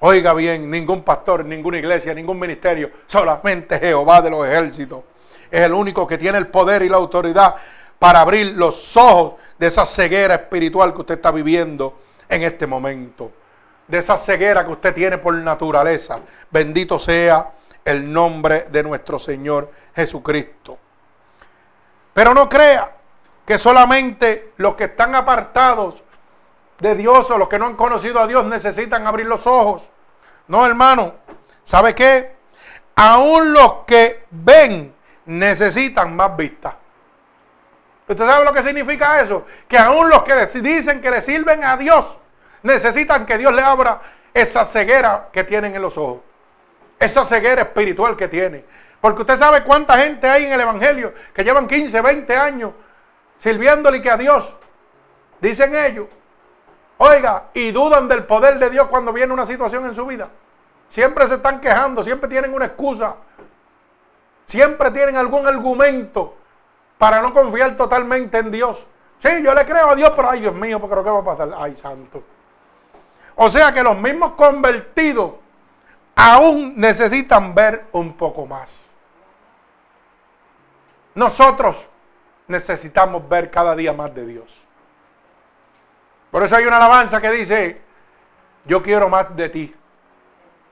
Oiga 0.00 0.34
bien, 0.34 0.70
ningún 0.70 1.02
pastor, 1.02 1.44
ninguna 1.44 1.78
iglesia, 1.78 2.14
ningún 2.14 2.38
ministerio, 2.38 2.90
solamente 3.06 3.78
Jehová 3.78 4.22
de 4.22 4.30
los 4.30 4.46
ejércitos. 4.46 5.02
Es 5.50 5.62
el 5.62 5.72
único 5.72 6.06
que 6.06 6.18
tiene 6.18 6.38
el 6.38 6.48
poder 6.48 6.82
y 6.82 6.88
la 6.88 6.98
autoridad 6.98 7.56
para 7.98 8.20
abrir 8.20 8.52
los 8.54 8.96
ojos 8.96 9.34
de 9.58 9.66
esa 9.66 9.84
ceguera 9.86 10.34
espiritual 10.34 10.92
que 10.92 11.00
usted 11.00 11.14
está 11.14 11.32
viviendo 11.32 11.98
en 12.28 12.42
este 12.42 12.66
momento. 12.66 13.32
De 13.88 13.98
esa 13.98 14.16
ceguera 14.16 14.64
que 14.64 14.72
usted 14.72 14.94
tiene 14.94 15.18
por 15.18 15.34
naturaleza. 15.34 16.20
Bendito 16.50 16.98
sea 16.98 17.52
el 17.84 18.12
nombre 18.12 18.66
de 18.70 18.82
nuestro 18.82 19.18
Señor 19.18 19.72
Jesucristo. 19.96 20.78
Pero 22.14 22.34
no 22.34 22.48
crea 22.48 22.92
que 23.46 23.58
solamente 23.58 24.52
los 24.58 24.74
que 24.74 24.84
están 24.84 25.14
apartados 25.14 26.02
de 26.80 26.94
Dios 26.94 27.30
o 27.30 27.38
los 27.38 27.48
que 27.48 27.58
no 27.58 27.66
han 27.66 27.76
conocido 27.76 28.20
a 28.20 28.26
Dios 28.26 28.44
necesitan 28.44 29.06
abrir 29.06 29.26
los 29.26 29.46
ojos. 29.46 29.88
No, 30.46 30.66
hermano. 30.66 31.14
¿Sabe 31.64 31.94
qué? 31.94 32.36
Aún 32.94 33.52
los 33.52 33.84
que 33.86 34.24
ven 34.30 34.94
necesitan 35.26 36.14
más 36.14 36.36
vista. 36.36 36.76
¿Usted 38.06 38.26
sabe 38.26 38.44
lo 38.44 38.52
que 38.52 38.62
significa 38.62 39.20
eso? 39.20 39.44
Que 39.68 39.78
aún 39.78 40.08
los 40.08 40.22
que 40.22 40.34
dicen 40.60 41.00
que 41.00 41.10
le 41.10 41.20
sirven 41.20 41.62
a 41.64 41.76
Dios 41.76 42.16
necesitan 42.62 43.26
que 43.26 43.38
Dios 43.38 43.52
le 43.52 43.62
abra 43.62 44.00
esa 44.34 44.64
ceguera 44.64 45.28
que 45.32 45.44
tienen 45.44 45.74
en 45.74 45.82
los 45.82 45.96
ojos. 45.98 46.20
Esa 46.98 47.24
ceguera 47.24 47.62
espiritual 47.62 48.16
que 48.16 48.28
tienen. 48.28 48.64
Porque 49.00 49.22
usted 49.22 49.38
sabe 49.38 49.62
cuánta 49.62 49.98
gente 49.98 50.28
hay 50.28 50.44
en 50.44 50.52
el 50.52 50.60
Evangelio 50.60 51.14
que 51.32 51.44
llevan 51.44 51.66
15, 51.66 52.00
20 52.00 52.36
años 52.36 52.72
sirviéndole 53.38 54.02
que 54.02 54.10
a 54.10 54.16
Dios. 54.16 54.56
Dicen 55.40 55.74
ellos. 55.74 56.06
Oiga, 56.98 57.44
y 57.54 57.70
dudan 57.70 58.08
del 58.08 58.24
poder 58.24 58.58
de 58.58 58.70
Dios 58.70 58.88
cuando 58.88 59.12
viene 59.12 59.32
una 59.32 59.46
situación 59.46 59.86
en 59.86 59.94
su 59.94 60.04
vida. 60.04 60.28
Siempre 60.88 61.28
se 61.28 61.34
están 61.34 61.60
quejando, 61.60 62.02
siempre 62.02 62.28
tienen 62.28 62.52
una 62.52 62.64
excusa. 62.64 63.16
Siempre 64.46 64.90
tienen 64.90 65.16
algún 65.16 65.46
argumento 65.46 66.34
para 66.96 67.22
no 67.22 67.32
confiar 67.32 67.76
totalmente 67.76 68.38
en 68.38 68.50
Dios. 68.50 68.84
Sí, 69.18 69.28
yo 69.42 69.54
le 69.54 69.64
creo 69.64 69.90
a 69.90 69.94
Dios, 69.94 70.12
pero 70.16 70.30
ay 70.30 70.40
Dios 70.40 70.54
mío, 70.54 70.80
porque 70.80 71.04
¿qué 71.04 71.10
va 71.10 71.20
a 71.20 71.24
pasar? 71.24 71.50
Ay, 71.56 71.74
santo. 71.74 72.22
O 73.40 73.48
sea 73.48 73.72
que 73.72 73.84
los 73.84 73.96
mismos 73.96 74.32
convertidos 74.32 75.34
aún 76.16 76.74
necesitan 76.76 77.54
ver 77.54 77.86
un 77.92 78.14
poco 78.14 78.46
más. 78.46 78.90
Nosotros 81.14 81.88
necesitamos 82.48 83.28
ver 83.28 83.48
cada 83.48 83.76
día 83.76 83.92
más 83.92 84.12
de 84.12 84.26
Dios. 84.26 84.60
Por 86.32 86.42
eso 86.42 86.56
hay 86.56 86.64
una 86.64 86.78
alabanza 86.78 87.20
que 87.20 87.30
dice, 87.30 87.80
yo 88.64 88.82
quiero 88.82 89.08
más 89.08 89.34
de 89.36 89.48
ti. 89.48 89.74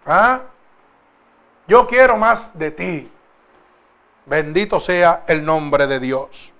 ¿Ah? 0.04 0.40
Yo 1.68 1.86
quiero 1.86 2.16
más 2.16 2.58
de 2.58 2.72
ti. 2.72 3.12
Bendito 4.24 4.80
sea 4.80 5.22
el 5.28 5.44
nombre 5.44 5.86
de 5.86 6.00
Dios. 6.00 6.52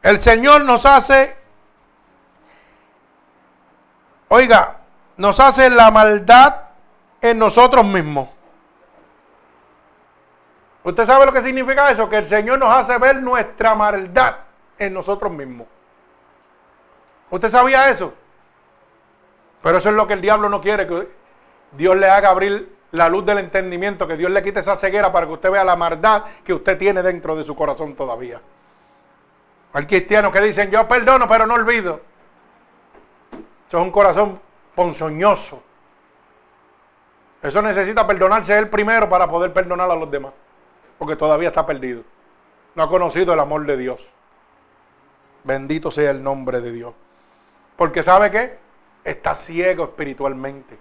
El 0.00 0.18
Señor 0.18 0.64
nos 0.64 0.86
hace, 0.86 1.36
oiga, 4.30 4.78
nos 5.16 5.38
hace 5.40 5.68
la 5.68 5.90
maldad 5.90 6.54
en 7.20 7.38
nosotros 7.38 7.84
mismos. 7.84 8.28
¿Usted 10.82 11.04
sabe 11.04 11.26
lo 11.26 11.32
que 11.32 11.42
significa 11.42 11.90
eso? 11.90 12.08
Que 12.08 12.16
el 12.18 12.26
Señor 12.26 12.58
nos 12.58 12.72
hace 12.72 12.96
ver 12.98 13.22
nuestra 13.22 13.74
maldad 13.74 14.36
en 14.78 14.94
nosotros 14.94 15.30
mismos. 15.30 15.66
¿Usted 17.28 17.50
sabía 17.50 17.90
eso? 17.90 18.14
Pero 19.62 19.78
eso 19.78 19.90
es 19.90 19.94
lo 19.94 20.06
que 20.06 20.14
el 20.14 20.22
diablo 20.22 20.48
no 20.48 20.60
quiere, 20.60 20.86
que 20.86 21.10
Dios 21.72 21.96
le 21.96 22.08
haga 22.08 22.30
abrir 22.30 22.74
la 22.92 23.08
luz 23.08 23.26
del 23.26 23.38
entendimiento, 23.38 24.08
que 24.08 24.16
Dios 24.16 24.30
le 24.30 24.42
quite 24.42 24.60
esa 24.60 24.74
ceguera 24.74 25.12
para 25.12 25.26
que 25.26 25.32
usted 25.32 25.50
vea 25.50 25.64
la 25.64 25.76
maldad 25.76 26.24
que 26.44 26.54
usted 26.54 26.78
tiene 26.78 27.02
dentro 27.02 27.36
de 27.36 27.44
su 27.44 27.54
corazón 27.54 27.94
todavía. 27.94 28.40
Hay 29.72 29.86
cristianos 29.86 30.32
que 30.32 30.40
dicen, 30.40 30.70
yo 30.70 30.88
perdono, 30.88 31.28
pero 31.28 31.46
no 31.46 31.54
olvido. 31.54 32.09
Eso 33.70 33.78
es 33.78 33.84
un 33.84 33.92
corazón 33.92 34.40
ponzoñoso. 34.74 35.62
Eso 37.40 37.62
necesita 37.62 38.04
perdonarse 38.04 38.58
él 38.58 38.68
primero 38.68 39.08
para 39.08 39.30
poder 39.30 39.52
perdonar 39.52 39.88
a 39.88 39.94
los 39.94 40.10
demás. 40.10 40.32
Porque 40.98 41.14
todavía 41.14 41.50
está 41.50 41.64
perdido. 41.64 42.02
No 42.74 42.82
ha 42.82 42.88
conocido 42.88 43.32
el 43.32 43.38
amor 43.38 43.64
de 43.66 43.76
Dios. 43.76 44.10
Bendito 45.44 45.92
sea 45.92 46.10
el 46.10 46.20
nombre 46.20 46.60
de 46.60 46.72
Dios. 46.72 46.94
Porque 47.76 48.02
sabe 48.02 48.32
qué? 48.32 48.58
Está 49.04 49.36
ciego 49.36 49.84
espiritualmente. 49.84 50.76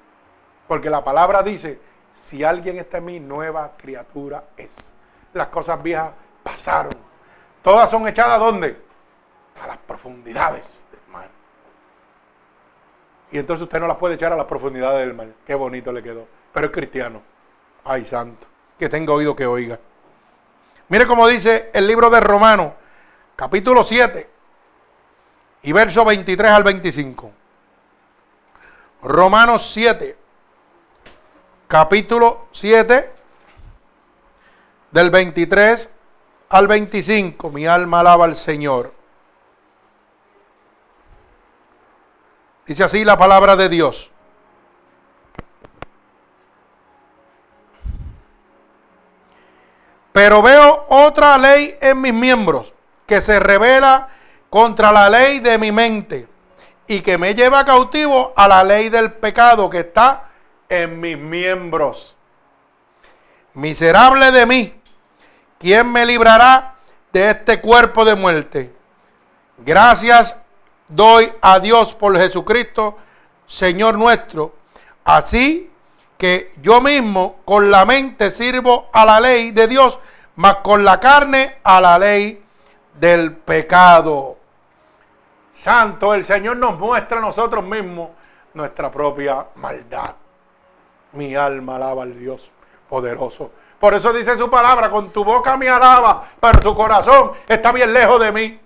Porque 0.68 0.90
la 0.90 1.04
palabra 1.04 1.44
dice, 1.44 1.80
si 2.12 2.44
alguien 2.44 2.80
está 2.80 2.98
en 2.98 3.06
mí, 3.06 3.20
nueva 3.20 3.74
criatura 3.78 4.46
es. 4.58 4.94
Las 5.34 5.50
cosas 5.50 5.84
viejas 5.84 6.10
pasaron. 6.42 6.94
Todas 7.62 7.88
son 7.88 8.08
echadas 8.08 8.40
¿dónde? 8.40 8.82
A 9.64 9.68
las 9.68 9.78
profundidades. 9.78 10.84
Y 13.32 13.38
entonces 13.38 13.64
usted 13.64 13.80
no 13.80 13.88
las 13.88 13.98
puede 13.98 14.16
echar 14.16 14.34
a 14.34 14.36
las 14.36 14.46
profundidades 14.46 15.00
del 15.00 15.14
mar. 15.14 15.28
Qué 15.46 15.56
bonito 15.56 15.92
le 15.92 16.02
quedó. 16.02 16.28
Pero 16.54 16.68
es 16.68 16.72
cristiano. 16.72 17.22
Ay, 17.84 18.06
santo. 18.06 18.48
Que 18.78 18.90
tenga 18.90 19.14
oído 19.14 19.36
que 19.36 19.46
oiga. 19.46 19.80
Mire 20.88 21.06
cómo 21.06 21.28
dice 21.28 21.70
el 21.74 21.86
libro 21.86 22.10
de 22.10 22.20
Romanos, 22.20 22.74
capítulo 23.36 23.84
7 23.84 24.28
y 25.62 25.72
verso 25.72 26.04
23 26.04 26.52
al 26.52 26.64
25. 26.64 27.32
Romanos 29.04 29.70
7, 29.72 30.18
capítulo 31.68 32.48
7, 32.52 33.12
del 34.92 35.10
23 35.12 35.90
al 36.50 36.68
25. 36.68 37.50
Mi 37.52 37.68
alma 37.68 38.00
alaba 38.00 38.26
al 38.26 38.36
Señor. 38.36 38.99
Dice 42.70 42.84
así 42.84 43.04
la 43.04 43.18
palabra 43.18 43.56
de 43.56 43.68
Dios. 43.68 44.12
Pero 50.12 50.44
veo 50.44 50.86
otra 50.88 51.40
ley 51.40 51.76
en 51.82 52.00
mis 52.00 52.14
miembros 52.14 52.72
que 53.08 53.22
se 53.22 53.40
revela 53.40 54.10
contra 54.52 54.92
la 54.92 55.10
ley 55.10 55.40
de 55.40 55.58
mi 55.58 55.72
mente 55.72 56.28
y 56.86 57.02
que 57.02 57.18
me 57.18 57.34
lleva 57.34 57.66
cautivo 57.66 58.34
a 58.36 58.48
la 58.48 58.64
ley 58.64 58.90
del 58.90 59.14
pecado 59.14 59.68
que 59.68 59.80
está 59.80 60.30
en 60.70 61.00
mis 61.00 61.18
miembros. 61.18 62.16
Miserable 63.56 64.32
de 64.32 64.46
mí, 64.46 64.80
¿quién 65.58 65.92
me 65.92 66.06
librará 66.06 66.76
de 67.12 67.32
este 67.32 67.60
cuerpo 67.62 68.06
de 68.06 68.14
muerte? 68.14 68.72
Gracias 69.58 70.38
doy 70.90 71.32
a 71.42 71.60
Dios 71.60 71.96
por 71.96 72.18
Jesucristo, 72.18 72.98
Señor 73.46 73.98
nuestro. 73.98 74.54
Así 75.06 75.72
que 76.18 76.52
yo 76.62 76.82
mismo 76.82 77.38
con 77.46 77.72
la 77.72 77.86
mente 77.86 78.30
sirvo 78.30 78.90
a 78.92 79.06
la 79.06 79.22
ley 79.22 79.52
de 79.52 79.68
Dios, 79.68 80.00
mas 80.36 80.56
con 80.56 80.84
la 80.84 81.00
carne 81.00 81.60
a 81.64 81.80
la 81.80 81.98
ley 81.98 82.44
del 83.00 83.34
pecado. 83.34 84.38
Santo, 85.54 86.14
el 86.14 86.26
Señor 86.26 86.58
nos 86.58 86.78
muestra 86.78 87.18
a 87.18 87.22
nosotros 87.22 87.64
mismos 87.64 88.10
nuestra 88.54 88.92
propia 88.92 89.46
maldad. 89.56 90.16
Mi 91.14 91.36
alma 91.36 91.78
alaba 91.78 92.04
al 92.04 92.18
Dios 92.18 92.52
poderoso. 92.88 93.52
Por 93.80 93.94
eso 93.94 94.12
dice 94.12 94.38
su 94.38 94.50
palabra, 94.50 94.90
con 94.90 95.12
tu 95.12 95.24
boca 95.24 95.56
me 95.56 95.70
alaba, 95.70 96.30
pero 96.40 96.60
tu 96.60 96.76
corazón 96.76 97.32
está 97.48 97.72
bien 97.72 97.94
lejos 97.94 98.20
de 98.20 98.32
mí. 98.32 98.60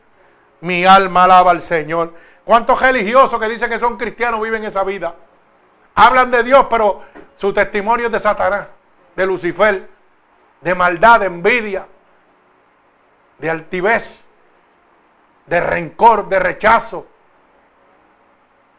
Mi 0.63 0.83
alma 0.85 1.23
alaba 1.25 1.51
al 1.51 1.61
Señor. 1.61 2.13
¿Cuántos 2.43 2.81
religiosos 2.81 3.39
que 3.39 3.47
dicen 3.47 3.69
que 3.69 3.79
son 3.79 3.95
cristianos 3.97 4.41
viven 4.41 4.63
esa 4.63 4.83
vida? 4.83 5.15
Hablan 5.95 6.31
de 6.31 6.43
Dios, 6.43 6.67
pero 6.69 7.03
su 7.37 7.53
testimonio 7.53 8.07
es 8.07 8.11
de 8.11 8.19
Satanás, 8.19 8.67
de 9.15 9.25
Lucifer, 9.25 9.87
de 10.59 10.75
maldad, 10.75 11.19
de 11.21 11.27
envidia, 11.27 11.87
de 13.37 13.49
altivez 13.49 14.23
de 15.45 15.61
rencor, 15.61 16.29
de 16.29 16.39
rechazo. 16.39 17.05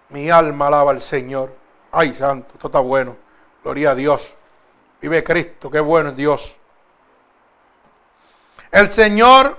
Mi 0.09 0.31
alma 0.31 0.69
alaba 0.69 0.93
al 0.93 1.01
Señor. 1.01 1.55
Ay, 1.93 2.15
santo, 2.15 2.55
esto 2.55 2.69
está 2.69 2.81
bueno. 2.81 3.17
Gloria 3.63 3.91
a 3.91 3.95
Dios. 3.95 4.35
Vive 5.01 5.23
Cristo, 5.23 5.71
qué 5.71 5.81
bueno 5.81 6.11
es 6.11 6.17
Dios. 6.17 6.57
El 8.71 8.89
Señor 8.89 9.59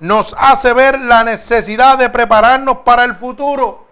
nos 0.00 0.34
hace 0.38 0.72
ver 0.72 0.98
la 0.98 1.24
necesidad 1.24 1.98
de 1.98 2.10
prepararnos 2.10 2.78
para 2.78 3.04
el 3.04 3.14
futuro. 3.14 3.86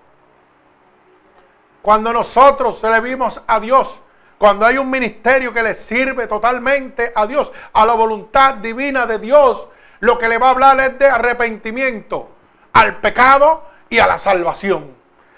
Cuando 1.81 2.13
nosotros 2.13 2.79
servimos 2.79 3.43
a 3.47 3.61
Dios, 3.61 4.01
cuando 4.39 4.67
hay 4.67 4.79
un 4.79 4.91
ministerio 4.91 5.53
que 5.53 5.63
le 5.63 5.75
sirve 5.75 6.27
totalmente 6.27 7.13
a 7.15 7.27
Dios, 7.27 7.53
a 7.73 7.87
la 7.87 7.95
voluntad 7.95 8.55
divina 8.55 9.07
de 9.07 9.19
Dios, 9.19 9.69
lo 10.01 10.19
que 10.19 10.29
le 10.29 10.39
va 10.39 10.49
a 10.49 10.51
hablar 10.51 10.81
es 10.81 10.99
de 10.99 11.07
arrepentimiento 11.07 12.29
al 12.73 12.97
pecado 13.01 13.65
y 13.89 13.99
a 13.99 14.07
la 14.07 14.19
salvación. 14.19 14.95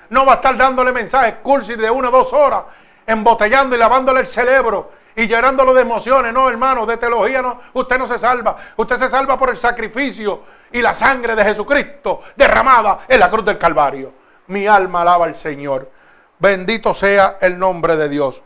No 0.08 0.24
va 0.24 0.32
a 0.32 0.36
estar 0.36 0.56
dándole 0.56 0.92
mensajes 0.92 1.36
cursis 1.42 1.76
de 1.76 1.90
una 1.90 2.08
o 2.08 2.12
dos 2.12 2.32
horas, 2.32 2.64
embotellando 3.06 3.76
y 3.76 3.78
lavándole 3.78 4.20
el 4.20 4.26
cerebro 4.26 4.90
y 5.16 5.26
llenándolo 5.26 5.74
de 5.74 5.82
emociones. 5.82 6.32
No, 6.32 6.48
hermano, 6.48 6.86
de 6.86 6.96
teología 6.96 7.42
no. 7.42 7.60
Usted 7.72 7.98
no 7.98 8.06
se 8.06 8.18
salva. 8.18 8.56
Usted 8.76 8.98
se 8.98 9.08
salva 9.08 9.38
por 9.38 9.50
el 9.50 9.56
sacrificio 9.56 10.42
y 10.72 10.82
la 10.82 10.92
sangre 10.92 11.36
de 11.36 11.44
Jesucristo 11.44 12.22
derramada 12.34 13.04
en 13.08 13.20
la 13.20 13.30
cruz 13.30 13.44
del 13.44 13.58
Calvario. 13.58 14.12
Mi 14.48 14.66
alma 14.66 15.02
alaba 15.02 15.26
al 15.26 15.34
Señor. 15.34 15.90
Bendito 16.38 16.92
sea 16.94 17.38
el 17.40 17.58
nombre 17.58 17.96
de 17.96 18.08
Dios. 18.08 18.42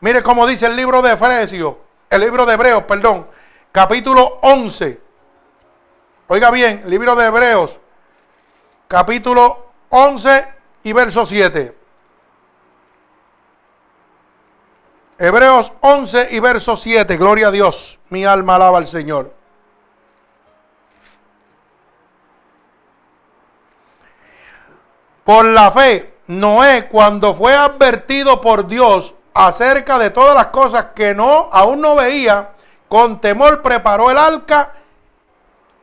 Mire 0.00 0.22
cómo 0.22 0.46
dice 0.46 0.66
el 0.66 0.76
libro 0.76 1.02
de 1.02 1.12
Efesios, 1.12 1.74
el 2.08 2.20
libro 2.22 2.46
de 2.46 2.54
Hebreos, 2.54 2.84
perdón, 2.84 3.26
capítulo 3.70 4.38
11. 4.42 5.00
Oiga 6.28 6.50
bien, 6.50 6.84
libro 6.86 7.14
de 7.14 7.26
Hebreos, 7.26 7.78
capítulo 8.88 9.72
11 9.90 10.54
y 10.84 10.92
verso 10.92 11.26
7. 11.26 11.79
Hebreos 15.22 15.70
11 15.82 16.28
y 16.30 16.40
verso 16.40 16.78
7. 16.78 17.18
Gloria 17.18 17.48
a 17.48 17.50
Dios. 17.50 17.98
Mi 18.08 18.24
alma 18.24 18.54
alaba 18.54 18.78
al 18.78 18.86
Señor. 18.86 19.34
Por 25.22 25.44
la 25.44 25.70
fe, 25.72 26.14
Noé, 26.28 26.88
cuando 26.88 27.34
fue 27.34 27.54
advertido 27.54 28.40
por 28.40 28.66
Dios 28.66 29.14
acerca 29.34 29.98
de 29.98 30.08
todas 30.08 30.34
las 30.34 30.46
cosas 30.46 30.86
que 30.94 31.14
no 31.14 31.50
aún 31.52 31.82
no 31.82 31.96
veía, 31.96 32.52
con 32.88 33.20
temor 33.20 33.60
preparó 33.60 34.10
el 34.10 34.16
arca 34.16 34.72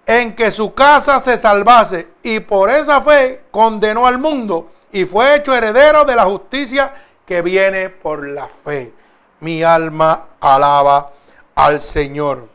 en 0.08 0.36
que 0.36 0.50
su 0.50 0.74
casa 0.74 1.20
se 1.20 1.38
salvase 1.38 2.08
y 2.24 2.40
por 2.40 2.72
esa 2.72 3.02
fe 3.02 3.44
condenó 3.52 4.08
al 4.08 4.18
mundo 4.18 4.72
y 4.92 5.06
fue 5.06 5.36
hecho 5.36 5.54
heredero 5.54 6.06
de 6.06 6.16
la 6.16 6.26
justicia 6.26 6.92
que 7.24 7.44
viene 7.44 7.90
por 7.90 8.28
la 8.28 8.48
fe. 8.48 8.97
Mi 9.40 9.64
alma 9.64 10.28
alaba 10.40 11.12
al 11.56 11.82
Señor. 11.82 12.48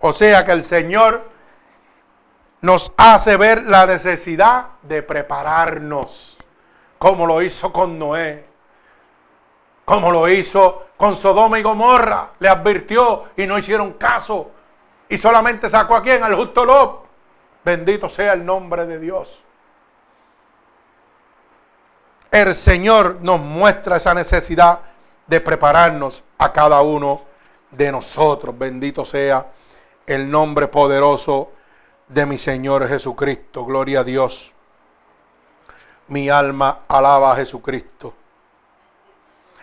O 0.00 0.12
sea 0.12 0.44
que 0.44 0.52
el 0.52 0.64
Señor 0.64 1.30
nos 2.60 2.92
hace 2.96 3.36
ver 3.36 3.62
la 3.62 3.86
necesidad 3.86 4.66
de 4.82 5.02
prepararnos, 5.02 6.36
como 6.98 7.26
lo 7.26 7.42
hizo 7.42 7.72
con 7.72 7.98
Noé, 7.98 8.46
como 9.84 10.10
lo 10.10 10.28
hizo 10.28 10.86
con 10.96 11.16
Sodoma 11.16 11.58
y 11.58 11.62
Gomorra. 11.62 12.30
Le 12.38 12.48
advirtió 12.48 13.24
y 13.36 13.46
no 13.46 13.58
hicieron 13.58 13.94
caso 13.94 14.50
y 15.12 15.18
solamente 15.18 15.68
sacó 15.68 15.96
a 15.96 16.02
quién? 16.02 16.22
Al 16.24 16.34
justo 16.34 16.64
Lob. 16.64 17.00
Bendito 17.62 18.08
sea 18.08 18.32
el 18.32 18.46
nombre 18.46 18.86
de 18.86 18.98
Dios. 18.98 19.42
El 22.30 22.54
Señor 22.54 23.18
nos 23.20 23.38
muestra 23.38 23.96
esa 23.96 24.14
necesidad 24.14 24.80
de 25.32 25.40
prepararnos 25.40 26.22
a 26.36 26.52
cada 26.52 26.82
uno 26.82 27.22
de 27.70 27.90
nosotros. 27.90 28.54
Bendito 28.58 29.02
sea 29.02 29.46
el 30.04 30.30
nombre 30.30 30.68
poderoso 30.68 31.52
de 32.06 32.26
mi 32.26 32.36
Señor 32.36 32.86
Jesucristo. 32.86 33.64
Gloria 33.64 34.00
a 34.00 34.04
Dios. 34.04 34.52
Mi 36.08 36.28
alma 36.28 36.80
alaba 36.86 37.32
a 37.32 37.36
Jesucristo. 37.36 38.12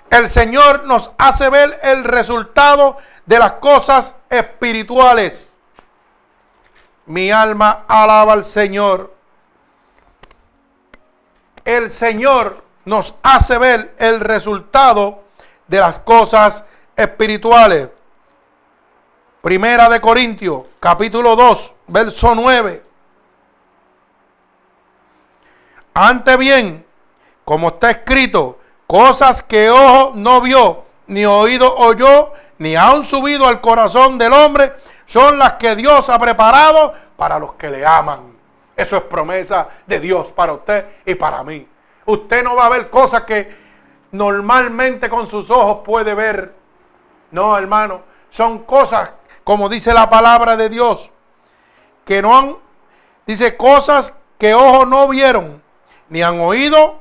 El 0.09 0.27
Señor 0.31 0.85
nos 0.85 1.11
hace 1.19 1.51
ver 1.51 1.79
el 1.83 2.03
resultado 2.03 2.97
de 3.27 3.37
las 3.37 3.51
cosas 3.53 4.15
espirituales. 4.27 5.53
Mi 7.05 7.29
alma 7.29 7.85
alaba 7.87 8.33
al 8.33 8.43
Señor. 8.43 9.13
El 11.63 11.91
Señor 11.91 12.63
nos 12.85 13.13
hace 13.21 13.59
ver 13.59 13.93
el 13.99 14.19
resultado 14.19 15.28
de 15.69 15.79
las 15.79 15.99
cosas 15.99 16.65
espirituales. 16.95 17.89
Primera 19.41 19.87
de 19.87 20.01
Corintios, 20.01 20.63
capítulo 20.79 21.35
2, 21.35 21.73
verso 21.87 22.35
9. 22.35 22.83
Ante 25.93 26.35
bien, 26.35 26.85
como 27.45 27.69
está 27.69 27.91
escrito, 27.91 28.59
cosas 28.85 29.43
que 29.43 29.69
ojo 29.69 30.11
no 30.15 30.41
vio, 30.41 30.83
ni 31.07 31.25
oído 31.25 31.73
oyó, 31.77 32.33
ni 32.57 32.75
han 32.75 33.05
subido 33.05 33.47
al 33.47 33.61
corazón 33.61 34.17
del 34.17 34.33
hombre, 34.33 34.73
son 35.05 35.39
las 35.39 35.53
que 35.53 35.75
Dios 35.75 36.09
ha 36.09 36.19
preparado 36.19 36.93
para 37.15 37.39
los 37.39 37.53
que 37.53 37.69
le 37.69 37.85
aman. 37.85 38.37
Eso 38.75 38.97
es 38.97 39.03
promesa 39.03 39.69
de 39.85 39.99
Dios 39.99 40.31
para 40.31 40.53
usted 40.53 40.85
y 41.05 41.15
para 41.15 41.43
mí. 41.43 41.67
Usted 42.05 42.43
no 42.43 42.55
va 42.55 42.65
a 42.65 42.69
ver 42.69 42.89
cosas 42.89 43.23
que 43.23 43.68
normalmente 44.11 45.09
con 45.09 45.27
sus 45.27 45.49
ojos 45.49 45.79
puede 45.83 46.13
ver. 46.13 46.55
No, 47.31 47.57
hermano, 47.57 48.01
son 48.29 48.59
cosas 48.59 49.11
como 49.49 49.67
dice 49.67 49.95
la 49.95 50.07
palabra 50.11 50.55
de 50.55 50.69
Dios, 50.69 51.09
que 52.05 52.21
no 52.21 52.37
han, 52.37 52.55
dice, 53.25 53.57
cosas 53.57 54.15
que 54.37 54.53
ojos 54.53 54.87
no 54.87 55.07
vieron, 55.07 55.63
ni 56.07 56.21
han 56.21 56.39
oído, 56.39 56.99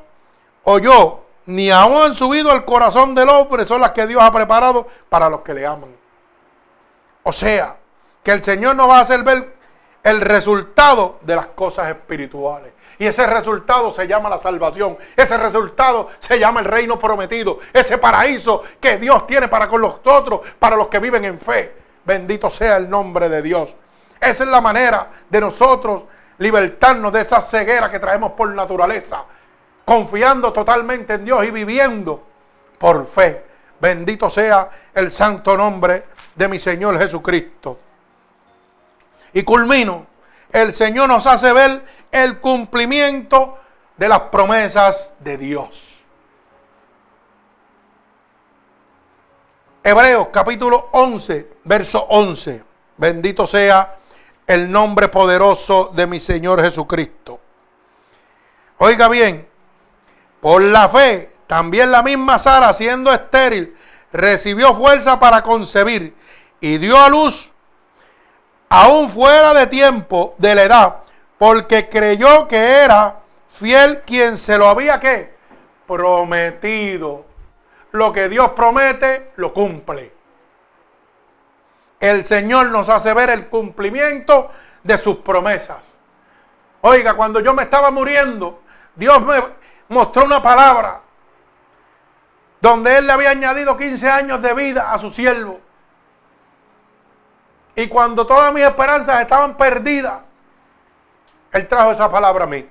oyó, 0.65 1.21
ni 1.45 1.71
aún 1.71 1.99
han 1.99 2.15
subido 2.15 2.51
al 2.51 2.65
corazón 2.65 3.15
del 3.15 3.29
hombre, 3.29 3.67
son 3.67 3.83
las 3.83 3.91
que 3.91 4.07
Dios 4.07 4.23
ha 4.23 4.33
preparado 4.33 4.89
para 5.11 5.29
los 5.29 5.43
que 5.43 5.53
le 5.53 5.67
aman. 5.67 5.95
O 7.23 7.33
sea, 7.33 7.77
que 8.23 8.31
el 8.31 8.43
Señor 8.43 8.75
nos 8.77 8.89
va 8.89 8.97
a 8.97 9.03
hacer 9.03 9.23
ver 9.23 9.55
el 10.03 10.23
resultado 10.23 11.19
de 11.21 11.37
las 11.37 11.49
cosas 11.49 11.91
espirituales. 11.91 12.73
Y 12.99 13.07
ese 13.07 13.27
resultado 13.27 13.93
se 13.93 14.09
llama 14.09 14.29
la 14.29 14.39
salvación. 14.39 14.99
Ese 15.17 15.37
resultado 15.39 16.11
se 16.19 16.39
llama 16.39 16.61
el 16.61 16.67
reino 16.67 16.99
prometido. 16.99 17.61
Ese 17.73 17.99
paraíso 17.99 18.65
que 18.81 18.99
Dios 18.99 19.27
tiene 19.27 19.49
para 19.49 19.69
con 19.69 19.81
los 19.81 19.97
otros, 20.05 20.41
para 20.59 20.77
los 20.77 20.89
que 20.89 20.99
viven 20.99 21.25
en 21.25 21.39
fe. 21.39 21.75
Bendito 22.05 22.51
sea 22.51 22.77
el 22.77 22.91
nombre 22.91 23.29
de 23.29 23.43
Dios. 23.43 23.77
Esa 24.21 24.45
es 24.45 24.51
la 24.51 24.61
manera 24.61 25.09
de 25.29 25.41
nosotros 25.41 26.05
libertarnos 26.39 27.13
de 27.13 27.21
esa 27.21 27.41
ceguera 27.41 27.91
que 27.91 27.99
traemos 27.99 28.33
por 28.33 28.49
naturaleza, 28.51 29.25
confiando 29.85 30.53
totalmente 30.53 31.15
en 31.15 31.25
Dios 31.25 31.45
y 31.45 31.51
viviendo 31.51 32.25
por 32.79 33.07
fe. 33.07 33.45
Bendito 33.81 34.29
sea 34.29 34.71
el 34.95 35.11
santo 35.13 35.57
nombre 35.57 36.05
de 36.35 36.49
mi 36.49 36.59
Señor 36.59 36.99
Jesucristo. 36.99 37.79
Y 39.33 39.43
culmino, 39.43 40.07
el 40.51 40.73
Señor 40.73 41.09
nos 41.09 41.27
hace 41.27 41.53
ver 41.53 41.85
el 42.11 42.41
cumplimiento 42.41 43.59
de 43.97 44.09
las 44.09 44.21
promesas 44.21 45.13
de 45.21 45.37
Dios. 45.37 46.05
Hebreos 49.83 50.29
capítulo 50.33 50.89
11, 50.93 51.49
verso 51.65 52.07
11. 52.11 52.63
Bendito 52.97 53.47
sea 53.47 53.97
el 54.47 54.71
nombre 54.71 55.09
poderoso 55.09 55.93
de 55.95 56.07
mi 56.07 56.21
Señor 56.21 56.63
Jesucristo. 56.63 57.41
Oiga 58.79 59.09
bien, 59.09 59.49
por 60.41 60.63
la 60.63 60.89
fe, 60.89 61.33
también 61.47 61.91
la 61.91 62.03
misma 62.03 62.39
Sara, 62.39 62.73
siendo 62.73 63.13
estéril, 63.13 63.77
recibió 64.13 64.75
fuerza 64.75 65.19
para 65.19 65.43
concebir 65.43 66.15
y 66.61 66.79
dio 66.79 66.99
a 67.01 67.09
luz 67.09 67.53
aún 68.69 69.09
fuera 69.09 69.55
de 69.55 69.67
tiempo 69.67 70.35
de 70.39 70.55
la 70.55 70.63
edad, 70.65 70.97
porque 71.39 71.89
creyó 71.89 72.49
que 72.49 72.57
era 72.57 73.21
fiel 73.49 74.03
quien 74.05 74.37
se 74.37 74.59
lo 74.59 74.69
había 74.69 75.01
que 75.01 75.37
prometido 75.87 77.25
lo 77.93 78.13
que 78.13 78.29
Dios 78.29 78.51
promete, 78.51 79.33
lo 79.37 79.53
cumple. 79.53 80.13
El 82.01 82.25
Señor 82.25 82.67
nos 82.69 82.89
hace 82.89 83.13
ver 83.15 83.31
el 83.31 83.49
cumplimiento 83.49 84.51
de 84.83 84.99
sus 84.99 85.17
promesas. 85.19 85.85
Oiga, 86.83 87.15
cuando 87.15 87.41
yo 87.41 87.55
me 87.55 87.65
estaba 87.65 87.91
muriendo, 87.91 88.63
Dios 88.95 89.21
me 89.23 89.43
mostró 89.89 90.25
una 90.25 90.43
palabra 90.43 91.01
donde 92.61 92.99
Él 92.99 93.07
le 93.07 93.13
había 93.13 93.31
añadido 93.31 93.77
15 93.77 94.11
años 94.11 94.43
de 94.43 94.55
vida 94.55 94.93
a 94.93 94.99
su 94.99 95.11
siervo. 95.11 95.61
Y 97.75 97.89
cuando 97.89 98.27
todas 98.27 98.53
mis 98.53 98.65
esperanzas 98.65 99.21
estaban 99.21 99.57
perdidas, 99.57 100.21
Él 101.53 101.67
trajo 101.67 101.93
esa 101.93 102.11
palabra 102.11 102.45
a 102.45 102.47
mí. 102.47 102.69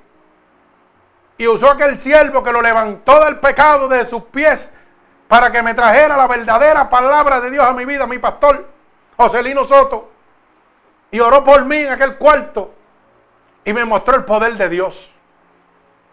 Y 1.37 1.47
usó 1.47 1.69
aquel 1.71 1.99
siervo 1.99 2.43
que 2.43 2.51
lo 2.51 2.61
levantó 2.61 3.23
del 3.23 3.39
pecado 3.39 3.87
de 3.87 4.05
sus 4.05 4.23
pies 4.23 4.69
para 5.27 5.51
que 5.51 5.61
me 5.61 5.73
trajera 5.73 6.17
la 6.17 6.27
verdadera 6.27 6.89
palabra 6.89 7.39
de 7.41 7.51
Dios 7.51 7.65
a 7.65 7.73
mi 7.73 7.85
vida, 7.85 8.07
mi 8.07 8.17
pastor, 8.17 8.67
Joselino 9.17 9.65
Soto. 9.65 10.09
Y 11.11 11.19
oró 11.19 11.43
por 11.43 11.63
mí 11.65 11.77
en 11.77 11.93
aquel 11.93 12.17
cuarto 12.17 12.73
y 13.63 13.73
me 13.73 13.85
mostró 13.85 14.15
el 14.15 14.25
poder 14.25 14.55
de 14.55 14.69
Dios. 14.69 15.11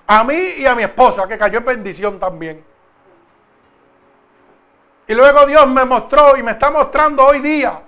A 0.06 0.24
mí 0.24 0.34
y 0.58 0.66
a 0.66 0.74
mi 0.74 0.82
esposa, 0.82 1.26
que 1.26 1.38
cayó 1.38 1.58
en 1.58 1.64
bendición 1.64 2.18
también. 2.18 2.64
Y 5.06 5.14
luego 5.14 5.46
Dios 5.46 5.66
me 5.68 5.84
mostró 5.84 6.36
y 6.36 6.42
me 6.42 6.52
está 6.52 6.70
mostrando 6.70 7.24
hoy 7.24 7.40
día 7.40 7.80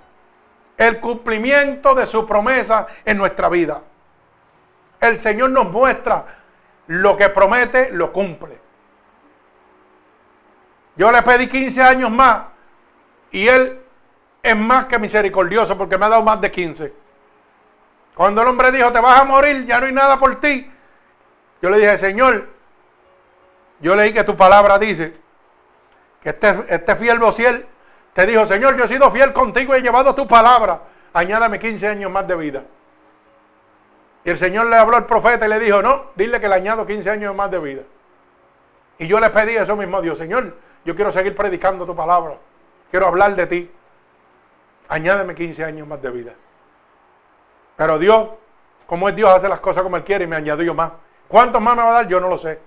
el 0.76 1.00
cumplimiento 1.00 1.94
de 1.94 2.06
su 2.06 2.26
promesa 2.26 2.86
en 3.04 3.18
nuestra 3.18 3.48
vida. 3.48 3.80
El 5.08 5.18
Señor 5.18 5.50
nos 5.50 5.70
muestra 5.70 6.24
lo 6.86 7.16
que 7.16 7.28
promete, 7.28 7.90
lo 7.92 8.12
cumple. 8.12 8.58
Yo 10.96 11.10
le 11.12 11.22
pedí 11.22 11.48
15 11.48 11.82
años 11.82 12.10
más 12.10 12.44
y 13.30 13.46
él 13.48 13.80
es 14.42 14.56
más 14.56 14.86
que 14.86 14.98
misericordioso 14.98 15.76
porque 15.76 15.98
me 15.98 16.06
ha 16.06 16.08
dado 16.08 16.22
más 16.22 16.40
de 16.40 16.50
15. 16.50 16.92
Cuando 18.14 18.40
el 18.42 18.48
hombre 18.48 18.72
dijo, 18.72 18.90
te 18.92 19.00
vas 19.00 19.20
a 19.20 19.24
morir, 19.24 19.66
ya 19.66 19.78
no 19.78 19.86
hay 19.86 19.92
nada 19.92 20.18
por 20.18 20.40
ti. 20.40 20.70
Yo 21.60 21.68
le 21.68 21.78
dije, 21.78 21.98
Señor, 21.98 22.48
yo 23.80 23.94
leí 23.94 24.12
que 24.12 24.24
tu 24.24 24.36
palabra 24.36 24.78
dice 24.78 25.14
que 26.22 26.30
este, 26.30 26.64
este 26.68 26.96
fiel 26.96 27.18
vociel 27.18 27.66
te 28.14 28.24
dijo, 28.24 28.46
Señor, 28.46 28.76
yo 28.76 28.84
he 28.84 28.88
sido 28.88 29.10
fiel 29.10 29.34
contigo 29.34 29.74
y 29.74 29.80
he 29.80 29.82
llevado 29.82 30.14
tu 30.14 30.26
palabra. 30.26 30.80
Añádame 31.12 31.58
15 31.58 31.88
años 31.88 32.10
más 32.10 32.26
de 32.26 32.36
vida. 32.36 32.62
Y 34.26 34.30
el 34.30 34.36
Señor 34.36 34.66
le 34.66 34.74
habló 34.74 34.96
al 34.96 35.06
profeta 35.06 35.46
y 35.46 35.48
le 35.48 35.60
dijo, 35.60 35.80
no, 35.80 36.06
dile 36.16 36.40
que 36.40 36.48
le 36.48 36.56
añado 36.56 36.84
15 36.84 37.10
años 37.10 37.32
más 37.32 37.48
de 37.48 37.60
vida. 37.60 37.82
Y 38.98 39.06
yo 39.06 39.20
le 39.20 39.30
pedí 39.30 39.54
eso 39.54 39.76
mismo 39.76 39.98
a 39.98 40.00
Dios, 40.00 40.18
Señor, 40.18 40.52
yo 40.84 40.96
quiero 40.96 41.12
seguir 41.12 41.32
predicando 41.36 41.86
tu 41.86 41.94
palabra. 41.94 42.36
Quiero 42.90 43.06
hablar 43.06 43.36
de 43.36 43.46
ti. 43.46 43.70
Añádeme 44.88 45.32
15 45.32 45.64
años 45.64 45.86
más 45.86 46.02
de 46.02 46.10
vida. 46.10 46.32
Pero 47.76 48.00
Dios, 48.00 48.30
como 48.88 49.08
es 49.08 49.14
Dios, 49.14 49.30
hace 49.30 49.48
las 49.48 49.60
cosas 49.60 49.84
como 49.84 49.96
Él 49.96 50.02
quiere 50.02 50.24
y 50.24 50.26
me 50.26 50.34
añadió 50.34 50.74
más. 50.74 50.90
¿Cuántos 51.28 51.62
más 51.62 51.76
me 51.76 51.84
va 51.84 51.90
a 51.90 51.92
dar? 51.92 52.08
Yo 52.08 52.18
no 52.18 52.28
lo 52.28 52.36
sé. 52.36 52.58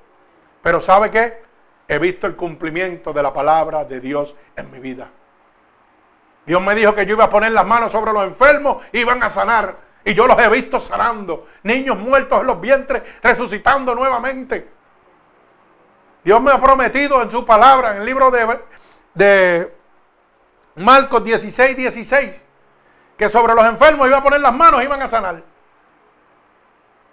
Pero 0.61 0.79
¿sabe 0.79 1.11
qué? 1.11 1.41
He 1.89 1.99
visto 1.99 2.25
el 2.25 2.37
cumplimiento 2.37 3.11
de 3.11 3.21
la 3.21 3.33
palabra 3.33 3.83
de 3.83 3.99
Dios 3.99 4.33
en 4.55 4.71
mi 4.71 4.79
vida. 4.79 5.09
Dios 6.45 6.61
me 6.61 6.73
dijo 6.73 6.95
que 6.95 7.05
yo 7.05 7.15
iba 7.15 7.25
a 7.25 7.29
poner 7.29 7.51
las 7.51 7.65
manos 7.65 7.91
sobre 7.91 8.13
los 8.13 8.23
enfermos 8.23 8.77
y 8.93 8.99
iban 8.99 9.21
a 9.21 9.27
sanar. 9.27 9.88
Y 10.09 10.15
yo 10.15 10.25
los 10.25 10.39
he 10.39 10.49
visto 10.49 10.79
sanando. 10.79 11.49
Niños 11.61 11.95
muertos 11.95 12.41
en 12.41 12.47
los 12.47 12.59
vientres 12.59 13.03
resucitando 13.21 13.93
nuevamente. 13.93 14.67
Dios 16.23 16.41
me 16.41 16.51
ha 16.51 16.59
prometido 16.59 17.21
en 17.21 17.29
su 17.29 17.45
palabra, 17.45 17.91
en 17.91 17.97
el 17.97 18.05
libro 18.07 18.31
de, 18.31 18.59
de 19.13 19.71
Marcos 20.77 21.23
16, 21.23 21.77
16, 21.77 22.43
que 23.15 23.29
sobre 23.29 23.53
los 23.53 23.63
enfermos 23.65 24.07
iba 24.07 24.17
a 24.17 24.23
poner 24.23 24.41
las 24.41 24.51
manos 24.51 24.81
y 24.81 24.85
iban 24.85 24.99
a 25.03 25.07
sanar. 25.07 25.43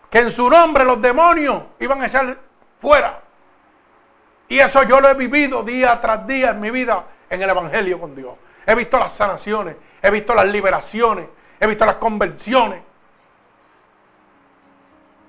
Que 0.09 0.21
en 0.21 0.31
su 0.31 0.49
nombre 0.49 0.83
los 0.83 0.99
demonios 1.03 1.65
iban 1.79 2.01
a 2.01 2.07
echar 2.07 2.39
fuera. 2.81 3.21
Y 4.49 4.59
eso 4.59 4.85
yo 4.85 5.03
lo 5.03 5.11
he 5.11 5.15
vivido 5.15 5.63
día 5.63 6.01
tras 6.01 6.27
día 6.27 6.53
en 6.53 6.61
mi 6.61 6.71
vida 6.71 7.05
en 7.29 7.43
el 7.43 7.51
Evangelio 7.51 8.01
con 8.01 8.15
Dios. 8.17 8.39
He 8.65 8.75
visto 8.75 8.99
las 8.99 9.13
sanaciones, 9.13 9.77
he 10.01 10.11
visto 10.11 10.35
las 10.35 10.47
liberaciones, 10.47 11.27
he 11.61 11.67
visto 11.67 11.85
las 11.85 11.97
conversiones. 11.97 12.83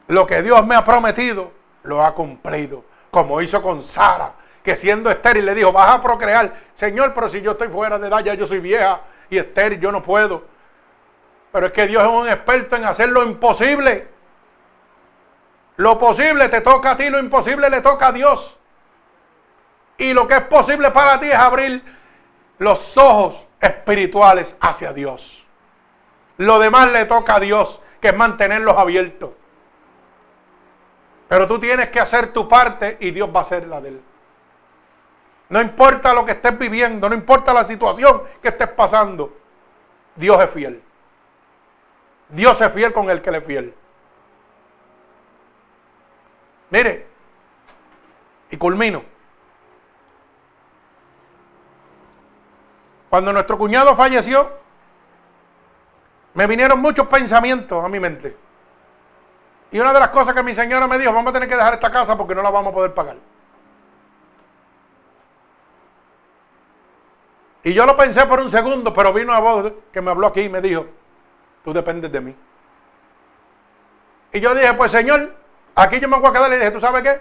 Lo 0.07 0.25
que 0.25 0.41
Dios 0.41 0.65
me 0.65 0.75
ha 0.75 0.85
prometido, 0.85 1.51
lo 1.83 2.03
ha 2.03 2.13
cumplido 2.15 2.83
como 3.17 3.41
hizo 3.41 3.61
con 3.63 3.83
Sara, 3.83 4.33
que 4.61 4.75
siendo 4.75 5.09
estéril 5.09 5.43
le 5.43 5.55
dijo, 5.55 5.71
vas 5.71 5.95
a 5.95 6.01
procrear. 6.01 6.53
Señor, 6.75 7.15
pero 7.15 7.29
si 7.29 7.41
yo 7.41 7.53
estoy 7.53 7.67
fuera 7.69 7.97
de 7.97 8.07
edad, 8.07 8.19
ya 8.19 8.35
yo 8.35 8.45
soy 8.45 8.59
vieja 8.59 9.01
y 9.27 9.39
estéril, 9.39 9.79
yo 9.79 9.91
no 9.91 10.03
puedo. 10.03 10.45
Pero 11.51 11.65
es 11.65 11.71
que 11.71 11.87
Dios 11.87 12.03
es 12.03 12.09
un 12.09 12.29
experto 12.29 12.75
en 12.75 12.85
hacer 12.85 13.09
lo 13.09 13.23
imposible. 13.23 14.07
Lo 15.77 15.97
posible 15.97 16.47
te 16.49 16.61
toca 16.61 16.91
a 16.91 16.97
ti, 16.97 17.09
lo 17.09 17.17
imposible 17.17 17.71
le 17.71 17.81
toca 17.81 18.09
a 18.09 18.11
Dios. 18.11 18.57
Y 19.97 20.13
lo 20.13 20.27
que 20.27 20.35
es 20.35 20.41
posible 20.41 20.91
para 20.91 21.19
ti 21.19 21.27
es 21.27 21.35
abrir 21.35 21.83
los 22.59 22.97
ojos 22.99 23.47
espirituales 23.59 24.57
hacia 24.59 24.93
Dios. 24.93 25.46
Lo 26.37 26.59
demás 26.59 26.91
le 26.91 27.05
toca 27.05 27.35
a 27.35 27.39
Dios, 27.39 27.81
que 27.99 28.09
es 28.09 28.15
mantenerlos 28.15 28.77
abiertos. 28.77 29.31
Pero 31.27 31.47
tú 31.47 31.59
tienes 31.59 31.89
que 31.89 31.99
hacer 31.99 32.31
tu 32.31 32.47
parte 32.47 32.97
y 32.99 33.11
Dios 33.11 33.29
va 33.33 33.39
a 33.39 33.43
hacer 33.43 33.67
la 33.67 33.81
de 33.81 33.89
él. 33.89 34.01
No 35.49 35.61
importa 35.61 36.13
lo 36.13 36.25
que 36.25 36.33
estés 36.33 36.57
viviendo, 36.57 37.07
no 37.09 37.15
importa 37.15 37.53
la 37.53 37.63
situación 37.63 38.21
que 38.41 38.49
estés 38.49 38.69
pasando, 38.69 39.37
Dios 40.15 40.39
es 40.41 40.51
fiel. 40.51 40.83
Dios 42.29 42.59
es 42.59 42.71
fiel 42.73 42.91
con 42.93 43.09
el 43.09 43.21
que 43.21 43.31
le 43.31 43.37
es 43.37 43.45
fiel. 43.45 43.73
Mire, 46.69 47.07
y 48.51 48.57
culmino. 48.57 49.03
Cuando 53.09 53.31
nuestro 53.31 53.57
cuñado 53.57 53.95
falleció, 53.95 54.51
me 56.37 56.45
vinieron 56.45 56.79
muchos 56.79 57.07
pensamientos 57.07 57.83
a 57.83 57.89
mi 57.89 57.99
mente. 57.99 58.37
Y 59.71 59.79
una 59.79 59.91
de 59.91 59.99
las 59.99 60.09
cosas 60.09 60.35
que 60.35 60.43
mi 60.43 60.53
señora 60.53 60.85
me 60.85 60.99
dijo, 60.99 61.11
vamos 61.11 61.31
a 61.31 61.33
tener 61.33 61.49
que 61.49 61.55
dejar 61.55 61.73
esta 61.73 61.91
casa 61.91 62.15
porque 62.15 62.35
no 62.35 62.43
la 62.43 62.51
vamos 62.51 62.71
a 62.71 62.75
poder 62.75 62.93
pagar. 62.93 63.17
Y 67.63 67.73
yo 67.73 67.87
lo 67.87 67.97
pensé 67.97 68.23
por 68.27 68.39
un 68.39 68.51
segundo, 68.51 68.93
pero 68.93 69.11
vino 69.13 69.33
a 69.33 69.39
voz 69.39 69.73
que 69.91 69.99
me 69.99 70.11
habló 70.11 70.27
aquí 70.27 70.41
y 70.41 70.49
me 70.49 70.61
dijo, 70.61 70.85
tú 71.63 71.73
dependes 71.73 72.11
de 72.11 72.21
mí. 72.21 72.35
Y 74.31 74.39
yo 74.39 74.53
dije, 74.53 74.75
pues 74.75 74.91
Señor, 74.91 75.35
aquí 75.73 75.99
yo 75.99 76.07
me 76.07 76.19
voy 76.19 76.29
a 76.29 76.33
quedar. 76.33 76.53
Y 76.53 76.57
dije, 76.57 76.69
¿tú 76.69 76.79
sabes 76.79 77.01
qué? 77.01 77.19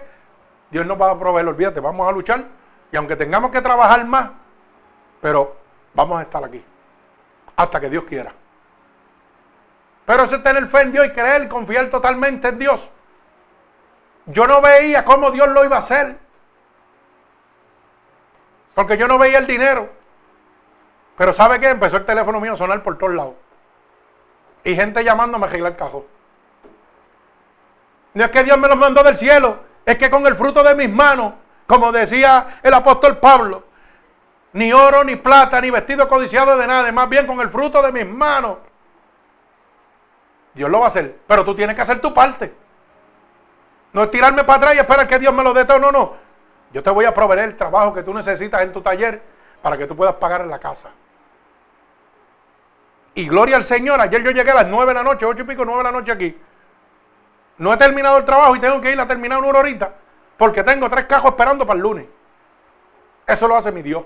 Dios 0.69 0.85
nos 0.85 1.01
va 1.01 1.09
a 1.09 1.17
proveer, 1.17 1.47
olvídate, 1.47 1.79
vamos 1.79 2.07
a 2.07 2.11
luchar. 2.11 2.45
Y 2.91 2.97
aunque 2.97 3.15
tengamos 3.15 3.49
que 3.49 3.61
trabajar 3.61 4.05
más, 4.05 4.29
pero 5.21 5.55
vamos 5.95 6.19
a 6.19 6.21
estar 6.21 6.43
aquí. 6.43 6.63
Hasta 7.55 7.81
que 7.81 7.89
Dios 7.89 8.03
quiera. 8.03 8.31
Pero 10.07 10.23
ese 10.23 10.37
tener 10.37 10.65
fe 10.67 10.83
en 10.83 10.93
Dios 10.93 11.05
y 11.05 11.09
creer, 11.09 11.49
confiar 11.49 11.89
totalmente 11.89 12.47
en 12.47 12.57
Dios. 12.57 12.89
Yo 14.25 14.47
no 14.47 14.61
veía 14.61 15.03
cómo 15.03 15.31
Dios 15.31 15.49
lo 15.49 15.65
iba 15.65 15.75
a 15.75 15.79
hacer. 15.79 16.17
Porque 18.73 18.97
yo 18.97 19.05
no 19.09 19.17
veía 19.17 19.39
el 19.39 19.45
dinero. 19.45 19.89
Pero 21.17 21.33
¿sabe 21.33 21.59
qué? 21.59 21.71
Empezó 21.71 21.97
el 21.97 22.05
teléfono 22.05 22.39
mío 22.39 22.53
a 22.53 22.57
sonar 22.57 22.83
por 22.83 22.97
todos 22.97 23.15
lados. 23.15 23.33
Y 24.63 24.75
gente 24.75 25.03
llamándome 25.03 25.43
a 25.43 25.49
arreglar 25.49 25.73
el 25.73 25.77
cajón. 25.77 26.05
No 28.13 28.23
es 28.23 28.31
que 28.31 28.45
Dios 28.45 28.57
me 28.57 28.69
los 28.69 28.77
mandó 28.77 29.03
del 29.03 29.17
cielo, 29.17 29.59
es 29.85 29.97
que 29.97 30.09
con 30.09 30.25
el 30.25 30.35
fruto 30.35 30.63
de 30.63 30.73
mis 30.73 30.89
manos, 30.89 31.33
como 31.67 31.91
decía 31.91 32.61
el 32.63 32.73
apóstol 32.73 33.17
Pablo, 33.17 33.65
ni 34.53 34.71
oro, 34.71 35.03
ni 35.03 35.17
plata, 35.17 35.59
ni 35.59 35.69
vestido 35.69 36.07
codiciado 36.07 36.57
de 36.57 36.65
nada, 36.65 36.89
más 36.93 37.09
bien 37.09 37.27
con 37.27 37.41
el 37.41 37.49
fruto 37.49 37.81
de 37.81 37.91
mis 37.91 38.07
manos. 38.07 38.66
Dios 40.57 40.69
lo 40.69 40.79
va 40.79 40.85
a 40.85 40.87
hacer, 40.87 41.19
pero 41.27 41.45
tú 41.45 41.55
tienes 41.55 41.75
que 41.75 41.81
hacer 41.83 42.01
tu 42.01 42.13
parte. 42.13 42.53
No 43.93 44.03
es 44.03 44.11
tirarme 44.11 44.43
para 44.43 44.57
atrás 44.57 44.75
y 44.75 44.79
esperar 44.79 45.07
que 45.07 45.19
Dios 45.19 45.33
me 45.33 45.43
lo 45.43 45.53
dé 45.53 45.65
todo, 45.65 45.79
no, 45.79 45.91
no. 45.91 46.15
Yo 46.73 46.83
te 46.83 46.89
voy 46.89 47.05
a 47.05 47.13
proveer 47.13 47.41
el 47.41 47.55
trabajo 47.55 47.93
que 47.93 48.03
tú 48.03 48.13
necesitas 48.13 48.61
en 48.63 48.73
tu 48.73 48.81
taller 48.81 49.21
para 49.61 49.77
que 49.77 49.85
tú 49.85 49.95
puedas 49.95 50.15
pagar 50.15 50.41
en 50.41 50.49
la 50.49 50.59
casa. 50.59 50.89
Y 53.13 53.27
gloria 53.27 53.55
al 53.55 53.63
Señor, 53.63 54.01
ayer 54.01 54.21
yo 54.23 54.31
llegué 54.31 54.51
a 54.51 54.55
las 54.55 54.67
9 54.67 54.87
de 54.87 54.93
la 54.93 55.03
noche, 55.03 55.25
8 55.25 55.43
y 55.43 55.45
pico, 55.45 55.63
9 55.63 55.77
de 55.77 55.83
la 55.83 55.91
noche 55.91 56.11
aquí. 56.11 56.37
No 57.59 57.71
he 57.71 57.77
terminado 57.77 58.17
el 58.17 58.25
trabajo 58.25 58.55
y 58.55 58.59
tengo 58.59 58.81
que 58.81 58.91
ir 58.91 58.99
a 58.99 59.07
terminar 59.07 59.39
una 59.39 59.59
horita 59.59 59.93
porque 60.37 60.63
tengo 60.63 60.89
tres 60.89 61.05
cajos 61.05 61.31
esperando 61.31 61.65
para 61.65 61.77
el 61.77 61.83
lunes. 61.83 62.05
Eso 63.25 63.47
lo 63.47 63.55
hace 63.55 63.71
mi 63.71 63.81
Dios. 63.81 64.03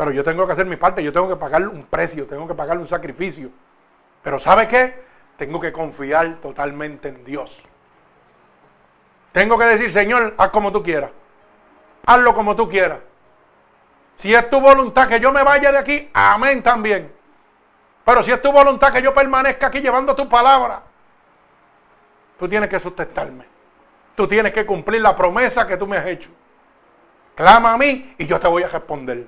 Pero 0.00 0.12
yo 0.12 0.24
tengo 0.24 0.46
que 0.46 0.54
hacer 0.54 0.64
mi 0.64 0.76
parte, 0.76 1.04
yo 1.04 1.12
tengo 1.12 1.28
que 1.28 1.36
pagar 1.36 1.68
un 1.68 1.84
precio, 1.84 2.26
tengo 2.26 2.48
que 2.48 2.54
pagar 2.54 2.78
un 2.78 2.86
sacrificio. 2.86 3.50
Pero 4.22 4.38
¿sabe 4.38 4.66
qué? 4.66 5.04
Tengo 5.36 5.60
que 5.60 5.74
confiar 5.74 6.36
totalmente 6.40 7.10
en 7.10 7.22
Dios. 7.22 7.62
Tengo 9.32 9.58
que 9.58 9.66
decir, 9.66 9.92
Señor, 9.92 10.32
haz 10.38 10.48
como 10.48 10.72
tú 10.72 10.82
quieras 10.82 11.10
hazlo 12.06 12.34
como 12.34 12.56
tú 12.56 12.66
quieras. 12.66 12.98
Si 14.16 14.34
es 14.34 14.48
tu 14.48 14.58
voluntad 14.58 15.06
que 15.06 15.20
yo 15.20 15.30
me 15.32 15.42
vaya 15.42 15.70
de 15.70 15.76
aquí, 15.76 16.10
amén 16.14 16.62
también. 16.62 17.12
Pero 18.02 18.22
si 18.22 18.32
es 18.32 18.40
tu 18.40 18.50
voluntad 18.50 18.94
que 18.94 19.02
yo 19.02 19.12
permanezca 19.12 19.66
aquí 19.66 19.80
llevando 19.80 20.16
tu 20.16 20.26
palabra, 20.26 20.82
tú 22.38 22.48
tienes 22.48 22.70
que 22.70 22.80
sustentarme. 22.80 23.44
Tú 24.14 24.26
tienes 24.26 24.52
que 24.54 24.64
cumplir 24.64 25.02
la 25.02 25.14
promesa 25.14 25.66
que 25.66 25.76
tú 25.76 25.86
me 25.86 25.98
has 25.98 26.06
hecho. 26.06 26.30
Clama 27.34 27.74
a 27.74 27.76
mí 27.76 28.14
y 28.16 28.26
yo 28.26 28.40
te 28.40 28.48
voy 28.48 28.62
a 28.62 28.68
responder. 28.68 29.26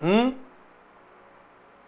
¿Mm? 0.00 0.30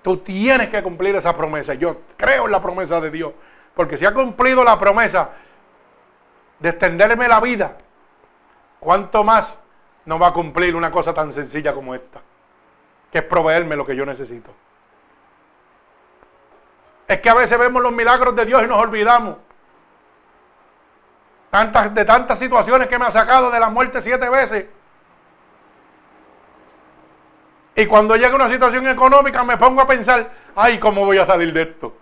Tú 0.03 0.17
tienes 0.19 0.69
que 0.69 0.83
cumplir 0.83 1.15
esa 1.17 1.37
promesa. 1.37 1.75
Yo 1.75 2.03
creo 2.17 2.47
en 2.47 2.53
la 2.53 2.63
promesa 2.63 3.01
de 3.01 3.11
Dios. 3.11 3.33
Porque 3.75 3.97
si 3.97 4.07
ha 4.07 4.15
cumplido 4.15 4.65
la 4.65 4.79
promesa 4.79 5.31
de 6.59 6.69
extenderme 6.71 7.29
la 7.29 7.41
vida, 7.41 7.77
¿Cuánto 8.81 9.23
más 9.23 9.59
no 10.07 10.19
va 10.19 10.29
a 10.29 10.33
cumplir 10.33 10.75
una 10.75 10.91
cosa 10.91 11.13
tan 11.13 11.33
sencilla 11.33 11.75
como 11.75 11.95
esta? 11.95 12.23
Que 13.13 13.19
es 13.19 13.25
proveerme 13.25 13.77
lo 13.77 13.87
que 13.87 13.95
yo 13.95 14.07
necesito. 14.07 14.51
Es 17.07 17.21
que 17.21 17.29
a 17.29 17.35
veces 17.35 17.59
vemos 17.59 17.83
los 17.83 17.93
milagros 17.93 18.35
de 18.35 18.47
Dios 18.47 18.63
y 18.63 18.67
nos 18.67 18.79
olvidamos. 18.79 19.37
Tantas, 21.51 21.93
de 21.95 22.05
tantas 22.05 22.39
situaciones 22.39 22.89
que 22.89 22.99
me 22.99 23.05
ha 23.05 23.11
sacado 23.11 23.51
de 23.51 23.61
la 23.61 23.69
muerte 23.69 24.01
siete 24.01 24.29
veces. 24.31 24.67
Y 27.81 27.87
cuando 27.87 28.15
llega 28.15 28.35
una 28.35 28.49
situación 28.49 28.87
económica 28.89 29.43
me 29.43 29.57
pongo 29.57 29.81
a 29.81 29.87
pensar, 29.87 30.31
ay, 30.55 30.79
¿cómo 30.79 31.07
voy 31.07 31.17
a 31.17 31.25
salir 31.25 31.51
de 31.51 31.63
esto? 31.63 31.97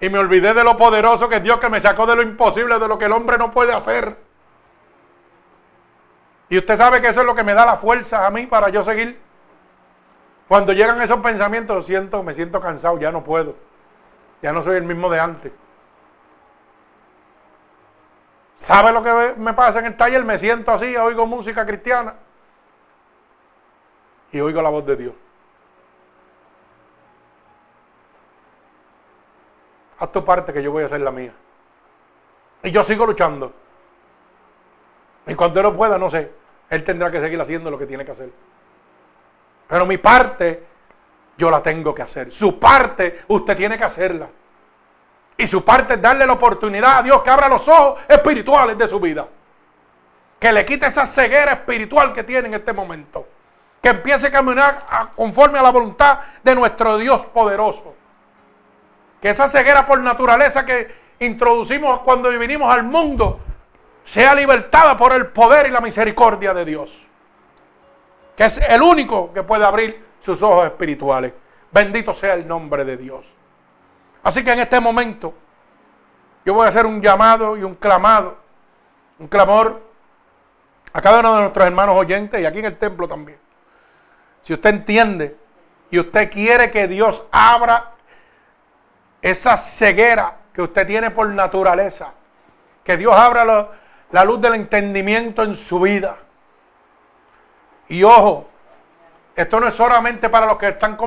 Y 0.00 0.10
me 0.10 0.18
olvidé 0.18 0.52
de 0.52 0.62
lo 0.62 0.76
poderoso 0.76 1.30
que 1.30 1.36
es 1.36 1.42
Dios 1.42 1.58
que 1.58 1.70
me 1.70 1.80
sacó 1.80 2.04
de 2.04 2.14
lo 2.14 2.20
imposible, 2.20 2.78
de 2.78 2.86
lo 2.86 2.98
que 2.98 3.06
el 3.06 3.12
hombre 3.12 3.38
no 3.38 3.50
puede 3.52 3.72
hacer. 3.72 4.18
Y 6.50 6.58
usted 6.58 6.76
sabe 6.76 7.00
que 7.00 7.08
eso 7.08 7.22
es 7.22 7.26
lo 7.26 7.34
que 7.34 7.42
me 7.42 7.54
da 7.54 7.64
la 7.64 7.78
fuerza 7.78 8.26
a 8.26 8.30
mí 8.30 8.46
para 8.46 8.68
yo 8.68 8.84
seguir. 8.84 9.18
Cuando 10.46 10.74
llegan 10.74 11.00
esos 11.00 11.20
pensamientos, 11.20 11.86
siento, 11.86 12.22
me 12.22 12.34
siento 12.34 12.60
cansado, 12.60 12.98
ya 12.98 13.10
no 13.10 13.24
puedo. 13.24 13.56
Ya 14.42 14.52
no 14.52 14.62
soy 14.62 14.76
el 14.76 14.84
mismo 14.84 15.08
de 15.08 15.20
antes. 15.20 15.52
¿Sabe 18.56 18.92
lo 18.92 19.02
que 19.02 19.36
me 19.38 19.54
pasa 19.54 19.78
en 19.78 19.86
el 19.86 19.96
taller? 19.96 20.22
Me 20.22 20.38
siento 20.38 20.70
así, 20.70 20.94
oigo 20.98 21.26
música 21.26 21.64
cristiana 21.64 22.14
y 24.34 24.40
oigo 24.40 24.60
la 24.60 24.68
voz 24.68 24.84
de 24.84 24.96
Dios. 24.96 25.14
Haz 29.96 30.10
tu 30.10 30.24
parte 30.24 30.52
que 30.52 30.60
yo 30.60 30.72
voy 30.72 30.82
a 30.82 30.86
hacer 30.86 31.00
la 31.00 31.12
mía. 31.12 31.32
Y 32.64 32.72
yo 32.72 32.82
sigo 32.82 33.06
luchando. 33.06 33.52
Y 35.28 35.36
cuando 35.36 35.60
él 35.60 35.66
no 35.66 35.72
pueda, 35.72 35.98
no 35.98 36.10
sé. 36.10 36.32
Él 36.68 36.82
tendrá 36.82 37.12
que 37.12 37.20
seguir 37.20 37.40
haciendo 37.40 37.70
lo 37.70 37.78
que 37.78 37.86
tiene 37.86 38.04
que 38.04 38.10
hacer. 38.10 38.32
Pero 39.68 39.86
mi 39.86 39.98
parte, 39.98 40.66
yo 41.38 41.48
la 41.48 41.62
tengo 41.62 41.94
que 41.94 42.02
hacer. 42.02 42.32
Su 42.32 42.58
parte, 42.58 43.22
usted 43.28 43.56
tiene 43.56 43.78
que 43.78 43.84
hacerla. 43.84 44.28
Y 45.36 45.46
su 45.46 45.64
parte 45.64 45.94
es 45.94 46.02
darle 46.02 46.26
la 46.26 46.32
oportunidad 46.32 46.98
a 46.98 47.02
Dios 47.04 47.22
que 47.22 47.30
abra 47.30 47.48
los 47.48 47.68
ojos 47.68 48.00
espirituales 48.08 48.76
de 48.76 48.88
su 48.88 48.98
vida. 48.98 49.28
Que 50.40 50.52
le 50.52 50.64
quite 50.64 50.86
esa 50.86 51.06
ceguera 51.06 51.52
espiritual 51.52 52.12
que 52.12 52.24
tiene 52.24 52.48
en 52.48 52.54
este 52.54 52.72
momento. 52.72 53.28
Que 53.84 53.90
empiece 53.90 54.28
a 54.28 54.30
caminar 54.30 55.12
conforme 55.14 55.58
a 55.58 55.62
la 55.62 55.70
voluntad 55.70 56.20
de 56.42 56.54
nuestro 56.54 56.96
Dios 56.96 57.26
poderoso. 57.26 57.94
Que 59.20 59.28
esa 59.28 59.46
ceguera 59.46 59.86
por 59.86 60.00
naturaleza 60.00 60.64
que 60.64 60.88
introducimos 61.18 61.98
cuando 61.98 62.30
vinimos 62.30 62.74
al 62.74 62.84
mundo 62.84 63.40
sea 64.02 64.34
libertada 64.34 64.96
por 64.96 65.12
el 65.12 65.26
poder 65.26 65.66
y 65.66 65.70
la 65.70 65.82
misericordia 65.82 66.54
de 66.54 66.64
Dios, 66.64 67.04
que 68.34 68.46
es 68.46 68.56
el 68.56 68.80
único 68.80 69.34
que 69.34 69.42
puede 69.42 69.66
abrir 69.66 70.02
sus 70.20 70.42
ojos 70.42 70.64
espirituales. 70.64 71.34
Bendito 71.70 72.14
sea 72.14 72.32
el 72.32 72.48
nombre 72.48 72.86
de 72.86 72.96
Dios. 72.96 73.34
Así 74.22 74.42
que 74.42 74.52
en 74.52 74.60
este 74.60 74.80
momento 74.80 75.34
yo 76.46 76.54
voy 76.54 76.64
a 76.64 76.70
hacer 76.70 76.86
un 76.86 77.02
llamado 77.02 77.54
y 77.54 77.64
un 77.64 77.74
clamado, 77.74 78.38
un 79.18 79.28
clamor 79.28 79.82
a 80.90 81.02
cada 81.02 81.20
uno 81.20 81.34
de 81.34 81.40
nuestros 81.42 81.66
hermanos 81.66 81.96
oyentes 81.98 82.40
y 82.40 82.46
aquí 82.46 82.60
en 82.60 82.64
el 82.64 82.78
templo 82.78 83.06
también. 83.06 83.43
Si 84.44 84.52
usted 84.52 84.70
entiende 84.70 85.36
y 85.90 85.98
usted 85.98 86.30
quiere 86.30 86.70
que 86.70 86.86
Dios 86.86 87.24
abra 87.32 87.92
esa 89.22 89.56
ceguera 89.56 90.36
que 90.52 90.60
usted 90.60 90.86
tiene 90.86 91.10
por 91.10 91.26
naturaleza, 91.28 92.12
que 92.84 92.98
Dios 92.98 93.14
abra 93.16 93.70
la 94.10 94.24
luz 94.24 94.40
del 94.42 94.54
entendimiento 94.54 95.42
en 95.42 95.54
su 95.54 95.80
vida. 95.80 96.18
Y 97.88 98.02
ojo, 98.02 98.48
esto 99.34 99.58
no 99.60 99.66
es 99.66 99.74
solamente 99.74 100.28
para 100.28 100.46
los 100.46 100.58
que 100.58 100.68
están 100.68 100.98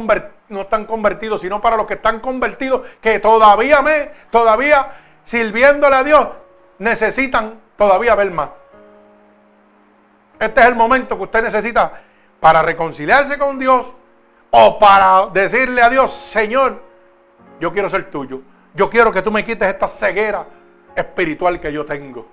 no 0.49 0.61
están 0.61 0.85
convertidos, 0.85 1.41
sino 1.41 1.61
para 1.61 1.77
los 1.77 1.85
que 1.85 1.93
están 1.93 2.19
convertidos, 2.19 2.87
que 2.99 3.19
todavía 3.19 3.83
me, 3.83 4.11
todavía 4.31 4.95
sirviéndole 5.23 5.95
a 5.95 6.03
Dios, 6.03 6.27
necesitan 6.79 7.61
todavía 7.77 8.15
ver 8.15 8.31
más. 8.31 8.49
Este 10.39 10.61
es 10.61 10.67
el 10.67 10.75
momento 10.75 11.17
que 11.17 11.23
usted 11.23 11.43
necesita 11.43 12.01
para 12.39 12.61
reconciliarse 12.61 13.37
con 13.37 13.57
Dios 13.59 13.93
o 14.51 14.79
para 14.79 15.27
decirle 15.27 15.81
a 15.81 15.89
Dios, 15.89 16.13
Señor, 16.13 16.81
yo 17.59 17.71
quiero 17.71 17.89
ser 17.89 18.09
tuyo. 18.09 18.41
Yo 18.73 18.89
quiero 18.89 19.11
que 19.11 19.21
tú 19.21 19.31
me 19.31 19.43
quites 19.43 19.67
esta 19.67 19.87
ceguera 19.87 20.45
espiritual 20.95 21.59
que 21.59 21.73
yo 21.73 21.85
tengo. 21.85 22.27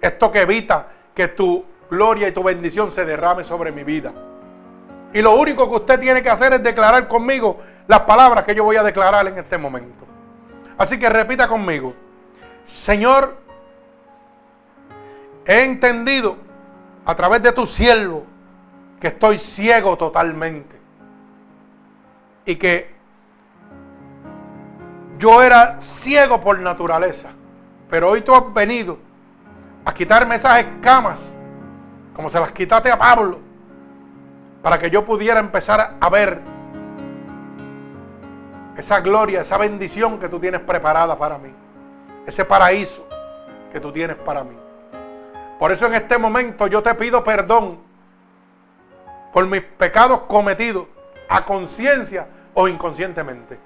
Esto 0.00 0.30
que 0.30 0.42
evita 0.42 0.88
que 1.14 1.28
tu 1.28 1.64
gloria 1.90 2.28
y 2.28 2.32
tu 2.32 2.42
bendición 2.42 2.90
se 2.90 3.04
derrame 3.04 3.44
sobre 3.44 3.72
mi 3.72 3.82
vida. 3.82 4.12
Y 5.12 5.22
lo 5.22 5.34
único 5.34 5.68
que 5.68 5.76
usted 5.76 5.98
tiene 5.98 6.22
que 6.22 6.30
hacer 6.30 6.52
es 6.52 6.62
declarar 6.62 7.08
conmigo 7.08 7.58
las 7.88 8.00
palabras 8.00 8.44
que 8.44 8.54
yo 8.54 8.62
voy 8.62 8.76
a 8.76 8.82
declarar 8.82 9.26
en 9.26 9.38
este 9.38 9.58
momento. 9.58 10.06
Así 10.78 10.98
que 10.98 11.10
repita 11.10 11.48
conmigo. 11.48 11.92
Señor, 12.64 13.36
he 15.44 15.64
entendido 15.64 16.36
a 17.04 17.14
través 17.16 17.42
de 17.42 17.50
tu 17.50 17.66
siervo 17.66 18.24
que 19.00 19.08
estoy 19.08 19.38
ciego 19.38 19.96
totalmente. 19.96 20.78
Y 22.44 22.56
que 22.56 22.94
yo 25.18 25.42
era 25.42 25.80
ciego 25.80 26.40
por 26.40 26.58
naturaleza. 26.58 27.30
Pero 27.88 28.10
hoy 28.10 28.20
tú 28.20 28.34
has 28.34 28.52
venido 28.52 28.98
a 29.84 29.92
quitarme 29.92 30.34
esas 30.34 30.60
escamas, 30.60 31.34
como 32.14 32.28
se 32.28 32.38
las 32.38 32.52
quitaste 32.52 32.90
a 32.90 32.98
Pablo, 32.98 33.40
para 34.62 34.78
que 34.78 34.90
yo 34.90 35.04
pudiera 35.04 35.40
empezar 35.40 35.96
a 35.98 36.10
ver 36.10 36.40
esa 38.76 39.00
gloria, 39.00 39.40
esa 39.40 39.58
bendición 39.58 40.18
que 40.18 40.28
tú 40.28 40.38
tienes 40.38 40.60
preparada 40.60 41.18
para 41.18 41.38
mí, 41.38 41.52
ese 42.26 42.44
paraíso 42.44 43.06
que 43.72 43.80
tú 43.80 43.90
tienes 43.92 44.16
para 44.16 44.44
mí. 44.44 44.56
Por 45.58 45.72
eso 45.72 45.86
en 45.86 45.94
este 45.94 46.18
momento 46.18 46.66
yo 46.66 46.82
te 46.82 46.94
pido 46.94 47.22
perdón 47.24 47.89
por 49.32 49.46
mis 49.46 49.62
pecados 49.62 50.22
cometidos 50.22 50.86
a 51.28 51.44
conciencia 51.44 52.26
o 52.54 52.68
inconscientemente. 52.68 53.58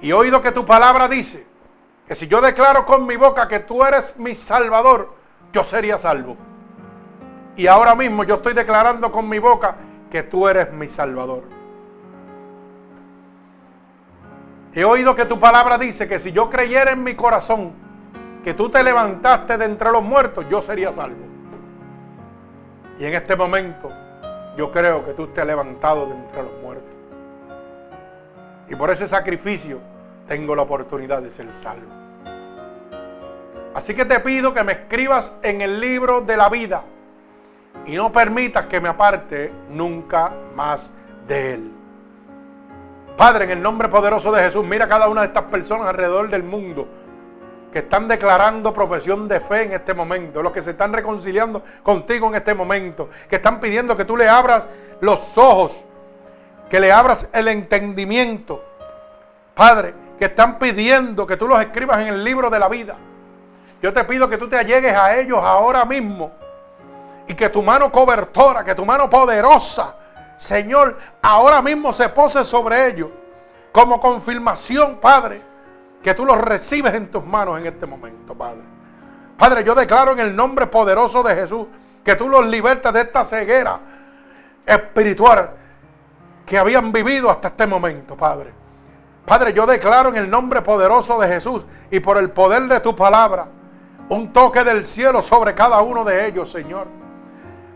Y 0.00 0.10
he 0.10 0.14
oído 0.14 0.42
que 0.42 0.52
tu 0.52 0.66
palabra 0.66 1.08
dice 1.08 1.46
que 2.06 2.14
si 2.14 2.26
yo 2.26 2.40
declaro 2.40 2.84
con 2.84 3.06
mi 3.06 3.16
boca 3.16 3.48
que 3.48 3.60
tú 3.60 3.84
eres 3.84 4.16
mi 4.18 4.34
salvador, 4.34 5.14
yo 5.52 5.64
sería 5.64 5.96
salvo. 5.96 6.36
Y 7.56 7.66
ahora 7.66 7.94
mismo 7.94 8.24
yo 8.24 8.36
estoy 8.36 8.54
declarando 8.54 9.12
con 9.12 9.28
mi 9.28 9.38
boca 9.38 9.76
que 10.10 10.22
tú 10.22 10.48
eres 10.48 10.72
mi 10.72 10.88
salvador. 10.88 11.44
He 14.74 14.84
oído 14.84 15.14
que 15.14 15.26
tu 15.26 15.38
palabra 15.38 15.78
dice 15.78 16.08
que 16.08 16.18
si 16.18 16.32
yo 16.32 16.48
creyera 16.50 16.92
en 16.92 17.04
mi 17.04 17.14
corazón 17.14 17.72
que 18.42 18.54
tú 18.54 18.70
te 18.70 18.82
levantaste 18.82 19.56
de 19.58 19.66
entre 19.66 19.90
los 19.92 20.02
muertos, 20.02 20.46
yo 20.48 20.60
sería 20.60 20.90
salvo. 20.92 21.31
Y 22.98 23.04
en 23.04 23.14
este 23.14 23.36
momento 23.36 23.90
yo 24.56 24.70
creo 24.70 25.04
que 25.04 25.14
tú 25.14 25.28
te 25.28 25.40
has 25.40 25.46
levantado 25.46 26.06
de 26.06 26.14
entre 26.14 26.42
los 26.42 26.52
muertos. 26.62 26.90
Y 28.68 28.76
por 28.76 28.90
ese 28.90 29.06
sacrificio 29.06 29.80
tengo 30.28 30.54
la 30.54 30.62
oportunidad 30.62 31.22
de 31.22 31.30
ser 31.30 31.52
salvo. 31.52 31.90
Así 33.74 33.94
que 33.94 34.04
te 34.04 34.20
pido 34.20 34.52
que 34.52 34.62
me 34.62 34.72
escribas 34.72 35.34
en 35.42 35.62
el 35.62 35.80
libro 35.80 36.20
de 36.20 36.36
la 36.36 36.48
vida 36.48 36.84
y 37.86 37.96
no 37.96 38.12
permitas 38.12 38.66
que 38.66 38.80
me 38.80 38.88
aparte 38.88 39.50
nunca 39.70 40.32
más 40.54 40.92
de 41.26 41.54
él. 41.54 41.72
Padre, 43.16 43.44
en 43.44 43.50
el 43.52 43.62
nombre 43.62 43.88
poderoso 43.88 44.32
de 44.32 44.42
Jesús, 44.42 44.64
mira 44.64 44.86
a 44.86 44.88
cada 44.88 45.08
una 45.08 45.22
de 45.22 45.28
estas 45.28 45.44
personas 45.44 45.86
alrededor 45.86 46.28
del 46.28 46.42
mundo 46.42 46.88
que 47.72 47.78
están 47.78 48.06
declarando 48.06 48.74
profesión 48.74 49.26
de 49.26 49.40
fe 49.40 49.62
en 49.62 49.72
este 49.72 49.94
momento, 49.94 50.42
los 50.42 50.52
que 50.52 50.60
se 50.60 50.72
están 50.72 50.92
reconciliando 50.92 51.62
contigo 51.82 52.28
en 52.28 52.34
este 52.34 52.54
momento, 52.54 53.08
que 53.28 53.36
están 53.36 53.60
pidiendo 53.60 53.96
que 53.96 54.04
tú 54.04 54.14
le 54.16 54.28
abras 54.28 54.68
los 55.00 55.38
ojos, 55.38 55.82
que 56.68 56.78
le 56.78 56.92
abras 56.92 57.28
el 57.32 57.48
entendimiento. 57.48 58.62
Padre, 59.54 59.94
que 60.18 60.26
están 60.26 60.58
pidiendo 60.58 61.26
que 61.26 61.38
tú 61.38 61.48
los 61.48 61.60
escribas 61.60 62.00
en 62.02 62.08
el 62.08 62.22
libro 62.22 62.50
de 62.50 62.58
la 62.58 62.68
vida. 62.68 62.96
Yo 63.82 63.92
te 63.92 64.04
pido 64.04 64.28
que 64.28 64.36
tú 64.36 64.48
te 64.48 64.56
allegues 64.56 64.94
a 64.94 65.16
ellos 65.16 65.38
ahora 65.42 65.84
mismo 65.86 66.30
y 67.26 67.34
que 67.34 67.48
tu 67.48 67.62
mano 67.62 67.90
cobertora, 67.90 68.62
que 68.62 68.74
tu 68.74 68.84
mano 68.84 69.08
poderosa, 69.08 69.96
Señor, 70.36 70.98
ahora 71.22 71.62
mismo 71.62 71.92
se 71.92 72.08
pose 72.10 72.44
sobre 72.44 72.88
ellos 72.88 73.08
como 73.72 73.98
confirmación, 73.98 74.96
Padre 74.96 75.51
que 76.02 76.14
tú 76.14 76.26
los 76.26 76.38
recibes 76.38 76.94
en 76.94 77.10
tus 77.10 77.24
manos 77.24 77.58
en 77.60 77.66
este 77.66 77.86
momento, 77.86 78.34
Padre. 78.34 78.62
Padre, 79.38 79.64
yo 79.64 79.74
declaro 79.74 80.12
en 80.12 80.20
el 80.20 80.34
nombre 80.34 80.66
poderoso 80.66 81.22
de 81.22 81.34
Jesús 81.34 81.66
que 82.04 82.16
tú 82.16 82.28
los 82.28 82.46
libertas 82.46 82.92
de 82.92 83.00
esta 83.00 83.24
ceguera 83.24 83.80
espiritual 84.66 85.50
que 86.44 86.58
habían 86.58 86.92
vivido 86.92 87.30
hasta 87.30 87.48
este 87.48 87.66
momento, 87.66 88.16
Padre. 88.16 88.52
Padre, 89.24 89.52
yo 89.52 89.66
declaro 89.66 90.08
en 90.08 90.16
el 90.16 90.28
nombre 90.28 90.62
poderoso 90.62 91.18
de 91.20 91.28
Jesús 91.28 91.64
y 91.90 92.00
por 92.00 92.18
el 92.18 92.30
poder 92.30 92.62
de 92.64 92.80
tu 92.80 92.94
palabra 92.94 93.46
un 94.08 94.32
toque 94.32 94.64
del 94.64 94.84
cielo 94.84 95.22
sobre 95.22 95.54
cada 95.54 95.80
uno 95.80 96.04
de 96.04 96.26
ellos, 96.26 96.50
Señor. 96.50 96.86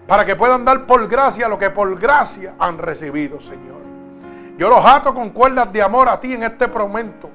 Para 0.06 0.24
que 0.24 0.36
puedan 0.36 0.64
dar 0.64 0.86
por 0.86 1.06
gracia 1.08 1.48
lo 1.48 1.58
que 1.58 1.70
por 1.70 1.98
gracia 1.98 2.54
han 2.58 2.78
recibido, 2.78 3.40
Señor. 3.40 3.76
Yo 4.58 4.68
los 4.68 4.84
ato 4.84 5.14
con 5.14 5.30
cuerdas 5.30 5.72
de 5.72 5.82
amor 5.82 6.08
a 6.08 6.18
ti 6.18 6.34
en 6.34 6.42
este 6.42 6.66
momento. 6.68 7.30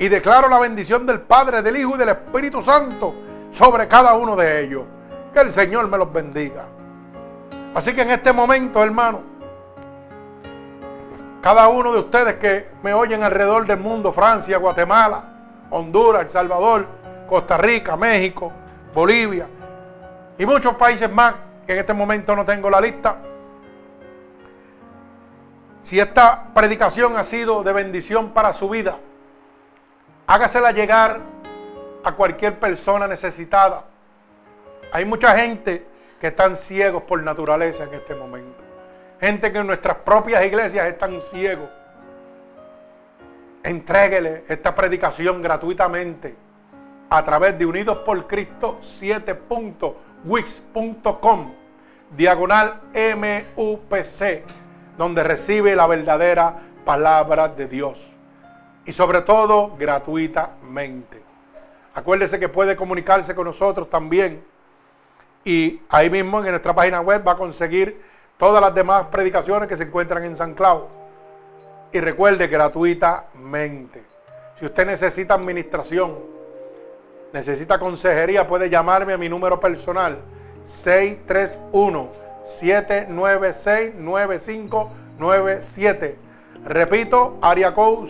Y 0.00 0.08
declaro 0.08 0.48
la 0.48 0.58
bendición 0.58 1.04
del 1.04 1.20
Padre, 1.20 1.60
del 1.60 1.76
Hijo 1.76 1.94
y 1.94 1.98
del 1.98 2.08
Espíritu 2.08 2.62
Santo 2.62 3.14
sobre 3.50 3.86
cada 3.86 4.14
uno 4.14 4.34
de 4.34 4.64
ellos. 4.64 4.84
Que 5.30 5.40
el 5.40 5.50
Señor 5.50 5.88
me 5.88 5.98
los 5.98 6.10
bendiga. 6.10 6.64
Así 7.74 7.94
que 7.94 8.00
en 8.00 8.10
este 8.10 8.32
momento, 8.32 8.82
hermano, 8.82 9.20
cada 11.42 11.68
uno 11.68 11.92
de 11.92 11.98
ustedes 11.98 12.36
que 12.36 12.70
me 12.82 12.94
oyen 12.94 13.22
alrededor 13.22 13.66
del 13.66 13.78
mundo, 13.78 14.10
Francia, 14.10 14.56
Guatemala, 14.56 15.22
Honduras, 15.68 16.22
El 16.22 16.30
Salvador, 16.30 16.86
Costa 17.28 17.58
Rica, 17.58 17.94
México, 17.94 18.50
Bolivia 18.94 19.46
y 20.38 20.46
muchos 20.46 20.76
países 20.76 21.12
más 21.12 21.34
que 21.66 21.74
en 21.74 21.78
este 21.78 21.92
momento 21.92 22.34
no 22.34 22.46
tengo 22.46 22.70
la 22.70 22.80
lista. 22.80 23.18
Si 25.82 26.00
esta 26.00 26.48
predicación 26.54 27.18
ha 27.18 27.24
sido 27.24 27.62
de 27.62 27.74
bendición 27.74 28.30
para 28.30 28.54
su 28.54 28.66
vida, 28.70 28.96
hágasela 30.30 30.70
llegar 30.70 31.20
a 32.04 32.12
cualquier 32.12 32.60
persona 32.60 33.08
necesitada. 33.08 33.82
Hay 34.92 35.04
mucha 35.04 35.36
gente 35.36 35.84
que 36.20 36.28
están 36.28 36.56
ciegos 36.56 37.02
por 37.02 37.20
naturaleza 37.20 37.82
en 37.82 37.94
este 37.94 38.14
momento. 38.14 38.62
Gente 39.20 39.50
que 39.50 39.58
en 39.58 39.66
nuestras 39.66 39.96
propias 39.96 40.44
iglesias 40.44 40.86
están 40.86 41.20
ciegos. 41.20 41.68
Entréguele 43.64 44.44
esta 44.46 44.72
predicación 44.72 45.42
gratuitamente 45.42 46.36
a 47.08 47.24
través 47.24 47.58
de 47.58 47.66
Unidos 47.66 47.98
por 47.98 48.28
Cristo 48.28 48.78
7.wix.com 48.82 51.54
diagonal 52.16 52.80
MUPC, 52.94 54.44
donde 54.96 55.24
recibe 55.24 55.74
la 55.74 55.88
verdadera 55.88 56.54
palabra 56.84 57.48
de 57.48 57.66
Dios 57.66 58.09
y 58.84 58.92
sobre 58.92 59.22
todo 59.22 59.74
gratuitamente. 59.78 61.22
Acuérdese 61.94 62.38
que 62.38 62.48
puede 62.48 62.76
comunicarse 62.76 63.34
con 63.34 63.46
nosotros 63.46 63.90
también 63.90 64.44
y 65.44 65.80
ahí 65.88 66.08
mismo 66.10 66.38
en 66.38 66.50
nuestra 66.50 66.74
página 66.74 67.00
web 67.00 67.26
va 67.26 67.32
a 67.32 67.36
conseguir 67.36 68.00
todas 68.38 68.62
las 68.62 68.72
demás 68.74 69.06
predicaciones 69.06 69.68
que 69.68 69.76
se 69.76 69.84
encuentran 69.84 70.24
en 70.24 70.36
San 70.36 70.54
Clau. 70.54 70.88
Y 71.92 72.00
recuerde 72.00 72.46
gratuitamente. 72.46 74.04
Si 74.58 74.64
usted 74.64 74.86
necesita 74.86 75.34
administración, 75.34 76.18
necesita 77.32 77.78
consejería, 77.78 78.46
puede 78.46 78.70
llamarme 78.70 79.14
a 79.14 79.18
mi 79.18 79.28
número 79.28 79.58
personal 79.58 80.18
631 80.64 82.08
796 82.44 83.94
9597 83.96 86.29
Repito, 86.64 87.38
área 87.40 87.74
code 87.74 88.08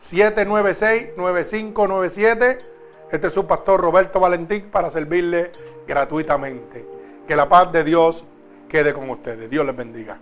631-796-9597. 0.00 2.58
Este 3.10 3.26
es 3.26 3.32
su 3.32 3.46
pastor 3.46 3.80
Roberto 3.80 4.20
Valentín 4.20 4.70
para 4.70 4.90
servirle 4.90 5.52
gratuitamente. 5.86 6.86
Que 7.26 7.36
la 7.36 7.48
paz 7.48 7.72
de 7.72 7.84
Dios 7.84 8.24
quede 8.68 8.92
con 8.92 9.08
ustedes. 9.10 9.48
Dios 9.50 9.66
les 9.66 9.76
bendiga. 9.76 10.20